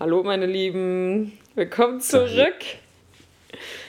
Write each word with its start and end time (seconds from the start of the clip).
Hallo 0.00 0.22
meine 0.22 0.46
Lieben, 0.46 1.36
willkommen 1.56 2.00
zurück. 2.00 2.54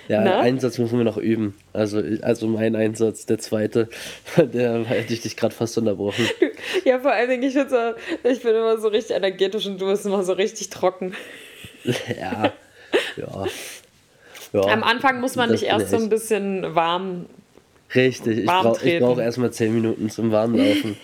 Ja, 0.08 0.22
Na? 0.22 0.40
Einsatz 0.40 0.80
müssen 0.80 0.98
wir 0.98 1.06
noch 1.06 1.18
üben. 1.18 1.54
Also, 1.72 2.02
also 2.24 2.48
mein 2.48 2.76
Einsatz, 2.76 3.28
der 3.28 3.38
zweite, 3.38 3.90
der 4.36 4.86
hätte 4.86 5.14
ich 5.14 5.22
dich 5.22 5.38
gerade 5.38 5.54
fast 5.54 5.78
unterbrochen. 5.78 6.28
Ja, 6.84 7.00
vor 7.00 7.12
allen 7.12 7.30
Dingen, 7.30 7.44
ich, 7.44 7.54
so, 7.54 7.94
ich 8.28 8.42
bin 8.42 8.56
immer 8.56 8.80
so 8.80 8.88
richtig 8.88 9.16
energetisch 9.16 9.68
und 9.68 9.80
du 9.80 9.86
bist 9.86 10.08
immer 10.08 10.24
so 10.24 10.34
richtig 10.34 10.72
trocken. 10.72 11.14
Ja, 12.20 12.54
ja. 13.16 13.46
ja. 14.54 14.62
Am 14.62 14.82
Anfang 14.82 15.22
muss 15.22 15.36
man 15.36 15.52
dich 15.52 15.66
erst 15.66 15.92
so 15.92 15.98
ein 15.98 16.10
bisschen 16.10 16.74
warm. 16.74 17.28
Richtig, 17.94 18.48
warm 18.48 18.74
ich 18.84 18.98
brauche 18.98 19.00
brauch 19.00 19.20
erstmal 19.20 19.52
zehn 19.52 19.76
Minuten 19.76 20.10
zum 20.10 20.32
Warmlaufen. 20.32 20.98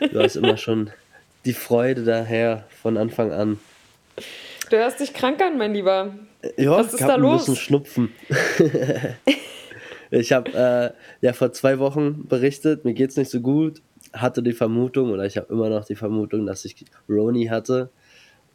du 0.00 0.20
hast 0.20 0.34
immer 0.34 0.56
schon 0.56 0.90
die 1.44 1.52
Freude 1.52 2.02
daher 2.02 2.64
von 2.82 2.96
Anfang 2.96 3.30
an. 3.30 3.60
Du 4.70 4.76
hörst 4.76 5.00
dich 5.00 5.12
krank 5.12 5.40
an, 5.42 5.58
mein 5.58 5.74
Lieber. 5.74 6.14
Ja, 6.56 6.72
Was 6.72 6.94
ist 6.94 7.02
da 7.02 7.16
los? 7.16 7.32
ein 7.32 7.38
bisschen 7.38 7.56
Schnupfen. 7.56 8.12
ich 10.10 10.32
habe 10.32 10.52
äh, 10.52 11.26
ja 11.26 11.32
vor 11.32 11.52
zwei 11.52 11.78
Wochen 11.78 12.26
berichtet, 12.28 12.84
mir 12.84 12.94
geht 12.94 13.10
es 13.10 13.16
nicht 13.16 13.30
so 13.30 13.40
gut, 13.40 13.82
hatte 14.12 14.42
die 14.42 14.52
Vermutung 14.52 15.10
oder 15.10 15.24
ich 15.24 15.36
habe 15.36 15.52
immer 15.52 15.68
noch 15.68 15.84
die 15.84 15.96
Vermutung, 15.96 16.46
dass 16.46 16.64
ich 16.64 16.84
Roni 17.08 17.46
hatte 17.46 17.90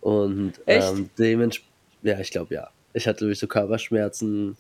und 0.01 0.53
ähm, 0.67 1.09
dementsprechend, 1.17 1.71
ja, 2.03 2.19
ich 2.19 2.31
glaube 2.31 2.53
ja. 2.53 2.69
Ich 2.93 3.07
hatte 3.07 3.21
wirklich 3.21 3.39
so 3.39 3.47
Körperschmerzen 3.47 4.55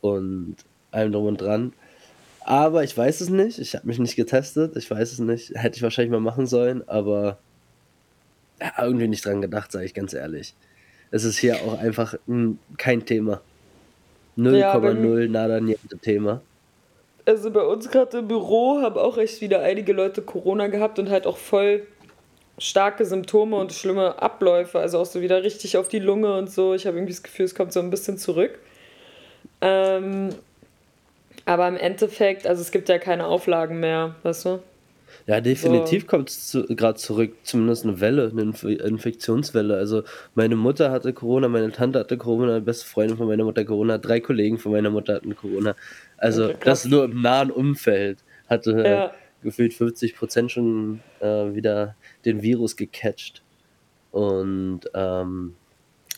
und 0.00 0.56
allem 0.90 1.12
drum 1.12 1.26
und 1.26 1.40
dran. 1.40 1.72
Aber 2.40 2.82
ich 2.82 2.96
weiß 2.96 3.20
es 3.20 3.28
nicht. 3.28 3.58
Ich 3.58 3.74
habe 3.74 3.86
mich 3.86 3.98
nicht 3.98 4.16
getestet. 4.16 4.76
Ich 4.76 4.90
weiß 4.90 5.12
es 5.12 5.18
nicht. 5.18 5.52
Hätte 5.54 5.76
ich 5.76 5.82
wahrscheinlich 5.82 6.10
mal 6.12 6.20
machen 6.20 6.46
sollen, 6.46 6.88
aber 6.88 7.38
irgendwie 8.78 9.08
nicht 9.08 9.24
dran 9.24 9.42
gedacht, 9.42 9.72
sage 9.72 9.84
ich 9.84 9.94
ganz 9.94 10.14
ehrlich 10.14 10.54
es 11.10 11.24
ist 11.24 11.38
hier 11.38 11.56
auch 11.56 11.78
einfach 11.78 12.14
m, 12.28 12.58
kein 12.76 13.04
Thema. 13.04 13.40
0,0 14.36 15.22
ja, 15.22 15.28
nada 15.28 15.60
niente 15.60 15.98
Thema. 15.98 16.42
Also 17.24 17.50
bei 17.50 17.62
uns 17.62 17.90
gerade 17.90 18.18
im 18.18 18.28
Büro 18.28 18.80
haben 18.82 18.98
auch 18.98 19.18
echt 19.18 19.40
wieder 19.40 19.60
einige 19.60 19.92
Leute 19.92 20.22
Corona 20.22 20.68
gehabt 20.68 20.98
und 20.98 21.08
halt 21.08 21.26
auch 21.26 21.38
voll 21.38 21.86
starke 22.58 23.04
Symptome 23.04 23.56
und 23.56 23.72
schlimme 23.72 24.20
Abläufe, 24.22 24.78
also 24.78 24.98
auch 25.00 25.06
so 25.06 25.20
wieder 25.20 25.42
richtig 25.42 25.76
auf 25.76 25.88
die 25.88 25.98
Lunge 25.98 26.36
und 26.36 26.50
so. 26.50 26.74
Ich 26.74 26.86
habe 26.86 26.96
irgendwie 26.96 27.12
das 27.12 27.22
Gefühl, 27.22 27.46
es 27.46 27.54
kommt 27.54 27.72
so 27.72 27.80
ein 27.80 27.90
bisschen 27.90 28.18
zurück. 28.18 28.58
Ähm, 29.60 30.30
aber 31.44 31.68
im 31.68 31.76
Endeffekt, 31.76 32.46
also 32.46 32.62
es 32.62 32.70
gibt 32.70 32.88
ja 32.88 32.98
keine 32.98 33.26
Auflagen 33.26 33.80
mehr, 33.80 34.14
weißt 34.22 34.44
du? 34.44 34.58
Ja, 35.26 35.40
definitiv 35.40 36.02
so. 36.02 36.06
kommt 36.08 36.30
es 36.30 36.48
zu, 36.48 36.64
gerade 36.66 36.98
zurück, 36.98 37.34
zumindest 37.42 37.84
eine 37.84 38.00
Welle, 38.00 38.30
eine 38.30 38.42
Inf 38.42 38.62
Infektionswelle. 38.62 39.76
Also 39.76 40.04
meine 40.36 40.54
Mutter 40.54 40.92
hatte 40.92 41.12
Corona, 41.12 41.48
meine 41.48 41.72
Tante 41.72 41.98
hatte 41.98 42.16
Corona, 42.16 42.52
eine 42.52 42.60
beste 42.60 42.86
Freundin 42.86 43.16
von 43.16 43.26
meiner 43.26 43.42
Mutter 43.42 43.64
Corona, 43.64 43.98
drei 43.98 44.20
Kollegen 44.20 44.58
von 44.58 44.70
meiner 44.70 44.90
Mutter 44.90 45.16
hatten 45.16 45.34
Corona. 45.34 45.74
Also 46.16 46.46
okay, 46.46 46.56
das 46.64 46.84
nur 46.84 47.04
im 47.04 47.22
nahen 47.22 47.50
Umfeld 47.50 48.18
hatte 48.48 48.82
ja. 48.84 49.12
gefühlt 49.42 49.74
50 49.74 50.14
Prozent 50.14 50.52
schon 50.52 51.00
äh, 51.18 51.54
wieder 51.54 51.96
den 52.24 52.42
Virus 52.42 52.76
gecatcht. 52.76 53.42
Und 54.12 54.82
ähm, 54.94 55.56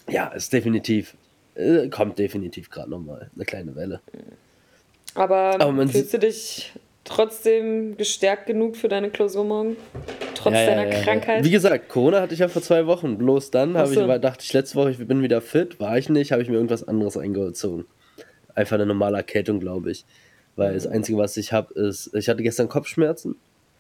ja, 0.07 0.29
ist 0.29 0.53
definitiv, 0.53 1.17
äh, 1.55 1.89
kommt 1.89 2.19
definitiv 2.19 2.69
gerade 2.69 2.91
nochmal 2.91 3.31
eine 3.35 3.45
kleine 3.47 3.75
Welle. 3.75 4.03
Aber, 5.15 5.59
Aber 5.59 5.89
fühlst 5.89 6.13
du 6.13 6.19
dich 6.19 6.75
trotzdem 7.09 7.97
gestärkt 7.97 8.47
genug 8.47 8.77
für 8.77 8.89
deine 8.89 9.11
Klausur 9.11 9.45
morgen? 9.45 9.77
Trotz 10.35 10.55
ja, 10.55 10.61
ja, 10.61 10.67
deiner 10.67 10.93
ja, 10.93 11.03
Krankheit? 11.03 11.45
Wie 11.45 11.51
gesagt, 11.51 11.89
Corona 11.89 12.21
hatte 12.21 12.35
ich 12.35 12.41
ja 12.41 12.49
vor 12.49 12.63
zwei 12.63 12.87
Wochen. 12.87 13.19
Bloß 13.19 13.51
dann 13.51 13.75
so. 13.87 14.09
ich, 14.09 14.21
dachte 14.21 14.45
ich 14.45 14.53
letzte 14.53 14.77
Woche, 14.77 14.91
ich 14.91 14.99
bin 14.99 15.23
wieder 15.23 15.41
fit. 15.41 15.81
War 15.81 15.99
ich 15.99 16.09
nicht, 16.09 16.33
habe 16.33 16.43
ich 16.43 16.49
mir 16.49 16.57
irgendwas 16.57 16.87
anderes 16.87 17.17
eingezogen. 17.17 17.87
Einfach 18.55 18.75
eine 18.75 18.87
normale 18.87 19.17
Erkältung, 19.17 19.61
glaube 19.61 19.91
ich. 19.91 20.05
Weil 20.57 20.75
das 20.75 20.87
Einzige, 20.87 21.19
was 21.19 21.37
ich 21.37 21.53
habe, 21.53 21.73
ist, 21.75 22.15
ich 22.15 22.29
hatte 22.29 22.43
gestern 22.43 22.69
Kopfschmerzen. 22.69 23.37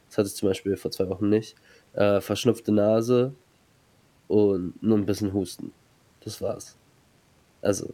Das 0.09 0.19
hatte 0.19 0.29
ich 0.29 0.35
zum 0.35 0.49
Beispiel 0.49 0.77
vor 0.77 0.91
zwei 0.91 1.09
Wochen 1.09 1.29
nicht. 1.29 1.57
Äh, 1.95 2.21
verschnupfte 2.21 2.73
Nase 2.73 3.35
und 4.29 4.81
nur 4.83 4.97
ein 4.97 5.07
bisschen 5.07 5.33
Husten. 5.33 5.73
Das 6.25 6.41
war's. 6.41 6.77
Also 7.63 7.93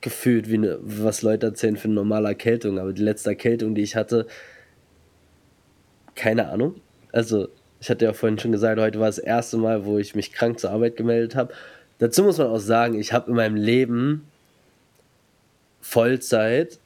gefühlt 0.00 0.50
wie 0.50 0.54
eine, 0.54 0.78
was 0.82 1.22
Leute 1.22 1.46
erzählen 1.46 1.76
für 1.76 1.86
eine 1.86 1.94
normale 1.94 2.28
Erkältung. 2.28 2.78
Aber 2.78 2.92
die 2.92 3.02
letzte 3.02 3.30
Erkältung, 3.30 3.74
die 3.74 3.82
ich 3.82 3.96
hatte, 3.96 4.26
keine 6.14 6.48
Ahnung. 6.48 6.76
Also, 7.12 7.48
ich 7.80 7.90
hatte 7.90 8.04
ja 8.04 8.12
vorhin 8.12 8.38
schon 8.38 8.52
gesagt, 8.52 8.80
heute 8.80 9.00
war 9.00 9.06
das 9.06 9.18
erste 9.18 9.56
Mal, 9.56 9.84
wo 9.84 9.98
ich 9.98 10.14
mich 10.14 10.32
krank 10.32 10.58
zur 10.58 10.70
Arbeit 10.70 10.96
gemeldet 10.96 11.34
habe. 11.34 11.52
Dazu 11.98 12.22
muss 12.22 12.38
man 12.38 12.48
auch 12.48 12.58
sagen, 12.58 12.98
ich 12.98 13.12
habe 13.12 13.30
in 13.30 13.36
meinem 13.36 13.56
Leben 13.56 14.26
Vollzeit 15.80 16.78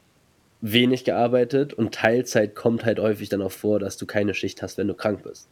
wenig 0.63 1.05
gearbeitet 1.05 1.75
und 1.75 1.95
Teilzeit 1.95 2.55
kommt 2.55 2.85
halt 2.85 2.99
häufig 2.99 3.29
dann 3.29 3.43
auch 3.43 3.53
vor, 3.53 3.79
dass 3.79 3.97
du 3.97 4.07
keine 4.07 4.35
Schicht 4.35 4.63
hast, 4.63 4.79
wenn 4.79 4.89
du 4.89 4.95
krank 4.95 5.23
bist. 5.23 5.49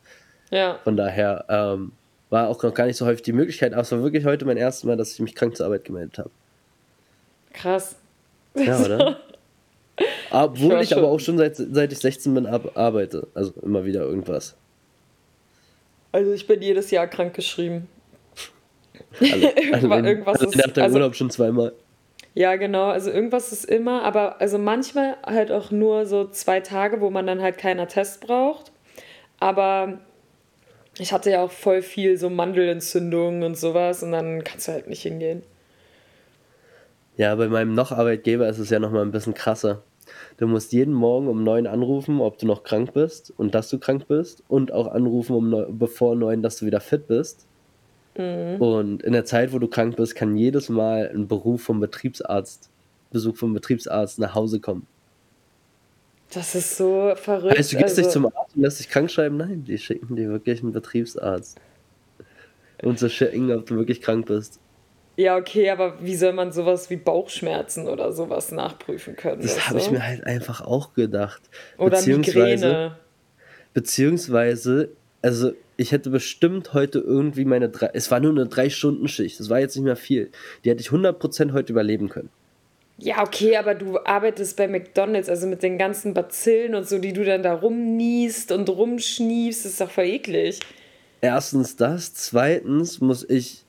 Ja. 0.50 0.78
Von 0.82 0.96
daher 0.96 1.44
ähm, 1.48 1.92
war 2.30 2.48
auch 2.48 2.62
noch 2.62 2.74
gar 2.74 2.86
nicht 2.86 2.96
so 2.96 3.06
häufig 3.06 3.22
die 3.22 3.32
Möglichkeit, 3.32 3.72
aber 3.72 3.82
es 3.82 3.92
war 3.92 4.02
wirklich 4.02 4.24
heute 4.24 4.44
mein 4.44 4.56
erstes 4.56 4.84
Mal, 4.84 4.96
dass 4.96 5.12
ich 5.12 5.20
mich 5.20 5.34
krank 5.34 5.56
zur 5.56 5.66
Arbeit 5.66 5.84
gemeldet 5.84 6.18
habe. 6.18 6.30
Krass. 7.52 7.96
Ja, 8.54 8.78
oder? 8.80 9.20
Obwohl 10.30 10.74
ich, 10.80 10.90
ich 10.90 10.96
aber 10.96 11.08
auch 11.08 11.20
schon 11.20 11.38
seit, 11.38 11.56
seit 11.56 11.92
ich 11.92 11.98
16 11.98 12.34
bin 12.34 12.46
arbeite. 12.46 13.28
Also 13.34 13.52
immer 13.62 13.84
wieder 13.84 14.00
irgendwas. 14.00 14.56
Also 16.12 16.32
ich 16.32 16.46
bin 16.46 16.62
jedes 16.62 16.90
Jahr 16.90 17.06
krank 17.06 17.34
geschrieben. 17.34 17.88
Also, 19.20 19.48
also 19.72 19.90
wenn, 19.90 20.04
irgendwas 20.04 20.40
also 20.40 20.58
nach 20.58 20.72
der 20.72 20.84
also, 20.84 20.96
Urlaub 20.96 21.14
schon 21.14 21.30
zweimal. 21.30 21.72
Ja, 22.34 22.56
genau. 22.56 22.86
Also 22.86 23.10
irgendwas 23.10 23.52
ist 23.52 23.64
immer, 23.64 24.02
aber 24.02 24.40
also 24.40 24.58
manchmal 24.58 25.16
halt 25.24 25.52
auch 25.52 25.70
nur 25.70 26.06
so 26.06 26.26
zwei 26.28 26.60
Tage, 26.60 27.00
wo 27.00 27.10
man 27.10 27.26
dann 27.26 27.40
halt 27.40 27.58
keinen 27.58 27.86
Test 27.86 28.26
braucht. 28.26 28.72
Aber 29.38 30.00
ich 30.98 31.12
hatte 31.12 31.30
ja 31.30 31.42
auch 31.42 31.52
voll 31.52 31.82
viel 31.82 32.16
so 32.16 32.30
Mandelentzündungen 32.30 33.42
und 33.42 33.56
sowas 33.56 34.02
und 34.02 34.12
dann 34.12 34.42
kannst 34.42 34.68
du 34.68 34.72
halt 34.72 34.88
nicht 34.88 35.02
hingehen. 35.02 35.42
Ja, 37.16 37.34
bei 37.36 37.48
meinem 37.48 37.74
noch 37.74 37.92
Arbeitgeber 37.92 38.48
ist 38.48 38.58
es 38.58 38.70
ja 38.70 38.78
nochmal 38.78 39.02
ein 39.02 39.12
bisschen 39.12 39.34
krasser. 39.34 39.82
Du 40.36 40.46
musst 40.46 40.72
jeden 40.72 40.92
Morgen 40.92 41.28
um 41.28 41.44
neun 41.44 41.66
anrufen, 41.66 42.20
ob 42.20 42.38
du 42.38 42.46
noch 42.46 42.64
krank 42.64 42.92
bist 42.92 43.32
und 43.36 43.54
dass 43.54 43.68
du 43.68 43.78
krank 43.78 44.08
bist 44.08 44.42
und 44.48 44.72
auch 44.72 44.88
anrufen 44.88 45.36
um 45.36 45.50
neun, 45.50 45.78
bevor 45.78 46.16
neun, 46.16 46.42
dass 46.42 46.56
du 46.56 46.66
wieder 46.66 46.80
fit 46.80 47.06
bist. 47.06 47.46
Mhm. 48.18 48.60
Und 48.60 49.02
in 49.02 49.12
der 49.12 49.24
Zeit, 49.24 49.52
wo 49.52 49.58
du 49.58 49.68
krank 49.68 49.96
bist, 49.96 50.14
kann 50.14 50.36
jedes 50.36 50.68
Mal 50.68 51.10
ein 51.14 51.28
Beruf 51.28 51.62
vom 51.62 51.80
Betriebsarzt, 51.80 52.68
Besuch 53.12 53.36
vom 53.36 53.54
Betriebsarzt 53.54 54.18
nach 54.18 54.34
Hause 54.34 54.60
kommen. 54.60 54.86
Das 56.32 56.54
ist 56.54 56.76
so 56.76 57.12
verrückt. 57.14 57.56
Heißt, 57.56 57.72
du 57.72 57.76
gehst 57.76 57.90
also, 57.90 58.00
nicht 58.00 58.10
zum 58.10 58.26
Arzt 58.26 58.56
und 58.56 58.62
lässt 58.62 58.80
dich 58.80 58.88
krank 58.88 59.10
schreiben? 59.10 59.36
Nein, 59.36 59.64
die 59.64 59.78
schicken 59.78 60.16
dir 60.16 60.28
wirklich 60.30 60.62
einen 60.62 60.72
Betriebsarzt. 60.72 61.60
Um 62.82 62.96
zu 62.96 63.08
schicken, 63.08 63.52
ob 63.52 63.66
du 63.66 63.76
wirklich 63.76 64.00
krank 64.00 64.26
bist. 64.26 64.58
Ja, 65.16 65.36
okay, 65.36 65.70
aber 65.70 66.02
wie 66.02 66.16
soll 66.16 66.32
man 66.32 66.50
sowas 66.50 66.90
wie 66.90 66.96
Bauchschmerzen 66.96 67.88
oder 67.88 68.12
sowas 68.12 68.50
nachprüfen 68.50 69.14
können? 69.14 69.42
Das 69.42 69.68
habe 69.68 69.78
ich 69.78 69.90
mir 69.90 70.04
halt 70.04 70.24
einfach 70.24 70.60
auch 70.60 70.94
gedacht. 70.94 71.42
Oder 71.78 71.98
beziehungsweise, 71.98 72.66
Migräne. 72.66 72.98
Beziehungsweise, 73.74 74.90
also 75.22 75.52
ich 75.76 75.92
hätte 75.92 76.10
bestimmt 76.10 76.72
heute 76.74 76.98
irgendwie 76.98 77.44
meine 77.44 77.68
drei, 77.68 77.90
es 77.92 78.10
war 78.10 78.20
nur 78.20 78.32
eine 78.32 78.46
Drei-Stunden-Schicht, 78.46 79.38
das 79.38 79.48
war 79.50 79.60
jetzt 79.60 79.76
nicht 79.76 79.84
mehr 79.84 79.96
viel. 79.96 80.30
Die 80.64 80.70
hätte 80.70 80.80
ich 80.80 80.88
100% 80.88 81.52
heute 81.52 81.72
überleben 81.72 82.08
können. 82.08 82.30
Ja, 82.98 83.22
okay, 83.22 83.56
aber 83.56 83.74
du 83.74 83.98
arbeitest 83.98 84.56
bei 84.56 84.68
McDonalds, 84.68 85.28
also 85.28 85.48
mit 85.48 85.62
den 85.64 85.78
ganzen 85.78 86.14
Bazillen 86.14 86.76
und 86.76 86.88
so, 86.88 86.98
die 86.98 87.12
du 87.12 87.24
dann 87.24 87.42
da 87.42 87.54
rumniest 87.54 88.52
und 88.52 88.68
rumschniefst, 88.68 89.66
ist 89.66 89.80
doch 89.80 89.90
voll 89.90 90.04
eklig. 90.04 90.60
Erstens 91.20 91.74
das, 91.74 92.14
zweitens 92.14 93.00
muss 93.00 93.28
ich 93.28 93.63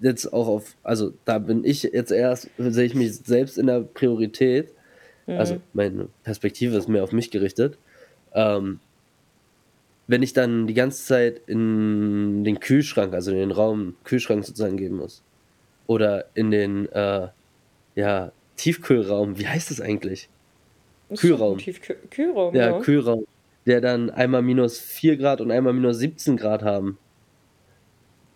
jetzt 0.00 0.32
auch 0.32 0.48
auf, 0.48 0.76
also 0.82 1.12
da 1.24 1.38
bin 1.38 1.64
ich 1.64 1.82
jetzt 1.82 2.12
erst, 2.12 2.50
sehe 2.58 2.84
ich 2.84 2.94
mich 2.94 3.16
selbst 3.16 3.58
in 3.58 3.66
der 3.66 3.80
Priorität. 3.80 4.72
Mhm. 5.26 5.38
Also 5.38 5.56
meine 5.72 6.08
Perspektive 6.24 6.76
ist 6.76 6.88
mehr 6.88 7.04
auf 7.04 7.12
mich 7.12 7.30
gerichtet. 7.30 7.78
Ähm, 8.32 8.80
wenn 10.06 10.22
ich 10.22 10.32
dann 10.32 10.66
die 10.66 10.74
ganze 10.74 11.04
Zeit 11.04 11.42
in 11.46 12.44
den 12.44 12.60
Kühlschrank, 12.60 13.12
also 13.12 13.30
in 13.30 13.38
den 13.38 13.50
Raum 13.50 13.94
Kühlschrank 14.04 14.44
sozusagen 14.44 14.76
gehen 14.76 14.96
muss. 14.96 15.22
Oder 15.86 16.26
in 16.34 16.50
den 16.50 16.90
äh, 16.92 17.28
ja, 17.94 18.32
Tiefkühlraum, 18.56 19.38
wie 19.38 19.46
heißt 19.46 19.70
das 19.70 19.80
eigentlich? 19.80 20.28
Das 21.08 21.20
Kühlraum. 21.20 21.58
Tiefkühl 21.58 21.96
Kühlraum. 22.10 22.54
Ja, 22.54 22.70
ja, 22.70 22.80
Kühlraum. 22.80 23.26
Der 23.66 23.80
dann 23.80 24.10
einmal 24.10 24.42
minus 24.42 24.78
4 24.78 25.18
Grad 25.18 25.40
und 25.40 25.50
einmal 25.50 25.74
minus 25.74 25.98
17 25.98 26.36
Grad 26.36 26.62
haben 26.62 26.98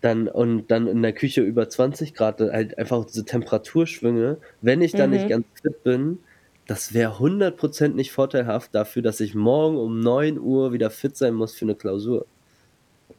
dann 0.03 0.29
und 0.29 0.71
dann 0.71 0.87
in 0.87 1.01
der 1.03 1.13
Küche 1.13 1.41
über 1.41 1.69
20 1.69 2.15
Grad, 2.15 2.41
halt 2.41 2.77
einfach 2.77 3.05
diese 3.05 3.25
Temperaturschwünge, 3.25 4.39
wenn 4.61 4.83
ich 4.83 4.93
dann 4.93 5.11
mhm. 5.11 5.17
nicht 5.17 5.29
ganz 5.29 5.47
fit 5.63 5.83
bin, 5.85 6.19
das 6.67 6.95
wäre 6.95 7.15
100% 7.15 7.89
nicht 7.89 8.13
vorteilhaft 8.13 8.75
dafür, 8.75 9.03
dass 9.03 9.21
ich 9.21 9.35
morgen 9.35 9.77
um 9.77 10.01
9 10.01 10.39
Uhr 10.39 10.73
wieder 10.73 10.91
fit 10.91 11.17
sein 11.17 11.35
muss 11.35 11.55
für 11.55 11.65
eine 11.65 11.75
Klausur. 11.75 12.27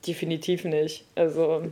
Definitiv 0.05 0.65
nicht. 0.65 1.05
Also 1.15 1.63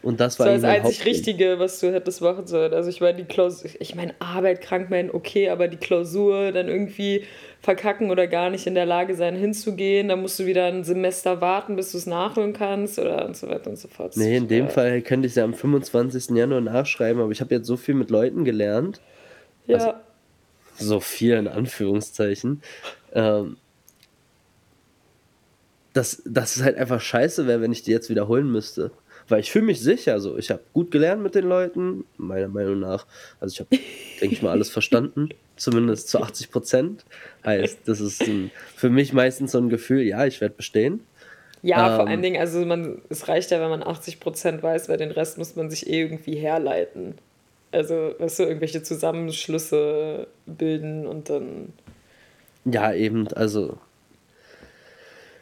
Und 0.00 0.20
das 0.20 0.38
war 0.38 0.46
das, 0.46 0.62
das 0.62 0.70
einzig 0.70 1.04
Richtige, 1.04 1.58
was 1.58 1.80
du 1.80 1.92
hättest 1.92 2.20
machen 2.20 2.46
sollen. 2.46 2.72
Also 2.72 2.88
ich 2.88 3.00
meine, 3.00 3.18
die 3.18 3.24
Klausur, 3.24 3.68
ich 3.80 3.94
meine, 3.96 4.14
Arbeit, 4.20 4.60
Krankmelden, 4.60 5.10
okay, 5.12 5.48
aber 5.48 5.66
die 5.66 5.76
Klausur 5.76 6.52
dann 6.52 6.68
irgendwie 6.68 7.24
verkacken 7.60 8.10
oder 8.10 8.28
gar 8.28 8.48
nicht 8.50 8.68
in 8.68 8.76
der 8.76 8.86
Lage 8.86 9.16
sein, 9.16 9.34
hinzugehen, 9.34 10.08
dann 10.08 10.20
musst 10.20 10.38
du 10.38 10.46
wieder 10.46 10.66
ein 10.66 10.84
Semester 10.84 11.40
warten, 11.40 11.74
bis 11.74 11.90
du 11.90 11.98
es 11.98 12.06
nachholen 12.06 12.52
kannst 12.52 13.00
oder 13.00 13.26
und 13.26 13.36
so 13.36 13.48
weiter 13.48 13.70
und 13.70 13.76
so 13.76 13.88
fort. 13.88 14.16
Nee, 14.16 14.36
in 14.36 14.46
dem 14.46 14.66
ja. 14.66 14.70
Fall 14.70 15.02
könnte 15.02 15.26
ich 15.26 15.32
es 15.32 15.36
ja 15.36 15.44
am 15.44 15.54
25. 15.54 16.36
Januar 16.36 16.60
nachschreiben, 16.60 17.20
aber 17.20 17.32
ich 17.32 17.40
habe 17.40 17.54
jetzt 17.56 17.66
so 17.66 17.76
viel 17.76 17.94
mit 17.94 18.10
Leuten 18.10 18.44
gelernt. 18.44 19.00
Ja. 19.66 19.76
Also, 19.76 19.92
so 20.78 21.00
viel 21.00 21.34
in 21.34 21.48
Anführungszeichen. 21.48 22.62
Ähm, 23.12 23.56
dass, 25.92 26.22
dass 26.24 26.56
es 26.56 26.62
halt 26.62 26.76
einfach 26.76 27.00
scheiße 27.00 27.48
wäre, 27.48 27.60
wenn 27.60 27.72
ich 27.72 27.82
die 27.82 27.90
jetzt 27.90 28.08
wiederholen 28.08 28.50
müsste. 28.52 28.92
Weil 29.28 29.40
ich 29.40 29.50
fühle 29.50 29.66
mich 29.66 29.80
sicher, 29.80 30.20
so 30.20 30.38
ich 30.38 30.50
habe 30.50 30.62
gut 30.72 30.90
gelernt 30.90 31.22
mit 31.22 31.34
den 31.34 31.44
Leuten, 31.44 32.04
meiner 32.16 32.48
Meinung 32.48 32.80
nach. 32.80 33.06
Also 33.40 33.52
ich 33.52 33.60
habe, 33.60 33.82
denke 34.20 34.34
ich 34.34 34.42
mal, 34.42 34.50
alles 34.50 34.70
verstanden, 34.70 35.28
zumindest 35.56 36.08
zu 36.08 36.20
80 36.20 36.50
Prozent. 36.50 37.04
Heißt, 37.44 37.80
das 37.86 38.00
ist 38.00 38.22
ein, 38.22 38.50
für 38.74 38.90
mich 38.90 39.12
meistens 39.12 39.52
so 39.52 39.58
ein 39.58 39.68
Gefühl, 39.68 40.02
ja, 40.02 40.24
ich 40.26 40.40
werde 40.40 40.54
bestehen. 40.54 41.00
Ja, 41.62 41.90
ähm, 41.90 41.96
vor 41.96 42.06
allen 42.08 42.22
Dingen, 42.22 42.40
also 42.40 42.64
man, 42.64 43.02
es 43.08 43.28
reicht 43.28 43.50
ja, 43.50 43.60
wenn 43.60 43.70
man 43.70 43.82
80 43.82 44.20
Prozent 44.20 44.62
weiß, 44.62 44.88
weil 44.88 44.96
den 44.96 45.10
Rest 45.10 45.38
muss 45.38 45.56
man 45.56 45.70
sich 45.70 45.88
eh 45.88 46.00
irgendwie 46.00 46.36
herleiten. 46.36 47.14
Also, 47.70 48.14
weißt 48.18 48.38
du, 48.38 48.42
irgendwelche 48.44 48.82
Zusammenschlüsse 48.82 50.26
bilden 50.46 51.06
und 51.06 51.28
dann. 51.28 51.72
Ja, 52.64 52.94
eben, 52.94 53.28
also 53.28 53.78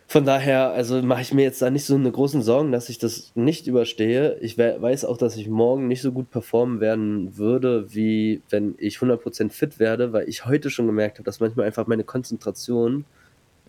von 0.09 0.25
daher, 0.25 0.71
also 0.71 1.03
mache 1.03 1.23
ich 1.23 1.35
mir 1.35 1.43
jetzt 1.43 1.61
da 1.61 1.69
nicht 1.69 1.85
so 1.85 1.97
eine 1.97 2.13
großen 2.13 2.41
Sorgen, 2.41 2.71
dass 2.71 2.89
ich 2.89 2.99
das 2.99 3.33
nicht 3.35 3.67
überstehe. 3.67 4.39
Ich 4.41 4.57
weiß 4.57 5.05
auch, 5.05 5.17
dass 5.17 5.37
ich 5.37 5.49
morgen 5.49 5.89
nicht 5.89 6.01
so 6.01 6.13
gut 6.13 6.31
performen 6.31 6.81
werden 6.81 7.37
würde, 7.37 7.93
wie 7.93 8.41
wenn 8.49 8.77
ich 8.79 8.99
100% 8.99 9.51
fit 9.51 9.81
werde, 9.81 10.13
weil 10.13 10.29
ich 10.29 10.47
heute 10.47 10.71
schon 10.71 10.87
gemerkt 10.87 11.19
habe, 11.19 11.25
dass 11.25 11.41
manchmal 11.41 11.67
einfach 11.67 11.89
meine 11.89 12.05
Konzentration 12.05 13.05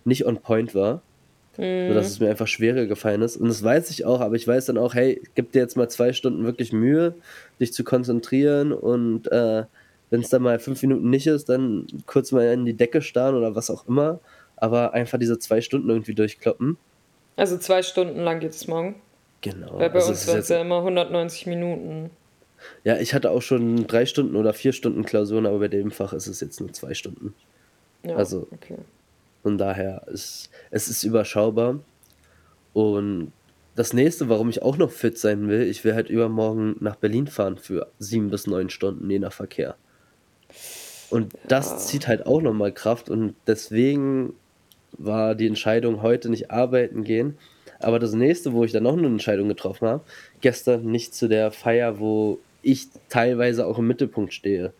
nicht 0.04 0.26
on 0.26 0.36
point 0.36 0.76
war. 0.76 1.02
Mhm. 1.56 1.88
Sodass 1.88 2.06
es 2.06 2.20
mir 2.20 2.30
einfach 2.30 2.46
schwerer 2.46 2.86
gefallen 2.86 3.22
ist. 3.22 3.36
Und 3.36 3.48
das 3.48 3.64
weiß 3.64 3.90
ich 3.90 4.04
auch, 4.04 4.20
aber 4.20 4.36
ich 4.36 4.46
weiß 4.46 4.66
dann 4.66 4.78
auch, 4.78 4.94
hey, 4.94 5.20
gib 5.34 5.50
dir 5.50 5.58
jetzt 5.58 5.76
mal 5.76 5.88
zwei 5.88 6.12
Stunden 6.12 6.44
wirklich 6.44 6.72
Mühe, 6.72 7.14
dich 7.58 7.72
zu 7.72 7.82
konzentrieren 7.82 8.72
und 8.72 9.26
äh, 9.32 9.64
wenn 10.10 10.20
es 10.20 10.30
dann 10.30 10.42
mal 10.42 10.60
fünf 10.60 10.80
Minuten 10.82 11.10
nicht 11.10 11.26
ist, 11.26 11.48
dann 11.48 11.86
kurz 12.06 12.30
mal 12.30 12.46
in 12.52 12.64
die 12.64 12.74
Decke 12.74 13.02
starren 13.02 13.34
oder 13.34 13.56
was 13.56 13.70
auch 13.70 13.88
immer 13.88 14.20
aber 14.60 14.94
einfach 14.94 15.18
diese 15.18 15.38
zwei 15.38 15.60
Stunden 15.60 15.88
irgendwie 15.88 16.14
durchkloppen. 16.14 16.76
Also 17.36 17.58
zwei 17.58 17.82
Stunden 17.82 18.20
lang 18.20 18.40
geht 18.40 18.52
es 18.52 18.66
morgen. 18.66 18.96
Genau. 19.40 19.78
Weil 19.78 19.90
bei 19.90 19.96
also 19.96 20.10
uns 20.10 20.24
sind 20.24 20.38
es 20.38 20.48
ja 20.48 20.60
immer 20.60 20.78
190 20.78 21.46
Minuten. 21.46 22.10
Ja, 22.84 22.96
ich 22.98 23.14
hatte 23.14 23.30
auch 23.30 23.42
schon 23.42 23.86
drei 23.86 24.04
Stunden 24.06 24.34
oder 24.34 24.52
vier 24.52 24.72
Stunden 24.72 25.04
Klausuren, 25.04 25.46
aber 25.46 25.60
bei 25.60 25.68
dem 25.68 25.90
Fach 25.90 26.12
ist 26.12 26.26
es 26.26 26.40
jetzt 26.40 26.60
nur 26.60 26.72
zwei 26.72 26.94
Stunden. 26.94 27.34
Ja, 28.02 28.16
also 28.16 28.48
okay. 28.52 28.78
von 29.42 29.58
daher 29.58 30.02
ist 30.08 30.50
es 30.70 30.88
ist 30.88 31.04
überschaubar. 31.04 31.78
Und 32.72 33.32
das 33.76 33.92
nächste, 33.92 34.28
warum 34.28 34.48
ich 34.48 34.62
auch 34.62 34.76
noch 34.76 34.90
fit 34.90 35.18
sein 35.18 35.48
will, 35.48 35.62
ich 35.62 35.84
will 35.84 35.94
halt 35.94 36.10
übermorgen 36.10 36.76
nach 36.80 36.96
Berlin 36.96 37.28
fahren 37.28 37.58
für 37.58 37.86
sieben 38.00 38.30
bis 38.30 38.48
neun 38.48 38.70
Stunden, 38.70 39.08
je 39.08 39.20
nach 39.20 39.32
Verkehr. 39.32 39.76
Und 41.10 41.32
das 41.46 41.70
ja. 41.70 41.76
zieht 41.78 42.08
halt 42.08 42.26
auch 42.26 42.42
nochmal 42.42 42.72
Kraft 42.72 43.08
und 43.08 43.34
deswegen 43.46 44.34
war 44.92 45.34
die 45.34 45.46
Entscheidung, 45.46 46.02
heute 46.02 46.30
nicht 46.30 46.50
arbeiten 46.50 47.04
gehen. 47.04 47.36
Aber 47.80 47.98
das 47.98 48.12
nächste, 48.12 48.52
wo 48.52 48.64
ich 48.64 48.72
dann 48.72 48.82
noch 48.82 48.96
eine 48.96 49.06
Entscheidung 49.06 49.48
getroffen 49.48 49.88
habe, 49.88 50.04
gestern 50.40 50.90
nicht 50.90 51.14
zu 51.14 51.28
der 51.28 51.50
Feier, 51.50 52.00
wo 52.00 52.38
ich 52.62 52.88
teilweise 53.08 53.66
auch 53.66 53.78
im 53.78 53.86
Mittelpunkt 53.86 54.34
stehe, 54.34 54.72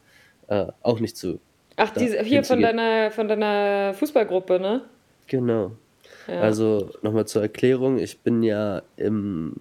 äh, 0.49 0.67
auch 0.83 0.99
nicht 0.99 1.17
zu. 1.17 1.39
Ach, 1.77 1.91
diese, 1.91 2.21
hier 2.23 2.43
von 2.43 2.61
deiner, 2.61 3.13
von 3.13 3.29
deiner 3.29 3.95
Fußballgruppe, 3.95 4.59
ne? 4.59 4.83
Genau. 5.29 5.73
Ja. 6.27 6.41
Also 6.41 6.91
nochmal 7.03 7.27
zur 7.27 7.43
Erklärung, 7.43 7.99
ich 7.99 8.19
bin 8.19 8.43
ja 8.43 8.83
im 8.97 9.55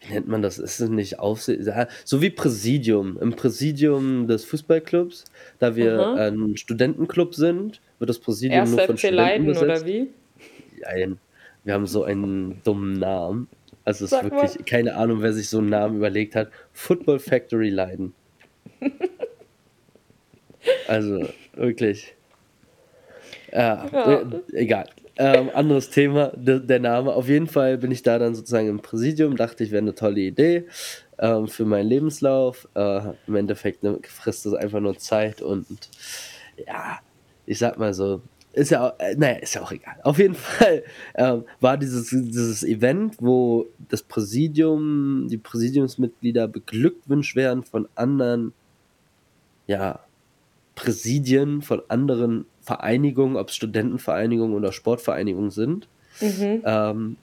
wie 0.00 0.12
nennt 0.12 0.28
man 0.28 0.42
das? 0.42 0.58
Ist 0.58 0.80
es 0.80 0.88
nicht 0.88 1.18
Aufsicht? 1.18 1.62
So 2.04 2.22
wie 2.22 2.30
Präsidium. 2.30 3.18
Im 3.20 3.32
Präsidium 3.34 4.28
des 4.28 4.44
Fußballclubs, 4.44 5.24
da 5.58 5.74
wir 5.74 5.98
Aha. 5.98 6.28
ein 6.28 6.56
Studentenclub 6.56 7.34
sind, 7.34 7.80
wird 7.98 8.10
das 8.10 8.18
Präsidium 8.18 8.60
Erst 8.60 8.76
nur 8.76 8.86
von 8.86 8.98
Studenten 8.98 9.16
Leiden, 9.16 9.46
besetzt. 9.46 9.64
oder 9.64 9.86
wie? 9.86 10.08
Nein, 10.80 11.18
wir 11.64 11.74
haben 11.74 11.86
so 11.86 12.04
einen 12.04 12.60
dummen 12.64 12.94
Namen. 12.94 13.48
Also 13.84 14.04
es 14.04 14.12
ist 14.12 14.22
wirklich 14.22 14.56
mal. 14.56 14.64
keine 14.66 14.96
Ahnung, 14.96 15.22
wer 15.22 15.32
sich 15.32 15.48
so 15.48 15.58
einen 15.58 15.70
Namen 15.70 15.96
überlegt 15.96 16.34
hat. 16.34 16.50
Football 16.72 17.18
Factory 17.18 17.70
Leiden. 17.70 18.14
also 20.88 21.26
wirklich. 21.54 22.14
Ja, 23.52 23.86
ja. 23.90 24.20
Äh, 24.20 24.24
egal. 24.52 24.86
Ähm, 25.16 25.50
anderes 25.52 25.90
Thema, 25.90 26.28
de, 26.36 26.60
der 26.60 26.78
Name. 26.78 27.12
Auf 27.12 27.28
jeden 27.28 27.48
Fall 27.48 27.78
bin 27.78 27.90
ich 27.90 28.02
da 28.02 28.18
dann 28.18 28.34
sozusagen 28.34 28.68
im 28.68 28.80
Präsidium, 28.80 29.36
dachte 29.36 29.64
ich, 29.64 29.72
wäre 29.72 29.82
eine 29.82 29.94
tolle 29.94 30.20
Idee 30.20 30.66
ähm, 31.18 31.48
für 31.48 31.64
meinen 31.64 31.88
Lebenslauf. 31.88 32.68
Äh, 32.74 33.00
Im 33.26 33.34
Endeffekt 33.34 33.82
ne, 33.82 33.98
frisst 34.06 34.46
es 34.46 34.54
einfach 34.54 34.80
nur 34.80 34.96
Zeit 34.98 35.42
und 35.42 35.66
ja, 36.66 37.00
ich 37.48 37.58
sag 37.58 37.78
mal 37.78 37.94
so, 37.94 38.20
ist 38.52 38.70
ja, 38.70 38.88
auch, 38.88 38.98
äh, 38.98 39.14
naja, 39.16 39.38
ist 39.38 39.54
ja 39.54 39.62
auch 39.62 39.72
egal. 39.72 39.96
Auf 40.02 40.18
jeden 40.18 40.34
Fall 40.34 40.84
ähm, 41.14 41.44
war 41.60 41.78
dieses, 41.78 42.10
dieses 42.10 42.62
Event, 42.62 43.16
wo 43.20 43.66
das 43.88 44.02
Präsidium, 44.02 45.28
die 45.30 45.38
Präsidiumsmitglieder 45.38 46.46
beglückwünscht 46.46 47.36
werden 47.36 47.64
von 47.64 47.88
anderen, 47.94 48.52
ja, 49.66 50.00
Präsidien, 50.74 51.62
von 51.62 51.82
anderen 51.88 52.44
Vereinigungen, 52.60 53.36
ob 53.36 53.48
es 53.48 53.56
Studentenvereinigungen 53.56 54.54
oder 54.54 54.72
Sportvereinigungen 54.72 55.50
sind, 55.50 55.88
mhm. 56.20 56.62
ähm, 56.64 57.16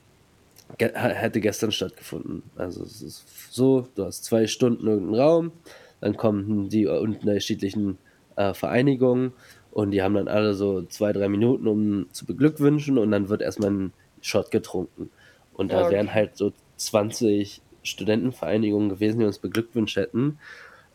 ge 0.76 0.90
hätte 0.94 1.40
gestern 1.40 1.72
stattgefunden. 1.72 2.42
Also 2.56 2.82
es 2.82 3.00
ist 3.00 3.24
so, 3.50 3.88
du 3.94 4.04
hast 4.04 4.24
zwei 4.24 4.46
Stunden 4.46 4.86
irgendeinen 4.86 5.20
Raum, 5.20 5.52
dann 6.00 6.16
kommen 6.16 6.68
die 6.68 6.86
unterschiedlichen 6.86 7.96
äh, 8.36 8.52
Vereinigungen 8.52 9.32
und 9.76 9.90
die 9.90 10.00
haben 10.00 10.14
dann 10.14 10.26
alle 10.26 10.54
so 10.54 10.80
zwei, 10.84 11.12
drei 11.12 11.28
Minuten, 11.28 11.68
um 11.68 12.06
zu 12.10 12.24
beglückwünschen 12.24 12.96
und 12.96 13.10
dann 13.10 13.28
wird 13.28 13.42
erstmal 13.42 13.70
ein 13.70 13.92
Shot 14.22 14.50
getrunken. 14.50 15.10
Und 15.52 15.70
da 15.70 15.82
okay. 15.82 15.96
wären 15.96 16.14
halt 16.14 16.34
so 16.38 16.54
20 16.78 17.60
Studentenvereinigungen 17.82 18.88
gewesen, 18.88 19.18
die 19.18 19.26
uns 19.26 19.38
beglückwünscht 19.38 19.98
hätten. 19.98 20.38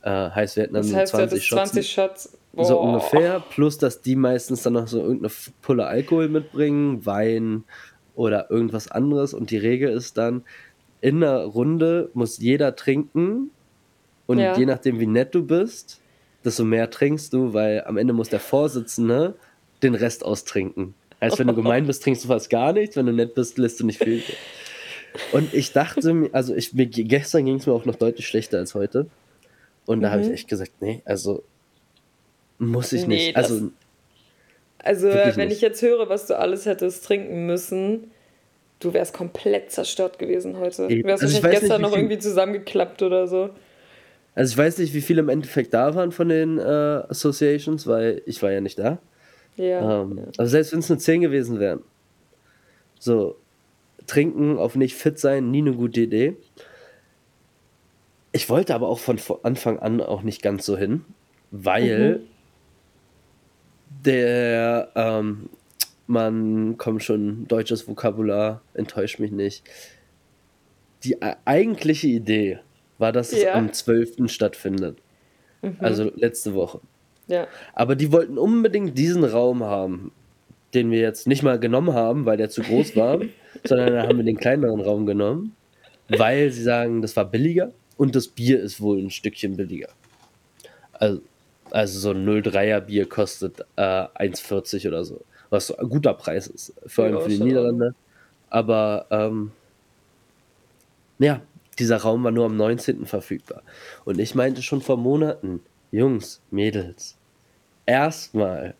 Äh, 0.01 0.31
heißt, 0.31 0.55
wir 0.55 0.63
hätten 0.63 0.73
dann 0.73 0.81
das 0.81 0.95
heißt, 0.95 1.11
20, 1.11 1.45
Shots, 1.45 1.71
20 1.73 1.91
Shots 1.91 2.37
Boah. 2.53 2.65
So 2.65 2.79
ungefähr. 2.79 3.43
Plus, 3.51 3.77
dass 3.77 4.01
die 4.01 4.15
meistens 4.15 4.63
dann 4.63 4.73
noch 4.73 4.87
so 4.87 4.97
irgendeine 4.97 5.31
Pulle 5.61 5.85
Alkohol 5.85 6.27
mitbringen, 6.27 7.05
Wein 7.05 7.65
oder 8.15 8.49
irgendwas 8.49 8.89
anderes. 8.89 9.35
Und 9.35 9.51
die 9.51 9.57
Regel 9.57 9.91
ist 9.91 10.17
dann, 10.17 10.43
in 11.01 11.23
einer 11.23 11.43
Runde 11.43 12.09
muss 12.15 12.39
jeder 12.39 12.75
trinken. 12.75 13.51
Und 14.25 14.39
ja. 14.39 14.57
je 14.57 14.65
nachdem, 14.65 14.99
wie 14.99 15.05
nett 15.05 15.35
du 15.35 15.45
bist, 15.45 16.00
desto 16.43 16.63
mehr 16.63 16.89
trinkst 16.89 17.33
du, 17.33 17.53
weil 17.53 17.83
am 17.85 17.97
Ende 17.97 18.13
muss 18.13 18.29
der 18.29 18.39
Vorsitzende 18.39 19.35
den 19.83 19.95
Rest 19.95 20.23
austrinken. 20.25 20.93
Heißt, 21.21 21.37
wenn 21.37 21.47
du 21.47 21.53
gemein 21.53 21.85
bist, 21.85 22.03
trinkst 22.03 22.23
du 22.23 22.27
fast 22.27 22.49
gar 22.49 22.73
nichts. 22.73 22.95
Wenn 22.95 23.05
du 23.05 23.13
nett 23.13 23.35
bist, 23.35 23.57
lässt 23.57 23.79
du 23.79 23.85
nicht 23.85 24.03
viel. 24.03 24.23
Und 25.31 25.53
ich 25.53 25.71
dachte 25.71 26.13
mir, 26.13 26.29
also 26.33 26.55
ich, 26.55 26.73
mir, 26.73 26.87
gestern 26.87 27.45
ging 27.45 27.55
es 27.55 27.67
mir 27.67 27.73
auch 27.73 27.85
noch 27.85 27.95
deutlich 27.95 28.27
schlechter 28.27 28.57
als 28.57 28.73
heute. 28.73 29.07
Und 29.85 30.01
da 30.01 30.07
mhm. 30.07 30.11
habe 30.13 30.23
ich 30.23 30.31
echt 30.31 30.47
gesagt, 30.47 30.71
nee, 30.79 31.01
also 31.05 31.43
muss 32.57 32.93
ich 32.93 33.07
nee, 33.07 33.15
nicht. 33.15 33.35
Also, 33.35 33.71
also 34.79 35.09
wenn 35.09 35.47
nicht. 35.47 35.57
ich 35.57 35.61
jetzt 35.61 35.81
höre, 35.81 36.09
was 36.09 36.27
du 36.27 36.37
alles 36.37 36.65
hättest 36.65 37.05
trinken 37.05 37.45
müssen, 37.45 38.11
du 38.79 38.93
wärst 38.93 39.13
komplett 39.13 39.71
zerstört 39.71 40.17
gewesen 40.19 40.57
heute. 40.57 40.87
Du 40.87 41.03
wärst 41.03 41.23
also 41.23 41.35
wahrscheinlich 41.35 41.59
gestern 41.59 41.81
nicht, 41.81 41.91
noch 41.91 41.97
irgendwie 41.97 42.19
zusammengeklappt 42.19 43.01
oder 43.01 43.27
so. 43.27 43.49
Also 44.33 44.53
ich 44.53 44.57
weiß 44.57 44.77
nicht, 44.77 44.93
wie 44.93 45.01
viele 45.01 45.21
im 45.21 45.29
Endeffekt 45.29 45.73
da 45.73 45.93
waren 45.95 46.11
von 46.11 46.29
den 46.29 46.57
äh, 46.57 46.61
Associations, 46.61 47.85
weil 47.87 48.21
ich 48.25 48.41
war 48.41 48.51
ja 48.51 48.61
nicht 48.61 48.79
da. 48.79 48.99
Ja. 49.57 50.01
Ähm. 50.01 50.27
Also 50.37 50.51
selbst 50.51 50.71
wenn 50.71 50.79
es 50.79 50.89
nur 50.89 50.99
10 50.99 51.21
gewesen 51.21 51.59
wären. 51.59 51.81
So, 52.99 53.35
trinken, 54.07 54.57
auf 54.57 54.75
nicht 54.75 54.95
fit 54.95 55.19
sein, 55.19 55.51
nie 55.51 55.59
eine 55.59 55.73
gute 55.73 56.01
Idee. 56.01 56.37
Ich 58.31 58.49
wollte 58.49 58.73
aber 58.73 58.87
auch 58.87 58.99
von 58.99 59.19
Anfang 59.43 59.79
an 59.79 59.99
auch 59.99 60.21
nicht 60.21 60.41
ganz 60.41 60.65
so 60.65 60.77
hin, 60.77 61.03
weil 61.51 62.19
mhm 62.19 62.31
der, 64.05 64.89
ähm, 64.95 65.49
man 66.07 66.77
kommt 66.77 67.03
schon, 67.03 67.47
deutsches 67.47 67.87
Vokabular, 67.87 68.61
enttäuscht 68.73 69.19
mich 69.19 69.31
nicht. 69.31 69.63
Die 71.03 71.17
eigentliche 71.45 72.07
Idee 72.07 72.59
war, 73.01 73.11
dass 73.11 73.33
es 73.33 73.45
am 73.45 73.73
12. 73.73 74.31
stattfindet. 74.31 74.97
Mhm. 75.61 75.75
Also 75.79 76.11
letzte 76.15 76.53
Woche. 76.53 76.79
Ja. 77.27 77.47
Aber 77.73 77.95
die 77.95 78.11
wollten 78.11 78.37
unbedingt 78.37 78.97
diesen 78.97 79.23
Raum 79.23 79.63
haben, 79.63 80.11
den 80.73 80.91
wir 80.91 80.99
jetzt 80.99 81.27
nicht 81.27 81.43
mal 81.43 81.59
genommen 81.59 81.93
haben, 81.93 82.25
weil 82.25 82.37
der 82.37 82.49
zu 82.49 82.61
groß 82.61 82.95
war, 82.95 83.19
sondern 83.63 83.93
dann 83.93 84.07
haben 84.07 84.17
wir 84.17 84.25
den 84.25 84.37
kleineren 84.37 84.81
Raum 84.81 85.05
genommen, 85.05 85.55
weil 86.07 86.51
sie 86.51 86.63
sagen, 86.63 87.01
das 87.01 87.15
war 87.15 87.25
billiger 87.25 87.71
und 87.97 88.15
das 88.15 88.27
Bier 88.27 88.59
ist 88.59 88.81
wohl 88.81 88.99
ein 88.99 89.09
Stückchen 89.09 89.57
billiger. 89.57 89.89
Also, 90.93 91.21
also 91.69 91.99
so 91.99 92.11
ein 92.11 92.27
03er 92.27 92.81
Bier 92.81 93.07
kostet 93.07 93.61
äh, 93.75 93.81
1,40 93.81 94.87
oder 94.87 95.03
so, 95.03 95.21
was 95.49 95.67
so 95.67 95.77
ein 95.77 95.89
guter 95.89 96.13
Preis 96.13 96.47
ist, 96.47 96.73
vor 96.85 97.05
allem 97.05 97.15
ja, 97.15 97.21
für 97.21 97.29
die 97.29 97.39
Niederlande. 97.39 97.95
Aber 98.49 99.05
ähm, 99.09 99.51
ja, 101.19 101.41
dieser 101.79 101.97
Raum 101.97 102.23
war 102.23 102.31
nur 102.31 102.45
am 102.45 102.57
19. 102.57 103.05
verfügbar. 103.05 103.63
Und 104.05 104.19
ich 104.19 104.35
meinte 104.35 104.61
schon 104.61 104.81
vor 104.81 104.97
Monaten, 104.97 105.61
Jungs, 105.91 106.41
Mädels, 106.51 107.17
erstmal 107.85 108.75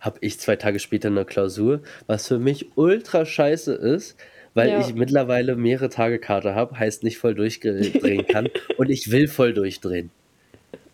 habe 0.00 0.18
ich 0.20 0.38
zwei 0.38 0.56
Tage 0.56 0.78
später 0.78 1.08
eine 1.08 1.24
Klausur, 1.24 1.80
was 2.06 2.28
für 2.28 2.38
mich 2.38 2.70
ultra 2.76 3.24
scheiße 3.24 3.72
ist, 3.72 4.16
weil 4.54 4.70
ja. 4.70 4.80
ich 4.80 4.94
mittlerweile 4.94 5.56
mehrere 5.56 5.88
Tage 5.88 6.18
Karte 6.18 6.54
habe, 6.54 6.78
heißt 6.78 7.02
nicht 7.02 7.18
voll 7.18 7.34
durchdrehen 7.34 8.26
kann 8.26 8.48
und 8.76 8.90
ich 8.90 9.10
will 9.10 9.28
voll 9.28 9.52
durchdrehen. 9.52 10.10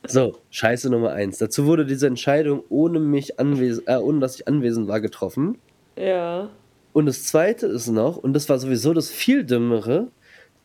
So, 0.06 0.36
Scheiße 0.50 0.90
Nummer 0.90 1.12
eins. 1.12 1.38
Dazu 1.38 1.64
wurde 1.64 1.86
diese 1.86 2.06
Entscheidung 2.06 2.62
ohne 2.68 3.00
mich 3.00 3.38
anwesend, 3.40 3.88
äh, 3.88 3.96
ohne 3.96 4.20
dass 4.20 4.36
ich 4.36 4.46
anwesend 4.46 4.86
war, 4.86 5.00
getroffen. 5.00 5.58
Ja. 5.96 6.50
Und 6.92 7.06
das 7.06 7.24
zweite 7.24 7.66
ist 7.66 7.88
noch, 7.88 8.18
und 8.18 8.34
das 8.34 8.48
war 8.48 8.58
sowieso 8.58 8.92
das 8.92 9.10
viel 9.10 9.44
dümmere, 9.44 10.08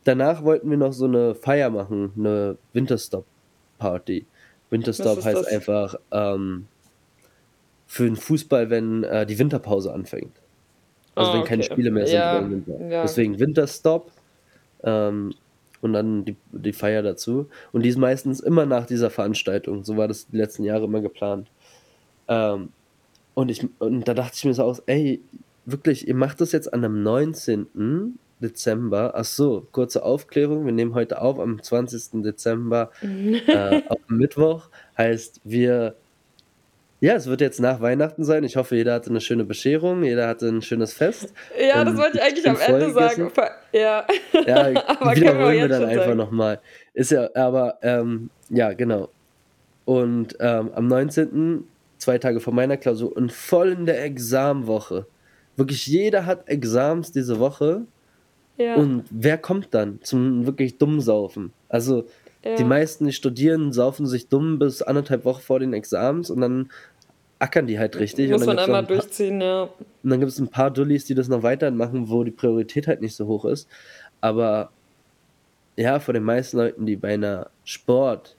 danach 0.09 0.43
wollten 0.43 0.69
wir 0.69 0.77
noch 0.77 0.93
so 0.93 1.05
eine 1.05 1.35
Feier 1.35 1.69
machen, 1.69 2.11
eine 2.17 2.57
Winterstop-Party. 2.73 4.25
Winterstop 4.71 5.23
heißt 5.23 5.41
das? 5.41 5.47
einfach 5.47 5.95
ähm, 6.11 6.67
für 7.85 8.05
den 8.05 8.15
Fußball, 8.15 8.69
wenn 8.69 9.03
äh, 9.03 9.25
die 9.25 9.37
Winterpause 9.37 9.93
anfängt. 9.93 10.33
Also 11.13 11.31
oh, 11.31 11.33
wenn 11.33 11.41
okay. 11.41 11.49
keine 11.49 11.63
Spiele 11.63 11.91
mehr 11.91 12.07
sind 12.07 12.15
ja, 12.15 12.39
im 12.39 12.51
Winter. 12.51 12.87
Ja. 12.87 13.01
Deswegen 13.03 13.39
Winterstop 13.39 14.11
ähm, 14.83 15.33
und 15.81 15.93
dann 15.93 16.25
die, 16.25 16.35
die 16.51 16.73
Feier 16.73 17.03
dazu. 17.03 17.47
Und 17.71 17.83
die 17.83 17.89
ist 17.89 17.97
meistens 17.97 18.39
immer 18.39 18.65
nach 18.65 18.85
dieser 18.85 19.11
Veranstaltung. 19.11 19.83
So 19.83 19.95
war 19.95 20.07
das 20.07 20.27
die 20.27 20.37
letzten 20.37 20.63
Jahre 20.63 20.85
immer 20.85 21.01
geplant. 21.01 21.49
Ähm, 22.27 22.69
und, 23.35 23.49
ich, 23.49 23.67
und 23.79 24.07
da 24.07 24.13
dachte 24.13 24.33
ich 24.35 24.45
mir 24.45 24.53
so 24.53 24.63
aus, 24.63 24.81
ey, 24.87 25.21
wirklich, 25.65 26.07
ihr 26.07 26.15
macht 26.15 26.41
das 26.41 26.51
jetzt 26.51 26.73
an 26.73 26.83
einem 26.83 27.03
19. 27.03 28.17
Dezember. 28.39 29.13
Ach 29.15 29.25
so, 29.25 29.67
kurze 29.71 30.03
Aufklärung. 30.03 30.65
Wir 30.65 30.73
nehmen 30.73 30.93
heute 30.93 31.21
auf 31.21 31.39
am 31.39 31.61
20. 31.61 32.21
Dezember 32.23 32.91
äh, 33.01 33.81
auf 33.89 33.99
Mittwoch. 34.07 34.69
Heißt, 34.97 35.41
wir 35.43 35.95
ja, 37.01 37.13
es 37.13 37.27
wird 37.27 37.39
jetzt 37.39 37.61
nach 37.61 37.79
Weihnachten 37.79 38.25
sein. 38.25 38.43
Ich 38.43 38.57
hoffe, 38.57 38.75
jeder 38.75 38.93
hatte 38.93 39.09
eine 39.09 39.21
schöne 39.21 39.45
Bescherung, 39.45 40.03
jeder 40.03 40.27
hatte 40.27 40.47
ein 40.47 40.61
schönes 40.61 40.91
Fest. 40.91 41.33
Ja, 41.57 41.85
das 41.85 41.95
wollte 41.95 42.17
ich 42.17 42.23
eigentlich 42.23 42.49
am 42.49 42.57
Ende 42.59 42.91
sagen. 42.91 43.31
Ja, 43.71 44.05
ja 44.45 44.85
aber 44.99 45.15
wiederholen 45.15 45.53
wir, 45.53 45.61
wir 45.61 45.67
dann 45.69 45.85
einfach 45.85 46.15
nochmal. 46.15 46.59
Ist 46.93 47.11
ja, 47.11 47.29
aber, 47.35 47.77
ähm, 47.83 48.29
ja, 48.49 48.73
genau. 48.73 49.07
Und 49.85 50.35
ähm, 50.41 50.71
am 50.75 50.87
19., 50.87 51.63
zwei 51.99 52.17
Tage 52.17 52.41
vor 52.41 52.53
meiner 52.53 52.75
Klausur 52.75 53.15
und 53.15 53.31
voll 53.31 53.71
in 53.71 53.85
der 53.85 54.03
Examwoche. 54.03 55.05
Wirklich 55.55 55.87
jeder 55.87 56.25
hat 56.25 56.49
Exams 56.49 57.13
diese 57.13 57.39
Woche. 57.39 57.83
Ja. 58.59 58.75
Und 58.75 59.05
wer 59.09 59.37
kommt 59.37 59.69
dann 59.71 59.99
zum 60.03 60.45
wirklich 60.45 60.77
Dummsaufen? 60.77 61.51
Also, 61.69 62.05
ja. 62.43 62.55
Die 62.55 62.63
meisten, 62.63 63.05
die 63.05 63.13
studieren, 63.13 63.73
saufen 63.73 64.05
sich 64.05 64.27
dumm 64.27 64.59
bis 64.59 64.81
anderthalb 64.81 65.25
Wochen 65.25 65.41
vor 65.41 65.59
den 65.59 65.73
Examens 65.73 66.29
und 66.29 66.41
dann 66.41 66.69
ackern 67.39 67.67
die 67.67 67.79
halt 67.79 67.97
richtig. 67.97 68.29
Muss 68.29 68.45
man 68.45 68.59
einmal 68.59 68.81
ein 68.81 68.87
durchziehen, 68.87 69.41
ja. 69.41 69.63
Und 69.63 70.09
dann 70.09 70.19
gibt 70.19 70.31
es 70.31 70.39
ein 70.39 70.49
paar 70.49 70.71
Dullis, 70.71 71.05
die 71.05 71.15
das 71.15 71.29
noch 71.29 71.41
weiter 71.41 71.71
machen, 71.71 72.09
wo 72.09 72.23
die 72.23 72.31
Priorität 72.31 72.87
halt 72.87 73.01
nicht 73.01 73.15
so 73.15 73.27
hoch 73.27 73.45
ist. 73.45 73.67
Aber 74.21 74.71
ja, 75.77 75.99
vor 75.99 76.13
den 76.13 76.23
meisten 76.23 76.57
Leuten, 76.57 76.85
die 76.85 76.97
bei 76.97 77.13
einer 77.13 77.49
Sport 77.63 78.35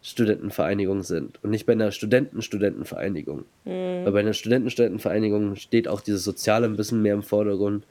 Studentenvereinigung 0.00 1.02
sind 1.02 1.42
und 1.42 1.50
nicht 1.50 1.66
bei 1.66 1.72
einer 1.72 1.90
Studenten-Studentenvereinigung. 1.90 3.44
Mhm. 3.64 4.04
Weil 4.04 4.12
bei 4.12 4.20
einer 4.20 4.32
Studenten-Studentenvereinigung 4.32 5.56
steht 5.56 5.88
auch 5.88 6.00
dieses 6.00 6.24
Soziale 6.24 6.66
ein 6.66 6.76
bisschen 6.76 7.02
mehr 7.02 7.14
im 7.14 7.22
Vordergrund. 7.22 7.84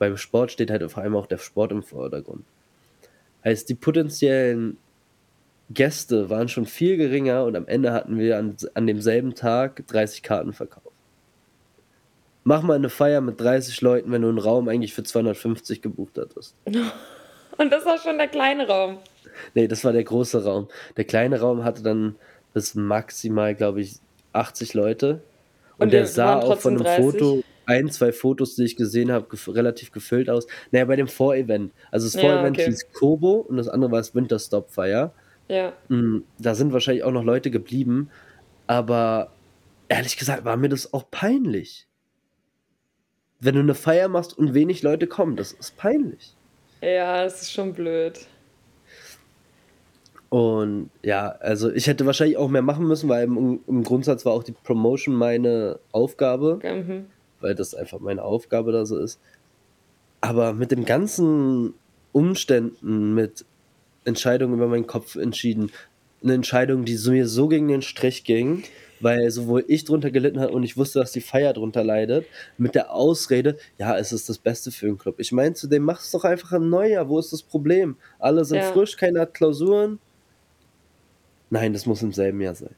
Beim 0.00 0.16
Sport 0.16 0.50
steht 0.50 0.70
halt 0.70 0.90
vor 0.90 1.02
allem 1.02 1.14
auch 1.14 1.26
der 1.26 1.36
Sport 1.36 1.72
im 1.72 1.82
Vordergrund. 1.82 2.44
Heißt, 3.44 3.68
die 3.68 3.74
potenziellen 3.74 4.78
Gäste 5.68 6.30
waren 6.30 6.48
schon 6.48 6.64
viel 6.64 6.96
geringer 6.96 7.44
und 7.44 7.54
am 7.54 7.68
Ende 7.68 7.92
hatten 7.92 8.18
wir 8.18 8.38
an, 8.38 8.56
an 8.72 8.86
demselben 8.86 9.34
Tag 9.34 9.86
30 9.86 10.22
Karten 10.22 10.54
verkauft. 10.54 10.86
Mach 12.44 12.62
mal 12.62 12.76
eine 12.76 12.88
Feier 12.88 13.20
mit 13.20 13.38
30 13.38 13.82
Leuten, 13.82 14.10
wenn 14.10 14.22
du 14.22 14.28
einen 14.30 14.38
Raum 14.38 14.68
eigentlich 14.68 14.94
für 14.94 15.04
250 15.04 15.82
gebucht 15.82 16.16
hattest. 16.16 16.56
Und 17.58 17.70
das 17.70 17.84
war 17.84 17.98
schon 17.98 18.16
der 18.16 18.28
kleine 18.28 18.66
Raum. 18.66 18.96
Nee, 19.54 19.68
das 19.68 19.84
war 19.84 19.92
der 19.92 20.04
große 20.04 20.42
Raum. 20.44 20.68
Der 20.96 21.04
kleine 21.04 21.40
Raum 21.40 21.62
hatte 21.62 21.82
dann 21.82 22.16
bis 22.54 22.74
maximal, 22.74 23.54
glaube 23.54 23.82
ich, 23.82 23.96
80 24.32 24.72
Leute. 24.72 25.20
Und, 25.76 25.84
und 25.84 25.92
der 25.92 26.06
sah 26.06 26.38
auch 26.38 26.58
von 26.58 26.76
einem 26.76 26.84
30? 26.84 27.04
Foto, 27.04 27.42
ein, 27.70 27.88
zwei 27.88 28.10
Fotos, 28.10 28.56
die 28.56 28.64
ich 28.64 28.76
gesehen 28.76 29.12
habe, 29.12 29.28
gef 29.28 29.48
relativ 29.48 29.92
gefüllt 29.92 30.28
aus. 30.28 30.46
Naja, 30.72 30.84
bei 30.86 30.96
dem 30.96 31.06
Vorevent. 31.06 31.72
Also 31.92 32.08
das 32.08 32.20
Vorevent 32.20 32.56
ja, 32.56 32.64
okay. 32.64 32.72
hieß 32.72 32.92
Kobo 32.92 33.34
und 33.34 33.56
das 33.56 33.68
andere 33.68 33.92
war 33.92 34.00
das 34.00 34.14
Winterstop 34.14 34.70
Fire. 34.70 35.12
Ja. 35.48 35.72
Mm, 35.88 36.24
da 36.38 36.56
sind 36.56 36.72
wahrscheinlich 36.72 37.04
auch 37.04 37.12
noch 37.12 37.22
Leute 37.22 37.52
geblieben. 37.52 38.10
Aber 38.66 39.30
ehrlich 39.88 40.16
gesagt 40.16 40.44
war 40.44 40.56
mir 40.56 40.68
das 40.68 40.92
auch 40.92 41.04
peinlich. 41.10 41.86
Wenn 43.38 43.54
du 43.54 43.60
eine 43.60 43.74
Feier 43.74 44.08
machst 44.08 44.36
und 44.36 44.52
wenig 44.52 44.82
Leute 44.82 45.06
kommen, 45.06 45.36
das 45.36 45.52
ist 45.52 45.76
peinlich. 45.76 46.34
Ja, 46.82 47.22
das 47.22 47.42
ist 47.42 47.52
schon 47.52 47.72
blöd. 47.72 48.26
Und 50.28 50.90
ja, 51.02 51.28
also 51.40 51.70
ich 51.70 51.86
hätte 51.86 52.04
wahrscheinlich 52.06 52.36
auch 52.36 52.48
mehr 52.48 52.62
machen 52.62 52.86
müssen, 52.86 53.08
weil 53.08 53.24
im, 53.24 53.60
im 53.66 53.84
Grundsatz 53.84 54.24
war 54.24 54.32
auch 54.32 54.44
die 54.44 54.52
Promotion 54.52 55.14
meine 55.14 55.78
Aufgabe. 55.92 56.58
Mhm 56.62 57.06
weil 57.40 57.54
das 57.54 57.74
einfach 57.74 58.00
meine 58.00 58.22
Aufgabe 58.22 58.72
da 58.72 58.86
so 58.86 58.98
ist. 58.98 59.20
Aber 60.20 60.52
mit 60.52 60.70
den 60.70 60.84
ganzen 60.84 61.74
Umständen, 62.12 63.14
mit 63.14 63.44
Entscheidungen 64.04 64.54
über 64.54 64.68
meinen 64.68 64.86
Kopf 64.86 65.16
entschieden, 65.16 65.70
eine 66.22 66.34
Entscheidung, 66.34 66.84
die 66.84 66.98
mir 67.08 67.26
so 67.26 67.48
gegen 67.48 67.68
den 67.68 67.82
Strich 67.82 68.24
ging, 68.24 68.62
weil 69.00 69.30
sowohl 69.30 69.64
ich 69.66 69.84
drunter 69.84 70.10
gelitten 70.10 70.40
habe 70.40 70.52
und 70.52 70.62
ich 70.62 70.76
wusste, 70.76 70.98
dass 70.98 71.12
die 71.12 71.22
Feier 71.22 71.54
drunter 71.54 71.82
leidet, 71.82 72.26
mit 72.58 72.74
der 72.74 72.92
Ausrede, 72.92 73.56
ja, 73.78 73.96
es 73.96 74.12
ist 74.12 74.28
das 74.28 74.38
Beste 74.38 74.70
für 74.70 74.86
den 74.86 74.98
Club. 74.98 75.16
Ich 75.18 75.32
meine 75.32 75.54
zu 75.54 75.66
dem, 75.66 75.82
mach 75.84 76.00
es 76.00 76.10
doch 76.10 76.24
einfach 76.24 76.52
im 76.52 76.68
Neujahr, 76.68 77.08
wo 77.08 77.18
ist 77.18 77.32
das 77.32 77.42
Problem? 77.42 77.96
Alle 78.18 78.44
sind 78.44 78.58
ja. 78.58 78.72
frisch, 78.72 78.96
keiner 78.96 79.20
hat 79.20 79.34
Klausuren. 79.34 79.98
Nein, 81.48 81.72
das 81.72 81.86
muss 81.86 82.02
im 82.02 82.12
selben 82.12 82.40
Jahr 82.40 82.54
sein. 82.54 82.74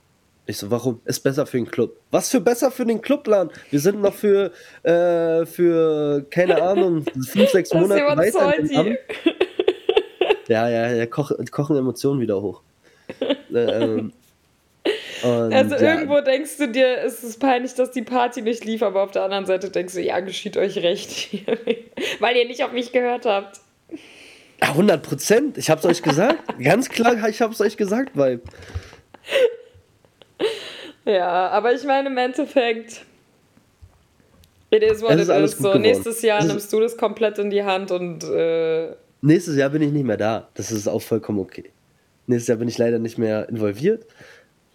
Ich 0.53 0.59
so, 0.59 0.71
warum? 0.71 1.01
Ist 1.07 1.21
besser 1.21 1.47
für 1.47 1.57
den 1.57 1.67
Club. 1.67 1.97
Was 2.11 2.29
für 2.29 2.39
besser 2.39 2.71
für 2.71 2.85
den 2.85 3.01
Clubplan? 3.01 3.51
Wir 3.71 3.81
sind 3.81 4.03
noch 4.03 4.13
für, 4.13 4.53
äh, 4.83 5.47
für 5.47 6.27
keine 6.29 6.61
Ahnung, 6.61 7.07
fünf, 7.27 7.49
sechs 7.49 7.73
Monate 7.73 8.03
weiter. 8.03 8.99
Ja, 10.49 10.69
ja, 10.69 10.93
ja, 10.93 11.07
koch, 11.07 11.33
kochen 11.51 11.75
Emotionen 11.79 12.21
wieder 12.21 12.43
hoch. 12.43 12.61
ähm, 13.55 14.13
und, 15.23 15.55
also 15.55 15.77
ja. 15.77 15.95
irgendwo 15.95 16.21
denkst 16.21 16.59
du 16.59 16.69
dir, 16.69 16.99
es 16.99 17.25
ist 17.25 17.41
peinlich, 17.41 17.73
dass 17.73 17.91
die 17.91 18.03
Party 18.03 18.43
nicht 18.43 18.67
lief, 18.67 18.83
aber 18.83 19.05
auf 19.05 19.11
der 19.11 19.23
anderen 19.23 19.47
Seite 19.47 19.71
denkst 19.71 19.95
du, 19.95 20.03
ja, 20.03 20.21
geschieht 20.21 20.59
euch 20.59 20.77
recht, 20.77 21.31
weil 22.21 22.37
ihr 22.37 22.47
nicht 22.47 22.63
auf 22.63 22.73
mich 22.73 22.93
gehört 22.93 23.25
habt. 23.25 23.59
Ja, 24.61 24.69
100 24.69 25.03
Prozent. 25.03 25.57
Ich 25.57 25.71
hab's 25.71 25.87
euch 25.87 26.03
gesagt. 26.03 26.59
Ganz 26.63 26.91
klar, 26.91 27.27
ich 27.27 27.41
hab's 27.41 27.59
euch 27.63 27.79
gesagt, 27.79 28.11
weil 28.19 28.43
ja, 31.05 31.49
aber 31.49 31.73
ich 31.73 31.85
meine, 31.85 32.09
im 32.09 32.17
Endeffekt, 32.17 33.05
it 34.71 34.83
is 34.83 35.03
what 35.03 35.13
it 35.13 35.29
is. 35.29 35.53
So, 35.53 35.75
nächstes 35.75 36.23
Jahr 36.23 36.45
nimmst 36.45 36.73
du 36.73 36.81
das 36.81 36.97
komplett 36.97 37.39
in 37.39 37.51
die 37.51 37.63
Hand 37.63 37.91
und. 37.91 38.25
Äh, 38.25 38.95
nächstes 39.21 39.57
Jahr 39.57 39.71
bin 39.71 39.83
ich 39.83 39.93
nicht 39.93 40.05
mehr 40.05 40.17
da. 40.17 40.49
Das 40.55 40.71
ist 40.71 40.89
auch 40.89 41.03
vollkommen 41.03 41.39
okay. 41.39 41.71
Nächstes 42.27 42.49
Jahr 42.49 42.59
bin 42.59 42.69
ich 42.69 42.79
leider 42.79 42.99
nicht 42.99 43.19
mehr 43.19 43.49
involviert. 43.49 44.07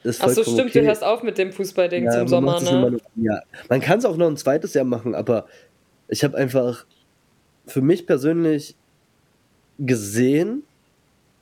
Achso, 0.06 0.44
stimmt, 0.44 0.70
okay. 0.70 0.82
du 0.82 0.86
hörst 0.86 1.04
auf 1.04 1.24
mit 1.24 1.38
dem 1.38 1.52
Fußballding 1.52 2.06
ja, 2.06 2.12
zum 2.12 2.28
Sommer, 2.28 2.62
ne? 2.62 2.92
Noch, 2.92 3.00
ja, 3.16 3.42
man 3.68 3.82
kann 3.82 4.00
es 4.00 4.06
auch 4.06 4.16
noch 4.16 4.28
ein 4.28 4.38
zweites 4.38 4.74
Jahr 4.74 4.86
machen, 4.86 5.16
aber 5.16 5.48
ich 6.08 6.24
habe 6.24 6.38
einfach 6.38 6.86
für 7.66 7.82
mich 7.82 8.06
persönlich 8.06 8.76
gesehen, 9.80 10.64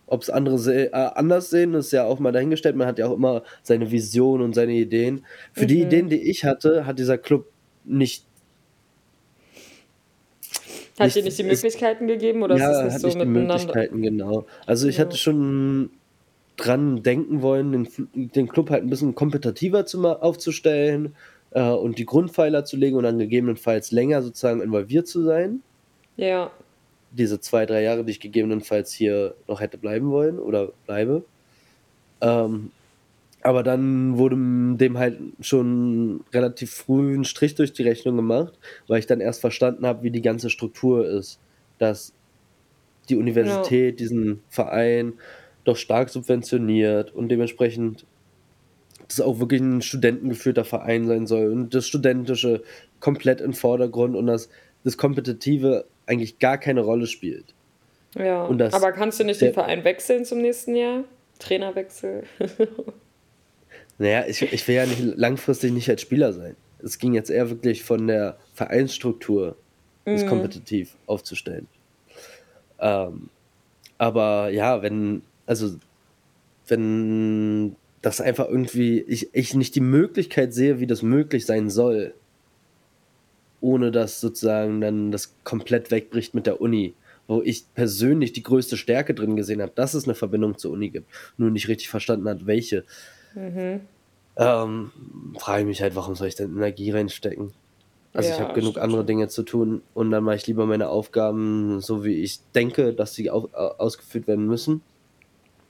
ob 0.08 0.22
es 0.22 0.30
andere 0.30 0.58
se 0.58 0.92
äh, 0.92 0.92
anders 0.92 1.50
sehen, 1.50 1.74
ist 1.74 1.92
ja 1.92 2.06
auch 2.06 2.20
mal 2.20 2.32
dahingestellt. 2.32 2.76
Man 2.76 2.88
hat 2.88 3.00
ja 3.00 3.08
auch 3.08 3.16
immer 3.16 3.44
seine 3.64 3.92
Vision 3.92 4.42
und 4.42 4.54
seine 4.54 4.74
Ideen. 4.74 5.26
Für 5.54 5.64
mhm. 5.64 5.68
die 5.68 5.82
Ideen, 5.82 6.10
die 6.10 6.30
ich 6.30 6.46
hatte, 6.46 6.86
hat 6.86 7.00
dieser 7.00 7.18
Club 7.18 7.48
nicht. 7.84 8.26
Hat 11.00 11.08
nicht, 11.08 11.16
dir 11.18 11.24
nicht 11.24 11.40
die 11.40 11.44
Möglichkeiten 11.44 12.08
ist, 12.08 12.14
gegeben 12.14 12.44
oder 12.44 12.58
ja, 12.58 12.72
ist 12.72 12.78
es 12.78 12.84
nicht 12.84 12.94
hat 12.94 13.02
so 13.02 13.08
nicht 13.08 13.22
die 13.22 13.26
Möglichkeiten, 13.26 14.02
genau. 14.02 14.46
Also 14.66 14.88
ich 14.88 14.98
ja. 14.98 15.06
hatte 15.06 15.18
schon 15.18 15.90
dran 16.56 17.04
denken 17.04 17.42
wollen, 17.42 17.72
den, 17.72 17.88
den 18.14 18.48
Club 18.48 18.70
halt 18.70 18.84
ein 18.84 18.90
bisschen 18.90 19.14
kompetitiver 19.14 19.86
zu, 19.86 20.08
aufzustellen 20.08 21.16
äh, 21.52 21.70
und 21.70 21.98
die 21.98 22.06
Grundpfeiler 22.06 22.64
zu 22.64 22.78
legen 22.78 22.96
und 22.96 23.04
dann 23.04 23.20
gegebenenfalls 23.20 23.92
länger 23.92 24.22
sozusagen 24.22 24.62
involviert 24.62 25.08
zu 25.08 25.24
sein. 25.24 25.62
Ja 26.16 26.52
diese 27.18 27.40
zwei, 27.40 27.66
drei 27.66 27.82
Jahre, 27.82 28.04
die 28.04 28.12
ich 28.12 28.20
gegebenenfalls 28.20 28.92
hier 28.92 29.36
noch 29.48 29.62
hätte 29.62 29.78
bleiben 29.78 30.10
wollen 30.12 30.40
oder 30.40 30.72
bleibe. 30.86 31.24
Ähm, 32.22 32.72
aber 33.42 33.62
dann 33.62 34.18
wurde 34.18 34.36
dem 34.78 34.98
halt 34.98 35.20
schon 35.40 36.22
relativ 36.34 36.72
früh 36.72 37.16
ein 37.16 37.26
Strich 37.26 37.56
durch 37.56 37.74
die 37.74 37.84
Rechnung 37.84 38.16
gemacht, 38.16 38.58
weil 38.88 39.00
ich 39.00 39.06
dann 39.06 39.22
erst 39.22 39.42
verstanden 39.42 39.86
habe, 39.86 40.04
wie 40.04 40.12
die 40.12 40.24
ganze 40.24 40.50
Struktur 40.50 41.08
ist. 41.08 41.40
Dass 41.78 42.14
die 43.10 43.18
Universität 43.18 44.00
ja. 44.00 44.04
diesen 44.04 44.42
Verein 44.50 45.14
doch 45.64 45.78
stark 45.78 46.10
subventioniert 46.10 47.14
und 47.14 47.30
dementsprechend 47.30 48.06
das 49.08 49.22
auch 49.22 49.40
wirklich 49.40 49.62
ein 49.62 49.82
studentengeführter 49.82 50.66
Verein 50.66 51.06
sein 51.06 51.28
soll 51.28 51.52
und 51.52 51.76
das 51.76 51.88
Studentische 51.88 52.64
komplett 53.00 53.42
im 53.42 53.54
Vordergrund 53.54 54.16
und 54.16 54.26
das, 54.26 54.50
das 54.86 54.98
Kompetitive 54.98 55.86
eigentlich 56.06 56.40
gar 56.40 56.58
keine 56.58 56.82
Rolle 56.82 57.08
spielt. 57.08 57.54
Ja, 58.16 58.48
aber 58.48 58.94
kannst 58.94 59.20
du 59.20 59.26
nicht 59.26 59.42
den 59.42 59.54
Verein 59.54 59.84
wechseln 59.84 60.24
zum 60.24 60.42
nächsten 60.42 60.76
Jahr? 60.76 61.04
Trainerwechsel? 61.40 62.24
naja, 63.98 64.24
ich, 64.26 64.42
ich 64.42 64.66
will 64.70 64.76
ja 64.76 64.86
nicht 64.86 65.02
langfristig 65.02 65.74
nicht 65.74 65.90
als 65.90 66.02
Spieler 66.02 66.32
sein. 66.32 66.56
Es 66.82 66.98
ging 66.98 67.14
jetzt 67.14 67.30
eher 67.30 67.50
wirklich 67.50 67.84
von 67.84 68.08
der 68.08 68.38
Vereinsstruktur, 68.54 69.58
das 70.06 70.24
mhm. 70.24 70.28
kompetitiv 70.28 70.96
aufzustellen. 71.08 71.68
Ähm, 72.80 73.30
aber 73.98 74.50
ja, 74.50 74.82
wenn, 74.82 75.24
also, 75.46 75.76
wenn 76.68 77.76
das 78.02 78.22
einfach 78.22 78.48
irgendwie, 78.48 79.02
ich, 79.02 79.34
ich 79.34 79.56
nicht 79.56 79.76
die 79.76 79.82
Möglichkeit 79.82 80.54
sehe, 80.54 80.80
wie 80.80 80.88
das 80.88 81.02
möglich 81.02 81.46
sein 81.46 81.70
soll, 81.70 82.14
ohne 83.62 83.92
dass 83.92 84.22
sozusagen 84.22 84.82
dann 84.82 85.12
das 85.12 85.36
komplett 85.44 85.92
wegbricht 85.92 86.34
mit 86.34 86.46
der 86.46 86.62
Uni, 86.62 86.94
wo 87.28 87.42
ich 87.42 87.66
persönlich 87.74 88.34
die 88.34 88.44
größte 88.44 88.78
Stärke 88.78 89.14
drin 89.14 89.36
gesehen 89.36 89.62
habe, 89.62 89.72
dass 89.76 89.94
es 89.94 90.06
eine 90.06 90.16
Verbindung 90.16 90.58
zur 90.58 90.72
Uni 90.72 90.90
gibt, 90.90 91.08
nur 91.38 91.50
nicht 91.50 91.68
richtig 91.68 91.90
verstanden 91.90 92.28
hat, 92.30 92.46
welche. 92.46 92.84
Mhm. 93.34 93.82
Ähm, 94.38 94.92
frage 95.40 95.62
ich 95.62 95.68
mich 95.68 95.82
halt, 95.82 95.96
warum 95.96 96.16
soll 96.16 96.28
ich 96.28 96.36
denn 96.36 96.56
Energie 96.56 96.92
reinstecken? 96.92 97.54
Also 98.14 98.30
ja, 98.30 98.36
ich 98.36 98.42
habe 98.42 98.54
genug 98.54 98.78
andere 98.78 99.04
Dinge 99.04 99.28
zu 99.28 99.44
tun 99.44 99.82
und 99.94 100.12
dann 100.12 100.24
mache 100.24 100.38
ich 100.38 100.48
lieber 100.48 100.66
meine 100.66 100.90
Aufgaben 100.90 101.82
so, 101.82 102.06
wie 102.06 102.22
ich 102.22 102.40
denke, 102.54 102.94
dass 102.94 103.14
sie 103.14 103.30
auf, 103.30 103.54
ausgeführt 103.54 104.28
werden 104.28 104.46
müssen. 104.46 104.82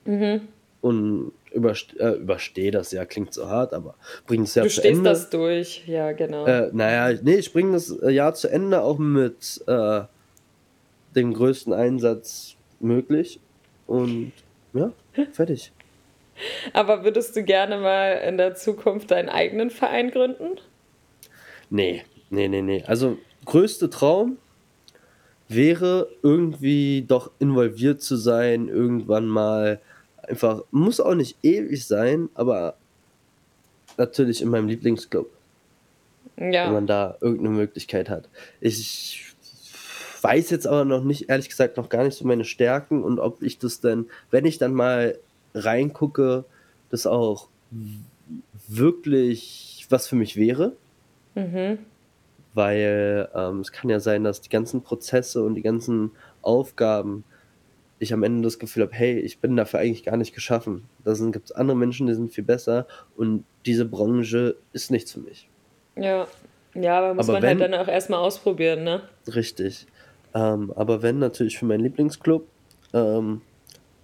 Mhm 0.04 0.42
und 0.86 1.32
überste 1.56 1.98
äh, 1.98 2.16
überstehe 2.20 2.70
das, 2.70 2.92
ja, 2.92 3.04
klingt 3.04 3.34
so 3.34 3.48
hart, 3.48 3.72
aber 3.72 3.94
bringe 4.26 4.44
es 4.44 4.54
ja 4.54 4.62
du 4.62 4.68
zu 4.68 4.82
Ende. 4.82 5.10
Du 5.10 5.16
stehst 5.16 5.24
das 5.24 5.30
durch, 5.30 5.82
ja, 5.86 6.12
genau. 6.12 6.46
Äh, 6.46 6.70
naja, 6.72 7.18
nee, 7.22 7.36
ich 7.36 7.52
bringe 7.52 7.72
das 7.72 7.90
äh, 7.90 8.10
Jahr 8.10 8.34
zu 8.34 8.48
Ende 8.48 8.82
auch 8.82 8.98
mit 8.98 9.62
äh, 9.66 10.02
dem 11.14 11.34
größten 11.34 11.72
Einsatz 11.72 12.56
möglich 12.78 13.40
und 13.86 14.32
ja, 14.74 14.92
fertig. 15.32 15.72
Aber 16.72 17.04
würdest 17.04 17.34
du 17.34 17.42
gerne 17.42 17.78
mal 17.78 18.12
in 18.26 18.36
der 18.36 18.54
Zukunft 18.54 19.10
deinen 19.10 19.28
eigenen 19.28 19.70
Verein 19.70 20.10
gründen? 20.10 20.60
Nee, 21.70 22.04
nee, 22.30 22.48
nee, 22.48 22.62
nee. 22.62 22.84
Also, 22.86 23.18
größte 23.46 23.90
Traum 23.90 24.36
wäre 25.48 26.08
irgendwie 26.22 27.04
doch 27.06 27.30
involviert 27.38 28.02
zu 28.02 28.16
sein, 28.16 28.68
irgendwann 28.68 29.26
mal 29.26 29.80
einfach, 30.28 30.62
muss 30.70 31.00
auch 31.00 31.14
nicht 31.14 31.36
ewig 31.42 31.86
sein, 31.86 32.28
aber 32.34 32.76
natürlich 33.96 34.42
in 34.42 34.48
meinem 34.48 34.68
Lieblingsclub. 34.68 35.30
Ja. 36.36 36.66
Wenn 36.66 36.72
man 36.74 36.86
da 36.86 37.16
irgendeine 37.20 37.50
Möglichkeit 37.50 38.10
hat. 38.10 38.28
Ich 38.60 39.34
weiß 40.20 40.50
jetzt 40.50 40.66
aber 40.66 40.84
noch 40.84 41.02
nicht, 41.04 41.30
ehrlich 41.30 41.48
gesagt, 41.48 41.76
noch 41.76 41.88
gar 41.88 42.04
nicht 42.04 42.16
so 42.16 42.26
meine 42.26 42.44
Stärken 42.44 43.02
und 43.02 43.18
ob 43.18 43.42
ich 43.42 43.58
das 43.58 43.80
denn, 43.80 44.06
wenn 44.30 44.44
ich 44.44 44.58
dann 44.58 44.74
mal 44.74 45.18
reingucke, 45.54 46.44
das 46.90 47.06
auch 47.06 47.48
wirklich 48.68 49.86
was 49.88 50.08
für 50.08 50.16
mich 50.16 50.36
wäre. 50.36 50.72
Mhm. 51.34 51.78
Weil 52.54 53.28
ähm, 53.34 53.60
es 53.60 53.72
kann 53.72 53.90
ja 53.90 54.00
sein, 54.00 54.24
dass 54.24 54.40
die 54.40 54.48
ganzen 54.48 54.82
Prozesse 54.82 55.42
und 55.42 55.54
die 55.54 55.62
ganzen 55.62 56.10
Aufgaben 56.42 57.24
ich 57.98 58.12
am 58.12 58.22
Ende 58.22 58.42
das 58.42 58.58
Gefühl 58.58 58.84
habe, 58.84 58.94
hey, 58.94 59.18
ich 59.18 59.38
bin 59.38 59.56
dafür 59.56 59.80
eigentlich 59.80 60.04
gar 60.04 60.16
nicht 60.16 60.34
geschaffen. 60.34 60.84
Da 61.04 61.14
gibt 61.14 61.46
es 61.46 61.52
andere 61.52 61.76
Menschen, 61.76 62.06
die 62.06 62.14
sind 62.14 62.32
viel 62.32 62.44
besser 62.44 62.86
und 63.16 63.44
diese 63.64 63.84
Branche 63.84 64.56
ist 64.72 64.90
nichts 64.90 65.12
für 65.12 65.20
mich. 65.20 65.48
Ja, 65.96 66.26
ja, 66.74 66.98
aber 66.98 67.14
muss 67.14 67.28
aber 67.28 67.40
man 67.40 67.48
halt 67.48 67.58
wenn, 67.58 67.62
halt 67.62 67.72
dann 67.72 67.80
auch 67.80 67.88
erstmal 67.88 68.20
ausprobieren, 68.20 68.84
ne? 68.84 69.02
Richtig. 69.34 69.86
Ähm, 70.34 70.72
aber 70.76 71.02
wenn, 71.02 71.18
natürlich 71.18 71.58
für 71.58 71.64
meinen 71.64 71.84
Lieblingsclub. 71.84 72.46
Ähm, 72.92 73.40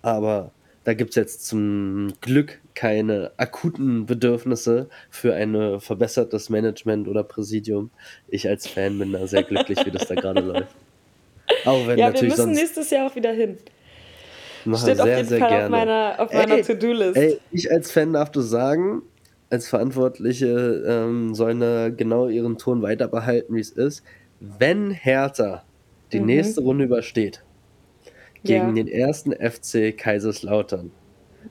aber 0.00 0.52
da 0.85 0.94
gibt 0.94 1.11
es 1.11 1.16
jetzt 1.16 1.46
zum 1.46 2.14
Glück 2.20 2.61
keine 2.74 3.33
akuten 3.37 4.07
Bedürfnisse 4.07 4.88
für 5.11 5.35
ein 5.35 5.81
verbessertes 5.81 6.48
Management 6.48 7.07
oder 7.09 7.22
Präsidium. 7.22 7.90
Ich 8.28 8.48
als 8.48 8.66
Fan 8.66 8.98
bin 8.98 9.12
da 9.12 9.26
sehr 9.26 9.42
glücklich, 9.42 9.85
wie 9.85 9.90
das 9.90 10.09
da 10.09 10.14
gerade 10.14 10.40
läuft. 10.40 10.74
Auch 11.66 11.87
wenn 11.87 11.98
ja, 11.98 12.07
natürlich 12.07 12.37
wir 12.37 12.46
müssen 12.46 12.59
nächstes 12.59 12.90
Jahr 12.90 13.11
auch 13.11 13.14
wieder 13.14 13.33
hin. 13.33 13.59
Mache 14.64 14.83
Steht 14.83 14.96
sehr, 14.96 15.05
auf 15.05 15.11
jeden 15.11 15.29
sehr 15.29 15.38
Fall 15.38 15.48
gerne. 15.48 15.64
auf 15.64 15.70
meiner, 15.70 16.14
auf 16.18 16.33
meiner 16.33 16.62
To-Do-List. 16.62 17.16
Ey, 17.16 17.38
ich 17.51 17.70
als 17.70 17.90
Fan 17.90 18.12
darf 18.12 18.31
du 18.31 18.40
sagen, 18.40 19.03
als 19.51 19.68
Verantwortliche 19.68 20.85
ähm, 20.87 21.35
sollen 21.35 21.61
da 21.61 21.90
genau 21.90 22.29
ihren 22.29 22.59
Ton 22.59 22.83
weiter 22.83 23.09
behalten, 23.09 23.55
wie 23.55 23.61
es 23.61 23.70
ist. 23.70 24.03
Wenn 24.40 24.90
Hertha 24.90 25.64
die 26.12 26.20
mhm. 26.20 26.27
nächste 26.27 26.62
Runde 26.62 26.85
übersteht, 26.85 27.42
gegen 28.44 28.68
ja. 28.68 28.83
den 28.83 28.88
ersten 28.88 29.33
FC 29.33 29.96
Kaiserslautern, 29.96 30.90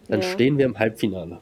dann 0.07 0.21
ja. 0.21 0.27
stehen 0.27 0.57
wir 0.57 0.65
im 0.65 0.77
Halbfinale. 0.77 1.39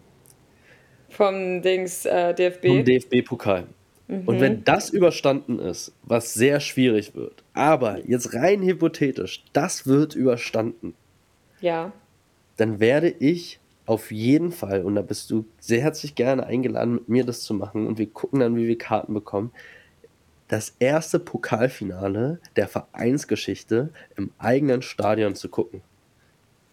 Vom 1.09 1.61
Dings 1.61 2.05
äh, 2.05 2.33
DFB? 2.33 2.67
Vom 2.67 2.83
DFB-Pokal. 2.83 3.67
Mhm. 4.07 4.27
Und 4.27 4.39
wenn 4.39 4.63
das 4.63 4.89
überstanden 4.89 5.59
ist, 5.59 5.93
was 6.03 6.33
sehr 6.33 6.59
schwierig 6.59 7.15
wird, 7.15 7.43
aber 7.53 8.07
jetzt 8.07 8.33
rein 8.33 8.61
hypothetisch, 8.61 9.43
das 9.53 9.87
wird 9.87 10.15
überstanden, 10.15 10.93
ja. 11.61 11.91
Dann 12.57 12.79
werde 12.79 13.09
ich 13.09 13.59
auf 13.85 14.11
jeden 14.11 14.51
Fall, 14.51 14.83
und 14.83 14.95
da 14.95 15.01
bist 15.01 15.31
du 15.31 15.45
sehr 15.59 15.81
herzlich 15.81 16.13
gerne 16.13 16.45
eingeladen, 16.45 16.93
mit 16.93 17.09
mir 17.09 17.25
das 17.25 17.41
zu 17.41 17.53
machen, 17.53 17.87
und 17.87 17.97
wir 17.97 18.07
gucken 18.07 18.39
dann, 18.39 18.55
wie 18.55 18.67
wir 18.67 18.77
Karten 18.77 19.13
bekommen, 19.13 19.51
das 20.47 20.75
erste 20.79 21.19
Pokalfinale 21.19 22.39
der 22.55 22.67
Vereinsgeschichte 22.67 23.89
im 24.15 24.31
eigenen 24.37 24.81
Stadion 24.81 25.35
zu 25.35 25.49
gucken. 25.49 25.81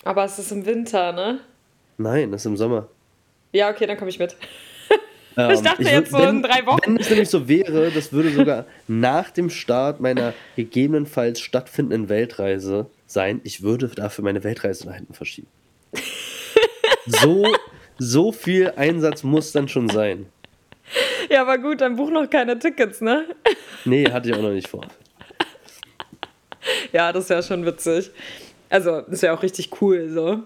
Aber 0.04 0.24
es 0.24 0.38
ist 0.38 0.52
im 0.52 0.66
Winter, 0.66 1.12
ne? 1.12 1.40
Nein, 1.98 2.32
es 2.32 2.42
ist 2.42 2.46
im 2.46 2.56
Sommer. 2.56 2.88
Ja, 3.52 3.70
okay, 3.70 3.86
dann 3.86 3.96
komme 3.96 4.10
ich 4.10 4.18
mit. 4.18 4.36
Ähm, 5.36 5.50
ich 5.50 5.60
dachte 5.60 5.82
ich 5.82 5.90
jetzt 5.90 6.10
so 6.10 6.18
wenn, 6.18 6.36
in 6.36 6.42
drei 6.42 6.64
Wochen. 6.66 6.80
Wenn 6.84 6.96
es 6.96 7.10
nämlich 7.10 7.28
so 7.28 7.48
wäre, 7.48 7.90
das 7.90 8.12
würde 8.12 8.30
sogar 8.30 8.64
nach 8.88 9.30
dem 9.30 9.50
Start 9.50 10.00
meiner 10.00 10.32
gegebenenfalls 10.56 11.40
stattfindenden 11.40 12.08
Weltreise 12.08 12.86
sein, 13.06 13.40
ich 13.44 13.62
würde 13.62 13.88
dafür 13.88 14.24
meine 14.24 14.42
Weltreise 14.44 14.86
nach 14.86 14.94
hinten 14.94 15.14
verschieben. 15.14 15.48
so, 17.06 17.46
so 17.98 18.32
viel 18.32 18.72
Einsatz 18.76 19.22
muss 19.22 19.52
dann 19.52 19.68
schon 19.68 19.88
sein. 19.88 20.26
Ja, 21.30 21.42
aber 21.42 21.58
gut, 21.58 21.80
dann 21.80 21.96
buch 21.96 22.10
noch 22.10 22.30
keine 22.30 22.58
Tickets, 22.58 23.00
ne? 23.00 23.26
nee, 23.84 24.10
hatte 24.10 24.28
ich 24.28 24.34
auch 24.34 24.42
noch 24.42 24.52
nicht 24.52 24.68
vor. 24.68 24.86
Ja, 26.92 27.12
das 27.12 27.24
ist 27.24 27.30
ja 27.30 27.42
schon 27.42 27.64
witzig. 27.66 28.10
Also, 28.68 29.02
das 29.02 29.14
ist 29.14 29.22
ja 29.22 29.34
auch 29.34 29.42
richtig 29.42 29.70
cool, 29.80 30.08
so. 30.08 30.40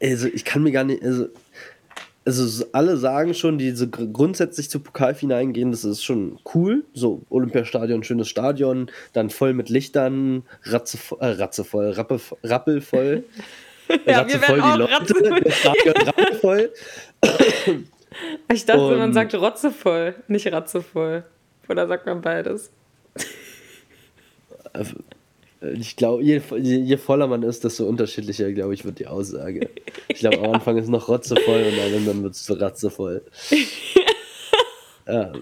Also, 0.00 0.28
ich 0.28 0.44
kann 0.44 0.62
mir 0.62 0.72
gar 0.72 0.84
nicht, 0.84 1.02
also, 1.02 1.28
also 2.24 2.64
alle 2.72 2.96
sagen 2.96 3.34
schon, 3.34 3.58
die 3.58 3.72
so 3.72 3.88
grundsätzlich 3.88 4.70
zu 4.70 4.80
Pokalfinalen 4.80 5.52
gehen, 5.52 5.70
das 5.70 5.84
ist 5.84 6.04
schon 6.04 6.38
cool. 6.54 6.84
So 6.94 7.22
Olympiastadion, 7.30 8.04
schönes 8.04 8.28
Stadion, 8.28 8.90
dann 9.12 9.30
voll 9.30 9.52
mit 9.54 9.68
Lichtern, 9.68 10.44
ratze, 10.64 10.98
äh, 11.20 11.26
ratzevoll, 11.26 11.90
rappe, 11.90 12.20
rappelvoll. 12.44 13.24
ja, 14.06 14.20
ratzevoll 14.20 14.60
die 14.60 14.78
Leute, 14.78 14.92
ratze 14.92 15.50
Stadion 15.50 15.96
rappelvoll. 16.06 16.70
ich 18.52 18.66
dachte, 18.66 18.86
Und, 18.86 18.98
man 18.98 19.12
sagt 19.12 19.34
rotzevoll, 19.34 20.14
nicht 20.28 20.50
ratzevoll. 20.52 21.24
Oder 21.68 21.88
sagt 21.88 22.06
man 22.06 22.20
beides? 22.20 22.70
Äh, 25.62 25.72
ich 25.74 25.96
glaube, 25.96 26.22
je, 26.22 26.40
je, 26.58 26.96
voller 26.96 27.26
man 27.26 27.42
ist, 27.42 27.64
desto 27.64 27.86
unterschiedlicher, 27.86 28.52
glaube 28.52 28.74
ich, 28.74 28.84
wird 28.84 28.98
die 28.98 29.06
Aussage. 29.06 29.70
Ich 30.08 30.20
glaube, 30.20 30.36
ja. 30.36 30.42
am 30.42 30.54
Anfang 30.54 30.76
ist 30.76 30.88
noch 30.88 31.08
rotzevoll 31.08 31.62
und 31.62 31.76
dann, 31.76 32.06
dann 32.06 32.22
wird 32.22 32.34
es 32.34 32.60
ratzevoll. 32.60 33.22
ja, 35.06 35.32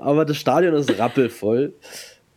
aber 0.00 0.24
das 0.24 0.36
Stadion 0.36 0.74
ist 0.74 0.98
rappelvoll. 0.98 1.72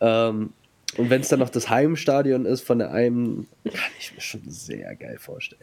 Ähm, 0.02 0.54
und 0.98 1.10
wenn 1.10 1.22
es 1.22 1.30
dann 1.30 1.40
noch 1.40 1.50
das 1.50 1.70
Heimstadion 1.70 2.46
ist 2.46 2.62
von 2.62 2.80
der 2.80 2.92
einen, 2.92 3.48
kann 3.64 3.92
ich 4.00 4.14
mir 4.14 4.22
schon 4.22 4.42
sehr 4.48 4.96
geil 4.96 5.18
vorstellen. 5.20 5.62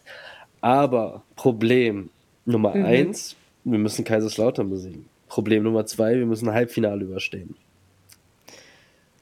Aber 0.60 1.22
Problem 1.34 2.10
Nummer 2.44 2.74
mhm. 2.74 2.84
eins, 2.84 3.36
wir 3.64 3.78
müssen 3.78 4.04
Kaiserslautern 4.04 4.70
besiegen. 4.70 5.06
Problem 5.28 5.64
Nummer 5.64 5.84
zwei, 5.86 6.14
wir 6.14 6.26
müssen 6.26 6.48
ein 6.48 6.54
Halbfinale 6.54 7.04
überstehen. 7.04 7.56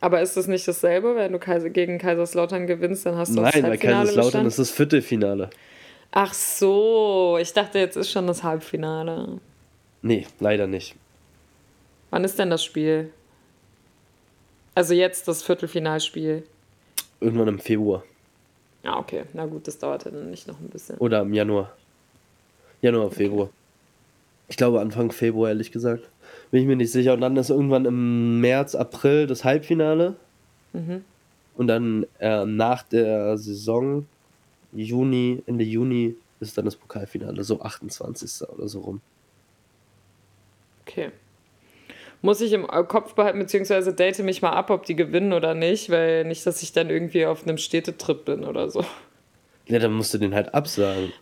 Aber 0.04 0.20
ist 0.20 0.36
das 0.36 0.46
nicht 0.48 0.68
dasselbe? 0.68 1.16
Wenn 1.16 1.32
du 1.32 1.38
gegen 1.70 1.96
Kaiserslautern 1.96 2.66
gewinnst, 2.66 3.06
dann 3.06 3.16
hast 3.16 3.30
du 3.30 3.40
Nein, 3.40 3.44
das 3.44 3.54
Halbfinale 3.54 3.78
bei 3.78 4.04
Kaiserslautern 4.04 4.44
ist 4.44 4.58
das 4.58 4.70
Viertelfinale. 4.70 5.48
Ach 6.12 6.34
so, 6.34 7.38
ich 7.40 7.54
dachte, 7.54 7.78
jetzt 7.78 7.96
ist 7.96 8.10
schon 8.10 8.26
das 8.26 8.42
Halbfinale. 8.42 9.40
Nee, 10.02 10.26
leider 10.40 10.66
nicht. 10.66 10.94
Wann 12.10 12.22
ist 12.22 12.38
denn 12.38 12.50
das 12.50 12.62
Spiel? 12.62 13.14
Also 14.74 14.92
jetzt 14.92 15.26
das 15.26 15.42
Viertelfinalspiel. 15.42 16.42
Irgendwann 17.20 17.48
im 17.48 17.58
Februar. 17.58 18.04
Ah, 18.82 18.98
okay. 18.98 19.22
Na 19.32 19.46
gut, 19.46 19.66
das 19.66 19.78
dauert 19.78 20.04
dann 20.04 20.30
nicht 20.30 20.46
noch 20.46 20.60
ein 20.60 20.68
bisschen. 20.68 20.98
Oder 20.98 21.22
im 21.22 21.32
Januar. 21.32 21.72
Januar, 22.82 23.06
okay. 23.06 23.14
Februar. 23.14 23.48
Ich 24.48 24.58
glaube 24.58 24.82
Anfang 24.82 25.12
Februar, 25.12 25.48
ehrlich 25.48 25.72
gesagt. 25.72 26.10
Bin 26.50 26.60
ich 26.60 26.66
mir 26.66 26.76
nicht 26.76 26.92
sicher. 26.92 27.14
Und 27.14 27.20
dann 27.20 27.36
ist 27.36 27.50
irgendwann 27.50 27.84
im 27.84 28.40
März, 28.40 28.74
April 28.74 29.26
das 29.26 29.44
Halbfinale. 29.44 30.16
Mhm. 30.72 31.04
Und 31.56 31.68
dann 31.68 32.06
äh, 32.18 32.44
nach 32.44 32.82
der 32.82 33.38
Saison, 33.38 34.06
Juni, 34.72 35.42
Ende 35.46 35.64
Juni, 35.64 36.16
ist 36.40 36.58
dann 36.58 36.64
das 36.64 36.76
Pokalfinale, 36.76 37.44
so 37.44 37.60
28. 37.60 38.48
oder 38.48 38.68
so 38.68 38.80
rum. 38.80 39.00
Okay. 40.82 41.10
Muss 42.22 42.40
ich 42.40 42.52
im 42.52 42.66
Kopf 42.66 43.14
behalten, 43.14 43.38
beziehungsweise 43.38 43.92
date 43.92 44.20
mich 44.20 44.40
mal 44.40 44.52
ab, 44.52 44.70
ob 44.70 44.86
die 44.86 44.96
gewinnen 44.96 45.32
oder 45.32 45.54
nicht, 45.54 45.90
weil 45.90 46.24
nicht, 46.24 46.46
dass 46.46 46.62
ich 46.62 46.72
dann 46.72 46.88
irgendwie 46.88 47.26
auf 47.26 47.42
einem 47.42 47.58
Städtetrip 47.58 48.24
bin 48.24 48.44
oder 48.44 48.70
so. 48.70 48.84
Ja, 49.66 49.78
dann 49.78 49.92
musst 49.92 50.14
du 50.14 50.18
den 50.18 50.34
halt 50.34 50.54
absagen. 50.54 51.12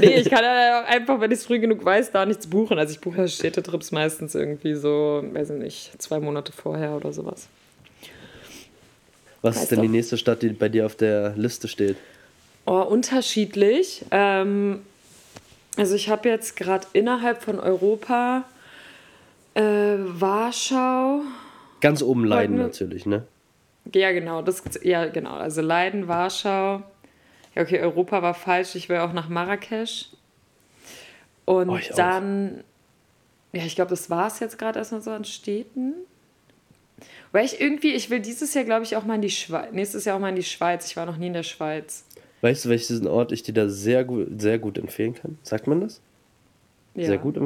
Nee, 0.00 0.16
ich 0.16 0.28
kann 0.28 0.44
ja 0.44 0.84
einfach, 0.84 1.20
wenn 1.20 1.30
ich 1.30 1.38
es 1.38 1.46
früh 1.46 1.58
genug 1.58 1.84
weiß, 1.84 2.10
da 2.10 2.26
nichts 2.26 2.46
buchen. 2.46 2.78
Also 2.78 2.92
ich 2.92 3.00
buche 3.00 3.26
Städtetrips 3.28 3.90
meistens 3.90 4.34
irgendwie 4.34 4.74
so, 4.74 5.24
weiß 5.32 5.50
ich 5.50 5.58
nicht, 5.58 6.02
zwei 6.02 6.20
Monate 6.20 6.52
vorher 6.52 6.94
oder 6.94 7.12
sowas. 7.12 7.48
Was 9.40 9.56
weißt 9.56 9.62
ist 9.64 9.70
denn 9.70 9.78
doch. 9.78 9.82
die 9.84 9.88
nächste 9.88 10.16
Stadt, 10.18 10.42
die 10.42 10.50
bei 10.50 10.68
dir 10.68 10.86
auf 10.86 10.94
der 10.94 11.34
Liste 11.36 11.68
steht? 11.68 11.96
Oh, 12.66 12.82
unterschiedlich. 12.82 14.04
Ähm, 14.10 14.82
also 15.76 15.94
ich 15.94 16.08
habe 16.08 16.28
jetzt 16.28 16.56
gerade 16.56 16.86
innerhalb 16.92 17.42
von 17.42 17.58
Europa 17.58 18.44
äh, 19.54 19.62
Warschau. 19.62 21.22
Ganz 21.80 22.02
oben 22.02 22.24
Leiden 22.24 22.58
natürlich, 22.58 23.06
ne? 23.06 23.24
Ja, 23.92 24.12
genau. 24.12 24.42
Das, 24.42 24.62
ja, 24.82 25.06
genau. 25.06 25.34
Also 25.34 25.60
Leiden, 25.60 26.06
Warschau. 26.06 26.82
Ja, 27.54 27.62
okay, 27.62 27.80
Europa 27.80 28.22
war 28.22 28.34
falsch. 28.34 28.74
Ich 28.74 28.88
will 28.88 28.98
auch 28.98 29.12
nach 29.12 29.28
Marrakesch. 29.28 30.08
Und 31.44 31.68
oh, 31.68 31.78
dann, 31.96 32.62
auch. 33.52 33.58
ja, 33.58 33.64
ich 33.64 33.74
glaube, 33.74 33.90
das 33.90 34.08
war 34.10 34.28
es 34.28 34.40
jetzt 34.40 34.58
gerade 34.58 34.78
erstmal 34.78 35.02
so 35.02 35.10
an 35.10 35.24
Städten. 35.24 35.94
Weil 37.32 37.46
ich 37.46 37.60
irgendwie, 37.60 37.94
ich 37.94 38.10
will 38.10 38.20
dieses 38.20 38.54
Jahr, 38.54 38.64
glaube 38.64 38.84
ich, 38.84 38.96
auch 38.96 39.04
mal 39.04 39.16
in 39.16 39.22
die 39.22 39.30
Schweiz, 39.30 39.72
nächstes 39.72 40.04
Jahr 40.04 40.16
auch 40.16 40.20
mal 40.20 40.28
in 40.28 40.36
die 40.36 40.42
Schweiz. 40.42 40.86
Ich 40.86 40.96
war 40.96 41.06
noch 41.06 41.16
nie 41.16 41.28
in 41.28 41.32
der 41.32 41.42
Schweiz. 41.42 42.04
Weißt 42.42 42.64
du, 42.64 42.68
welchen 42.68 43.06
Ort 43.06 43.32
ich 43.32 43.42
dir 43.42 43.54
da 43.54 43.68
sehr 43.68 44.04
gut, 44.04 44.40
sehr 44.40 44.58
gut 44.58 44.76
empfehlen 44.78 45.14
kann? 45.14 45.38
Sagt 45.42 45.66
man 45.66 45.80
das? 45.80 46.00
Ja. 46.94 47.06
Sehr 47.06 47.18
gut? 47.18 47.36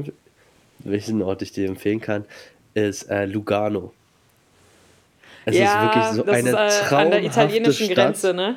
Welchen 0.81 1.23
Ort 1.23 1.42
ich 1.42 1.53
dir 1.53 1.69
empfehlen 1.69 2.01
kann, 2.01 2.25
ist 2.75 3.05
äh, 3.05 3.27
Lugano. 3.27 3.92
Es 5.45 5.57
ja, 5.57 5.64
ist 5.64 5.95
wirklich 5.95 6.05
so 6.16 6.23
das 6.25 6.37
eine 6.37 6.66
ist, 6.66 6.92
äh, 6.92 6.95
an 6.95 7.11
der 7.11 7.25
italienischen 7.25 7.87
Stadt. 7.87 7.97
Grenze, 7.97 8.35
ne? 8.35 8.57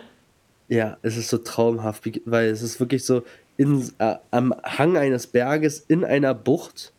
Ja, 0.69 0.97
es 1.01 1.17
ist 1.17 1.29
so 1.29 1.39
traumhaft, 1.39 2.03
weil 2.25 2.47
es 2.49 2.62
ist 2.62 2.79
wirklich 2.79 3.03
so 3.03 3.23
in, 3.58 3.91
äh, 3.97 4.15
am 4.32 4.53
Hang 4.63 4.95
eines 4.95 5.27
Berges 5.27 5.79
in 5.88 6.05
einer 6.05 6.34
Bucht 6.34 6.93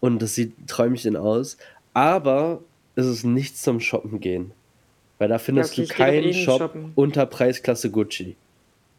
und 0.00 0.22
das 0.22 0.34
sieht 0.34 0.52
träumchen 0.66 1.16
aus, 1.16 1.58
aber 1.92 2.62
es 2.94 3.06
ist 3.06 3.24
nichts 3.24 3.62
zum 3.62 3.80
Shoppen 3.80 4.20
gehen, 4.20 4.52
weil 5.18 5.28
da 5.28 5.38
findest 5.38 5.72
okay, 5.72 5.86
du 5.86 5.94
keinen 5.94 6.24
eh 6.24 6.32
Shop 6.32 6.60
shoppen. 6.60 6.92
unter 6.94 7.26
Preisklasse 7.26 7.90
Gucci. 7.90 8.36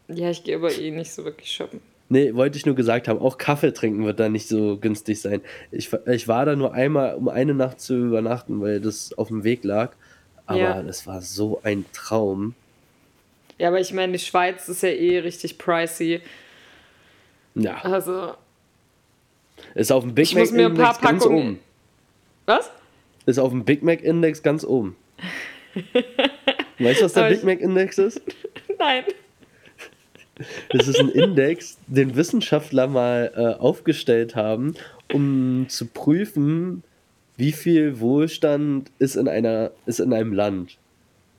Ja, 0.07 0.29
ich 0.29 0.43
gehe 0.43 0.57
aber 0.57 0.71
eh 0.71 0.91
nicht 0.91 1.11
so 1.11 1.23
wirklich 1.23 1.51
shoppen. 1.51 1.79
Nee, 2.07 2.35
wollte 2.35 2.57
ich 2.57 2.65
nur 2.67 2.75
gesagt 2.75 3.07
haben, 3.07 3.19
auch 3.19 3.37
Kaffee 3.37 3.73
trinken 3.73 4.05
wird 4.05 4.19
da 4.19 4.29
nicht 4.29 4.47
so 4.47 4.77
günstig 4.77 5.19
sein. 5.19 5.41
Ich, 5.71 5.91
ich 6.05 6.27
war 6.27 6.45
da 6.45 6.55
nur 6.55 6.73
einmal, 6.73 7.15
um 7.15 7.29
eine 7.29 7.55
Nacht 7.55 7.81
zu 7.81 7.95
übernachten, 7.95 8.61
weil 8.61 8.79
das 8.79 9.17
auf 9.17 9.29
dem 9.29 9.43
Weg 9.43 9.63
lag. 9.63 9.93
Aber 10.45 10.59
ja. 10.59 10.83
das 10.83 11.07
war 11.07 11.21
so 11.21 11.61
ein 11.63 11.85
Traum. 11.93 12.53
Ja, 13.57 13.69
aber 13.69 13.79
ich 13.79 13.93
meine, 13.93 14.13
die 14.13 14.19
Schweiz 14.19 14.67
ist 14.67 14.83
ja 14.83 14.89
eh 14.89 15.19
richtig 15.19 15.57
pricey. 15.57 16.21
Ja. 17.55 17.77
Also. 17.83 18.33
Ist 19.73 19.91
auf 19.91 20.03
dem 20.03 20.13
Big 20.13 20.33
Mac 20.33 20.51
Index 20.51 20.99
ganz 20.99 21.25
oben. 21.25 21.59
Was? 22.45 22.71
Ist 23.25 23.39
auf 23.39 23.51
dem 23.51 23.63
Big 23.63 23.81
Mac 23.81 24.01
Index 24.01 24.43
ganz 24.43 24.65
oben. 24.65 24.95
weißt 26.79 27.01
du, 27.01 27.05
was 27.05 27.13
der 27.13 27.29
Big 27.29 27.43
Mac 27.43 27.61
Index 27.61 27.97
ist? 27.97 28.21
Nein. 28.79 29.05
Das 30.69 30.87
ist 30.89 30.99
ein 30.99 31.09
Index, 31.09 31.77
den 31.87 32.15
Wissenschaftler 32.15 32.87
mal 32.87 33.31
äh, 33.35 33.61
aufgestellt 33.61 34.35
haben, 34.35 34.75
um 35.13 35.67
zu 35.69 35.85
prüfen, 35.85 36.83
wie 37.37 37.53
viel 37.53 37.99
Wohlstand 38.01 38.91
ist 38.99 39.15
in, 39.15 39.29
einer, 39.29 39.71
ist 39.85 39.99
in 39.99 40.11
einem 40.11 40.33
Land. 40.33 40.77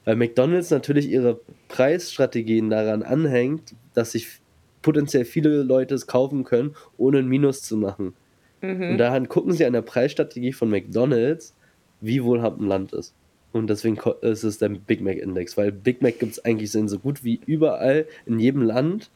Weil 0.06 0.16
McDonald's 0.16 0.70
natürlich 0.70 1.10
ihre 1.10 1.40
Preisstrategien 1.68 2.70
daran 2.70 3.02
anhängt, 3.02 3.74
dass 3.92 4.12
sich 4.12 4.40
potenziell 4.80 5.24
viele 5.24 5.64
Leute 5.64 5.96
es 5.96 6.06
kaufen 6.06 6.44
können, 6.44 6.76
ohne 6.96 7.18
ein 7.18 7.26
Minus 7.26 7.62
zu 7.62 7.76
machen. 7.76 8.14
Mhm. 8.62 8.90
Und 8.90 8.98
daran 8.98 9.28
gucken 9.28 9.52
sie 9.52 9.66
an 9.66 9.72
der 9.72 9.82
Preisstrategie 9.82 10.52
von 10.52 10.70
McDonald's, 10.70 11.54
wie 12.00 12.22
wohlhabend 12.22 12.62
ein 12.62 12.68
Land 12.68 12.92
ist. 12.92 13.14
Und 13.52 13.68
deswegen 13.68 13.98
ist 14.20 14.44
es 14.44 14.58
der 14.58 14.68
Big 14.68 15.00
Mac 15.00 15.16
Index, 15.16 15.56
weil 15.56 15.72
Big 15.72 16.02
Mac 16.02 16.20
gibt 16.20 16.32
es 16.32 16.44
eigentlich 16.44 16.72
in 16.74 16.88
so 16.88 17.00
gut 17.00 17.24
wie 17.24 17.40
überall 17.44 18.06
in 18.26 18.38
jedem 18.38 18.62
Land, 18.62 19.10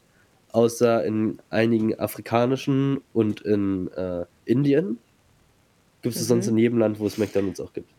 außer 0.51 1.05
in 1.05 1.39
einigen 1.49 1.97
afrikanischen 1.99 2.99
und 3.13 3.39
in 3.41 3.89
äh, 3.93 4.25
Indien. 4.43 4.97
Gibt 6.01 6.15
es 6.15 6.23
mhm. 6.23 6.27
sonst 6.27 6.47
in 6.47 6.57
jedem 6.57 6.79
Land, 6.79 6.99
wo 6.99 7.07
es 7.07 7.17
McDonalds 7.17 7.61
auch 7.61 7.71
gibt. 7.71 7.89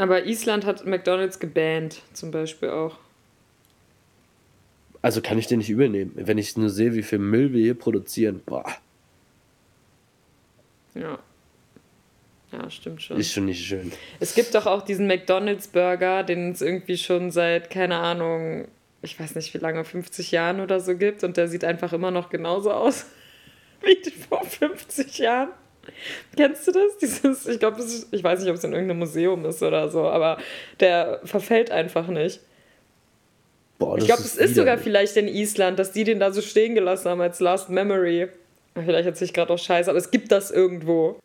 Aber 0.00 0.24
Island 0.24 0.64
hat 0.64 0.86
McDonalds 0.86 1.38
gebannt, 1.40 2.00
zum 2.14 2.30
Beispiel 2.30 2.70
auch. 2.70 2.96
Also 5.02 5.20
kann 5.20 5.36
ich 5.36 5.46
den 5.46 5.58
nicht 5.58 5.68
übernehmen. 5.68 6.12
Wenn 6.14 6.38
ich 6.38 6.56
nur 6.56 6.70
sehe, 6.70 6.94
wie 6.94 7.02
viel 7.02 7.18
Müll 7.18 7.52
wir 7.52 7.60
hier 7.60 7.78
produzieren, 7.78 8.40
boah. 8.46 8.64
Ja. 10.94 11.18
Ja, 12.50 12.70
stimmt 12.70 13.02
schon. 13.02 13.18
Ist 13.18 13.30
schon 13.30 13.44
nicht 13.44 13.62
schön. 13.62 13.92
Es 14.20 14.34
gibt 14.34 14.54
doch 14.54 14.64
auch 14.64 14.80
diesen 14.80 15.06
McDonalds-Burger, 15.06 16.24
den 16.24 16.52
es 16.52 16.62
irgendwie 16.62 16.96
schon 16.96 17.30
seit, 17.30 17.68
keine 17.68 17.96
Ahnung, 17.96 18.68
ich 19.02 19.20
weiß 19.20 19.34
nicht 19.34 19.52
wie 19.52 19.58
lange, 19.58 19.84
50 19.84 20.30
Jahren 20.30 20.60
oder 20.60 20.80
so 20.80 20.96
gibt 20.96 21.24
und 21.24 21.36
der 21.36 21.46
sieht 21.46 21.62
einfach 21.62 21.92
immer 21.92 22.10
noch 22.10 22.30
genauso 22.30 22.72
aus 22.72 23.04
wie 23.82 24.10
vor 24.10 24.46
50 24.46 25.18
Jahren. 25.18 25.50
Kennst 26.36 26.66
du 26.66 26.72
das? 26.72 26.98
Dieses, 27.00 27.46
ich 27.46 27.58
glaube, 27.58 27.82
ich 28.10 28.24
weiß 28.24 28.40
nicht, 28.40 28.48
ob 28.48 28.56
es 28.56 28.64
in 28.64 28.72
irgendeinem 28.72 29.00
Museum 29.00 29.44
ist 29.44 29.62
oder 29.62 29.88
so, 29.88 30.06
aber 30.08 30.38
der 30.80 31.20
verfällt 31.24 31.70
einfach 31.70 32.08
nicht. 32.08 32.40
Boah, 33.78 33.96
ich 33.96 34.04
glaube, 34.04 34.20
es 34.20 34.36
ist 34.36 34.54
sogar 34.54 34.76
vielleicht 34.76 35.16
in 35.16 35.26
Island, 35.26 35.78
dass 35.78 35.92
die 35.92 36.04
den 36.04 36.20
da 36.20 36.32
so 36.32 36.42
stehen 36.42 36.74
gelassen 36.74 37.08
haben 37.08 37.20
als 37.22 37.40
Last 37.40 37.70
Memory. 37.70 38.28
Vielleicht 38.74 39.06
erzähle 39.06 39.26
ich 39.26 39.32
gerade 39.32 39.52
auch 39.52 39.58
Scheiße, 39.58 39.88
aber 39.88 39.98
es 39.98 40.10
gibt 40.10 40.30
das 40.30 40.50
irgendwo. 40.50 41.18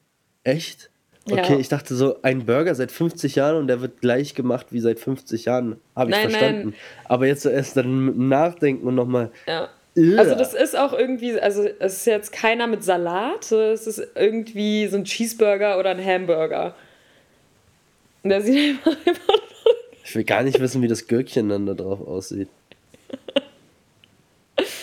Echt? 0.43 0.89
Okay, 1.29 1.53
ja. 1.53 1.59
ich 1.59 1.69
dachte 1.69 1.95
so, 1.95 2.21
ein 2.21 2.45
Burger 2.45 2.75
seit 2.75 2.91
50 2.91 3.35
Jahren 3.35 3.57
und 3.57 3.67
der 3.67 3.81
wird 3.81 3.99
gleich 3.99 4.35
gemacht 4.35 4.67
wie 4.69 4.79
seit 4.79 4.99
50 4.99 5.45
Jahren. 5.45 5.81
Habe 5.95 6.11
ich 6.11 6.15
nein, 6.15 6.29
verstanden. 6.29 6.69
Nein. 6.69 6.75
Aber 7.05 7.25
jetzt 7.25 7.45
erst 7.45 7.77
dann 7.77 8.27
nachdenken 8.27 8.87
und 8.87 8.95
nochmal. 8.95 9.31
Ja. 9.47 9.69
Also 9.97 10.35
das 10.35 10.53
ist 10.53 10.77
auch 10.77 10.91
irgendwie, 10.91 11.39
also 11.39 11.65
es 11.79 11.97
ist 11.97 12.05
jetzt 12.05 12.31
keiner 12.33 12.67
mit 12.67 12.83
Salat, 12.83 13.49
es 13.51 13.87
ist 13.87 14.05
irgendwie 14.15 14.87
so 14.87 14.97
ein 14.97 15.05
Cheeseburger 15.05 15.79
oder 15.79 15.91
ein 15.91 16.05
Hamburger. 16.05 16.75
Und 18.23 18.31
der 18.31 18.41
sieht 18.41 18.77
einfach 18.85 19.05
immer 19.05 19.19
Ich 20.03 20.15
will 20.15 20.25
gar 20.25 20.43
nicht 20.43 20.59
wissen, 20.59 20.81
wie 20.81 20.87
das 20.89 21.07
Gürkchen 21.07 21.47
dann 21.47 21.65
da 21.65 21.73
drauf 21.73 22.05
aussieht. 22.05 22.49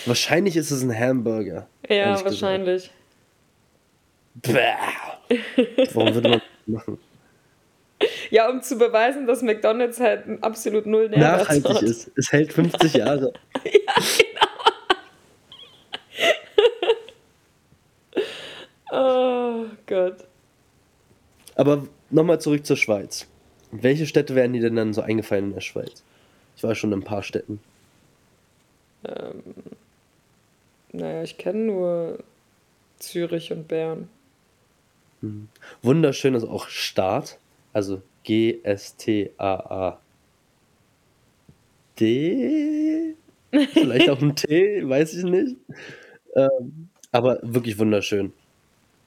wahrscheinlich 0.06 0.56
ist 0.56 0.70
es 0.70 0.82
ein 0.82 0.98
Hamburger. 0.98 1.66
Ja, 1.88 2.24
wahrscheinlich. 2.24 2.90
Bäh. 4.34 4.72
Warum 5.92 6.14
würde 6.14 6.28
man 6.28 6.38
das 6.38 6.48
machen? 6.66 6.98
Ja, 8.30 8.48
um 8.48 8.62
zu 8.62 8.76
beweisen, 8.78 9.26
dass 9.26 9.42
McDonalds 9.42 10.00
halt 10.00 10.24
absolut 10.42 10.86
null 10.86 11.08
Nährwert 11.08 11.40
Nachhaltig 11.40 11.74
hat. 11.74 11.82
ist. 11.82 12.10
Es 12.16 12.32
hält 12.32 12.52
50 12.52 12.94
Jahre. 12.94 13.32
ja, 13.64 13.94
genau. 14.18 14.46
oh 18.90 19.66
Gott. 19.92 20.26
Aber 21.54 21.86
nochmal 22.08 22.40
zurück 22.40 22.64
zur 22.64 22.78
Schweiz. 22.78 23.26
Welche 23.72 24.06
Städte 24.06 24.34
wären 24.34 24.54
dir 24.54 24.62
denn 24.62 24.76
dann 24.76 24.94
so 24.94 25.02
eingefallen 25.02 25.48
in 25.48 25.52
der 25.52 25.60
Schweiz? 25.60 26.02
Ich 26.56 26.62
war 26.62 26.74
schon 26.74 26.92
in 26.92 27.00
ein 27.00 27.04
paar 27.04 27.22
Städten. 27.22 27.60
Ähm, 29.04 29.42
naja, 30.92 31.22
ich 31.22 31.36
kenne 31.36 31.58
nur 31.66 32.24
Zürich 33.00 33.52
und 33.52 33.68
Bern. 33.68 34.08
Mhm. 35.20 35.48
Wunderschön 35.82 36.34
ist 36.34 36.44
auch 36.44 36.68
Start. 36.68 37.38
Also 37.74 38.00
G-S-T-A-A. 38.22 39.98
D? 42.00 43.14
Vielleicht 43.50 44.08
auch 44.08 44.22
ein 44.22 44.36
T, 44.36 44.88
weiß 44.88 45.12
ich 45.14 45.24
nicht. 45.24 45.56
Ähm, 46.34 46.88
aber 47.10 47.40
wirklich 47.42 47.78
wunderschön. 47.78 48.32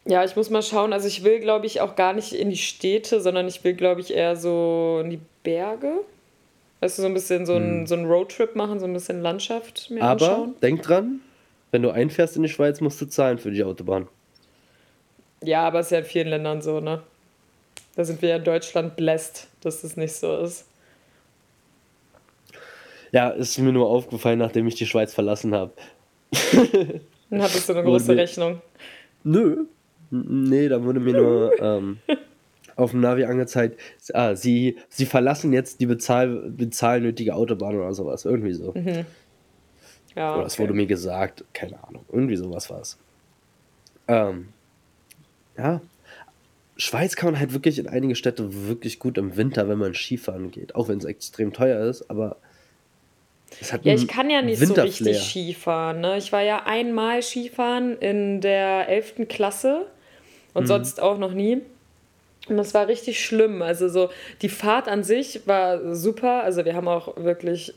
Ja, 0.07 0.23
ich 0.23 0.35
muss 0.35 0.49
mal 0.49 0.61
schauen. 0.61 0.93
Also 0.93 1.07
ich 1.07 1.23
will, 1.23 1.39
glaube 1.39 1.65
ich, 1.65 1.81
auch 1.81 1.95
gar 1.95 2.13
nicht 2.13 2.33
in 2.33 2.49
die 2.49 2.57
Städte, 2.57 3.21
sondern 3.21 3.47
ich 3.47 3.63
will, 3.63 3.73
glaube 3.73 4.01
ich, 4.01 4.13
eher 4.13 4.35
so 4.35 5.01
in 5.03 5.09
die 5.09 5.19
Berge. 5.43 5.93
Weißt 6.79 6.97
du, 6.97 7.01
so 7.01 7.07
ein 7.07 7.13
bisschen 7.13 7.45
so 7.45 7.55
ein, 7.55 7.79
hm. 7.79 7.87
so 7.87 7.95
ein 7.95 8.05
Roadtrip 8.05 8.55
machen, 8.55 8.79
so 8.79 8.85
ein 8.85 8.93
bisschen 8.93 9.21
Landschaft 9.21 9.89
mir 9.89 10.03
Aber 10.03 10.29
anschauen. 10.29 10.55
denk 10.61 10.83
dran, 10.83 11.21
wenn 11.71 11.81
du 11.81 11.89
einfährst 11.89 12.35
in 12.35 12.43
die 12.43 12.49
Schweiz, 12.49 12.81
musst 12.81 13.01
du 13.01 13.07
zahlen 13.07 13.39
für 13.39 13.49
die 13.49 13.63
Autobahn. 13.63 14.07
Ja, 15.41 15.65
aber 15.65 15.79
es 15.79 15.87
ist 15.87 15.91
ja 15.91 15.99
in 15.99 16.05
vielen 16.05 16.27
Ländern 16.27 16.61
so, 16.61 16.79
ne? 16.79 17.01
Da 17.95 18.03
sind 18.03 18.21
wir 18.21 18.29
ja 18.29 18.35
in 18.35 18.43
Deutschland 18.43 18.95
bläst, 18.95 19.47
dass 19.61 19.81
das 19.81 19.97
nicht 19.97 20.13
so 20.13 20.37
ist. 20.37 20.65
Ja, 23.11 23.29
ist 23.29 23.57
mir 23.57 23.71
nur 23.71 23.87
aufgefallen, 23.87 24.39
nachdem 24.39 24.67
ich 24.67 24.75
die 24.75 24.85
Schweiz 24.85 25.13
verlassen 25.13 25.55
habe. 25.55 25.71
Dann 27.29 27.41
hattest 27.41 27.69
du 27.69 27.73
eine 27.73 27.83
große 27.85 28.15
Rechnung. 28.15 28.61
Nö. 29.23 29.65
Nee, 30.11 30.69
da 30.69 30.83
wurde 30.83 30.99
mir 30.99 31.13
nur 31.13 31.61
ähm, 31.61 31.99
auf 32.75 32.91
dem 32.91 33.01
Navi 33.01 33.25
angezeigt, 33.25 33.79
ah, 34.13 34.35
sie, 34.35 34.77
sie 34.89 35.05
verlassen 35.05 35.53
jetzt 35.53 35.79
die 35.79 35.85
bezahl, 35.85 36.49
bezahlnötige 36.49 37.35
Autobahn 37.35 37.75
oder 37.75 37.93
sowas. 37.93 38.25
Irgendwie 38.25 38.53
so. 38.53 38.73
Mhm. 38.73 39.05
Ja, 40.15 40.35
oder 40.35 40.45
es 40.45 40.53
okay. 40.53 40.63
wurde 40.63 40.73
mir 40.73 40.85
gesagt, 40.85 41.43
keine 41.53 41.83
Ahnung. 41.83 42.05
Irgendwie 42.11 42.35
sowas 42.37 42.69
war 42.69 42.81
es. 42.81 42.97
Ähm, 44.07 44.49
ja, 45.57 45.81
Schweiz 46.77 47.15
kann 47.15 47.31
man 47.31 47.39
halt 47.39 47.53
wirklich 47.53 47.79
in 47.79 47.87
einige 47.87 48.15
Städte 48.15 48.67
wirklich 48.67 48.99
gut 48.99 49.17
im 49.17 49.37
Winter, 49.37 49.69
wenn 49.69 49.77
man 49.77 49.93
Skifahren 49.93 50.51
geht. 50.51 50.75
Auch 50.75 50.89
wenn 50.89 50.97
es 50.97 51.05
extrem 51.05 51.53
teuer 51.53 51.85
ist, 51.85 52.09
aber 52.09 52.37
es 53.61 53.71
hat 53.71 53.85
ja, 53.85 53.93
ich 53.93 54.07
kann 54.07 54.29
ja 54.29 54.41
nicht 54.41 54.59
so 54.59 54.73
richtig 54.73 55.17
Skifahren. 55.19 56.01
Ne? 56.01 56.17
Ich 56.17 56.31
war 56.33 56.41
ja 56.41 56.63
einmal 56.65 57.21
Skifahren 57.21 57.97
in 57.99 58.41
der 58.41 58.89
11. 58.89 59.27
Klasse 59.29 59.85
und 60.55 60.63
mhm. 60.63 60.67
sonst 60.67 60.99
auch 60.99 61.19
noch 61.19 61.33
nie. 61.33 61.61
Und 62.47 62.57
das 62.57 62.73
war 62.73 62.87
richtig 62.87 63.23
schlimm. 63.23 63.61
Also 63.61 63.87
so 63.89 64.09
die 64.41 64.49
Fahrt 64.49 64.87
an 64.87 65.03
sich 65.03 65.47
war 65.47 65.93
super. 65.93 66.43
Also 66.43 66.65
wir 66.65 66.75
haben 66.75 66.87
auch 66.87 67.15
wirklich 67.17 67.73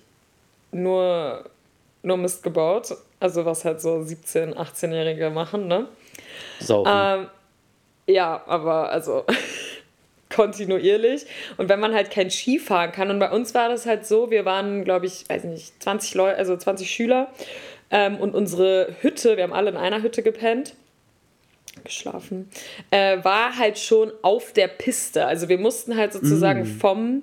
nur, 0.70 1.44
nur 2.02 2.16
Mist 2.16 2.42
gebaut. 2.42 2.96
Also 3.20 3.44
was 3.44 3.64
halt 3.64 3.80
so 3.80 3.96
17-, 3.96 4.54
18-Jährige 4.54 5.30
machen, 5.30 5.66
ne? 5.66 5.88
Saufen. 6.60 6.92
Ähm, 6.94 7.26
ja, 8.06 8.42
aber 8.46 8.90
also 8.90 9.24
kontinuierlich. 10.34 11.26
Und 11.56 11.68
wenn 11.68 11.80
man 11.80 11.94
halt 11.94 12.10
kein 12.10 12.30
Ski 12.30 12.58
fahren 12.58 12.92
kann, 12.92 13.10
und 13.10 13.18
bei 13.18 13.30
uns 13.30 13.54
war 13.54 13.68
das 13.68 13.86
halt 13.86 14.06
so, 14.06 14.30
wir 14.30 14.44
waren, 14.44 14.84
glaube 14.84 15.06
ich, 15.06 15.28
weiß 15.28 15.44
nicht, 15.44 15.82
20 15.82 16.14
Leute, 16.14 16.36
also 16.36 16.56
20 16.56 16.88
Schüler. 16.90 17.28
Ähm, 17.90 18.18
und 18.18 18.34
unsere 18.34 18.94
Hütte, 19.00 19.36
wir 19.36 19.44
haben 19.44 19.52
alle 19.54 19.70
in 19.70 19.76
einer 19.76 20.02
Hütte 20.02 20.22
gepennt 20.22 20.74
geschlafen, 21.84 22.48
äh, 22.90 23.22
war 23.22 23.56
halt 23.56 23.78
schon 23.78 24.12
auf 24.22 24.52
der 24.52 24.68
Piste. 24.68 25.26
Also 25.26 25.48
wir 25.48 25.58
mussten 25.58 25.96
halt 25.96 26.12
sozusagen 26.12 26.62
mm. 26.62 26.78
vom 26.78 27.22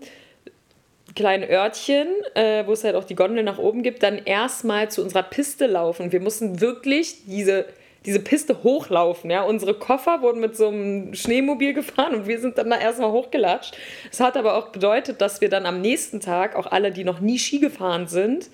kleinen 1.16 1.50
Örtchen, 1.50 2.08
äh, 2.34 2.66
wo 2.68 2.74
es 2.74 2.84
halt 2.84 2.96
auch 2.96 3.06
die 3.06 3.16
Gondel 3.16 3.44
nach 3.44 3.58
oben 3.58 3.84
gibt, 3.84 4.04
dann 4.04 4.18
erstmal 4.18 4.90
zu 4.92 5.02
unserer 5.02 5.24
Piste 5.24 5.68
laufen. 5.68 6.12
Wir 6.12 6.20
mussten 6.20 6.60
wirklich 6.62 7.26
diese 7.26 7.66
diese 8.06 8.20
Piste 8.20 8.64
hochlaufen. 8.64 9.30
Ja? 9.32 9.44
Unsere 9.44 9.74
Koffer 9.74 10.22
wurden 10.22 10.40
mit 10.40 10.56
so 10.56 10.68
einem 10.68 11.14
Schneemobil 11.14 11.74
gefahren 11.74 12.14
und 12.14 12.28
wir 12.28 12.40
sind 12.40 12.58
dann 12.58 12.70
da 12.70 12.78
erstmal 12.78 13.12
hochgelatscht. 13.12 13.76
Das 14.10 14.20
hat 14.20 14.38
aber 14.38 14.56
auch 14.56 14.70
bedeutet, 14.70 15.22
dass 15.22 15.42
wir 15.42 15.50
dann 15.50 15.66
am 15.66 15.82
nächsten 15.82 16.20
Tag, 16.20 16.56
auch 16.56 16.68
alle, 16.68 16.92
die 16.92 17.04
noch 17.04 17.20
nie 17.20 17.40
Ski 17.40 17.60
gefahren 17.60 18.08
sind, 18.08 18.50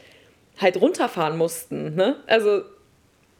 halt 0.59 0.79
runterfahren 0.79 1.37
mussten. 1.37 1.95
Ne? 1.95 2.15
Also, 2.27 2.61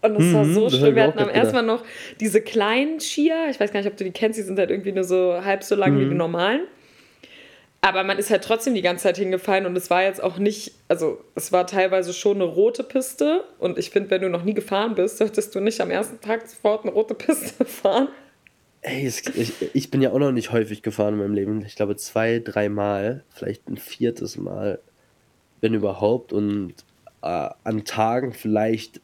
und 0.01 0.15
das 0.15 0.33
war 0.33 0.43
mhm, 0.43 0.53
so 0.53 0.69
schlimm. 0.69 0.95
Wir 0.95 1.03
hatten 1.03 1.19
am 1.19 1.29
erstmal 1.29 1.63
noch 1.63 1.83
diese 2.19 2.41
kleinen 2.41 2.99
Skier, 2.99 3.47
ich 3.49 3.59
weiß 3.59 3.71
gar 3.71 3.79
nicht, 3.79 3.89
ob 3.89 3.97
du 3.97 4.03
die 4.03 4.11
kennst, 4.11 4.39
die 4.39 4.43
sind 4.43 4.57
halt 4.57 4.71
irgendwie 4.71 4.91
nur 4.91 5.03
so 5.03 5.43
halb 5.43 5.63
so 5.63 5.75
lang 5.75 5.93
mhm. 5.93 5.99
wie 5.99 6.09
die 6.09 6.15
normalen. 6.15 6.61
Aber 7.83 8.03
man 8.03 8.19
ist 8.19 8.29
halt 8.29 8.43
trotzdem 8.43 8.75
die 8.75 8.83
ganze 8.83 9.03
Zeit 9.03 9.17
hingefallen 9.17 9.65
und 9.65 9.75
es 9.75 9.89
war 9.89 10.03
jetzt 10.03 10.21
auch 10.21 10.37
nicht, 10.37 10.73
also 10.87 11.19
es 11.33 11.51
war 11.51 11.65
teilweise 11.65 12.13
schon 12.13 12.35
eine 12.35 12.43
rote 12.43 12.83
Piste 12.83 13.43
und 13.57 13.79
ich 13.79 13.89
finde, 13.89 14.11
wenn 14.11 14.21
du 14.21 14.29
noch 14.29 14.43
nie 14.43 14.53
gefahren 14.53 14.93
bist, 14.93 15.17
solltest 15.17 15.55
du 15.55 15.59
nicht 15.59 15.81
am 15.81 15.89
ersten 15.89 16.21
Tag 16.21 16.47
sofort 16.47 16.83
eine 16.83 16.93
rote 16.93 17.15
Piste 17.15 17.65
fahren. 17.65 18.09
Ey, 18.81 19.07
ich, 19.07 19.53
ich 19.73 19.91
bin 19.91 20.01
ja 20.01 20.11
auch 20.11 20.19
noch 20.19 20.31
nicht 20.31 20.51
häufig 20.51 20.81
gefahren 20.81 21.15
in 21.15 21.19
meinem 21.19 21.33
Leben. 21.33 21.63
Ich 21.65 21.75
glaube 21.75 21.95
zwei, 21.95 22.39
dreimal, 22.39 23.23
vielleicht 23.29 23.67
ein 23.67 23.77
viertes 23.77 24.37
Mal, 24.37 24.79
wenn 25.59 25.75
überhaupt. 25.75 26.33
Und 26.33 26.73
äh, 27.21 27.49
an 27.63 27.85
Tagen 27.85 28.33
vielleicht 28.33 28.99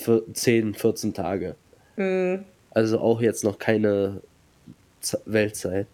für 0.00 0.24
10, 0.32 0.74
14 0.74 1.14
Tage. 1.14 1.54
Mhm. 1.96 2.44
Also 2.70 3.00
auch 3.00 3.20
jetzt 3.20 3.44
noch 3.44 3.58
keine 3.58 4.20
Weltzeit. 5.24 5.86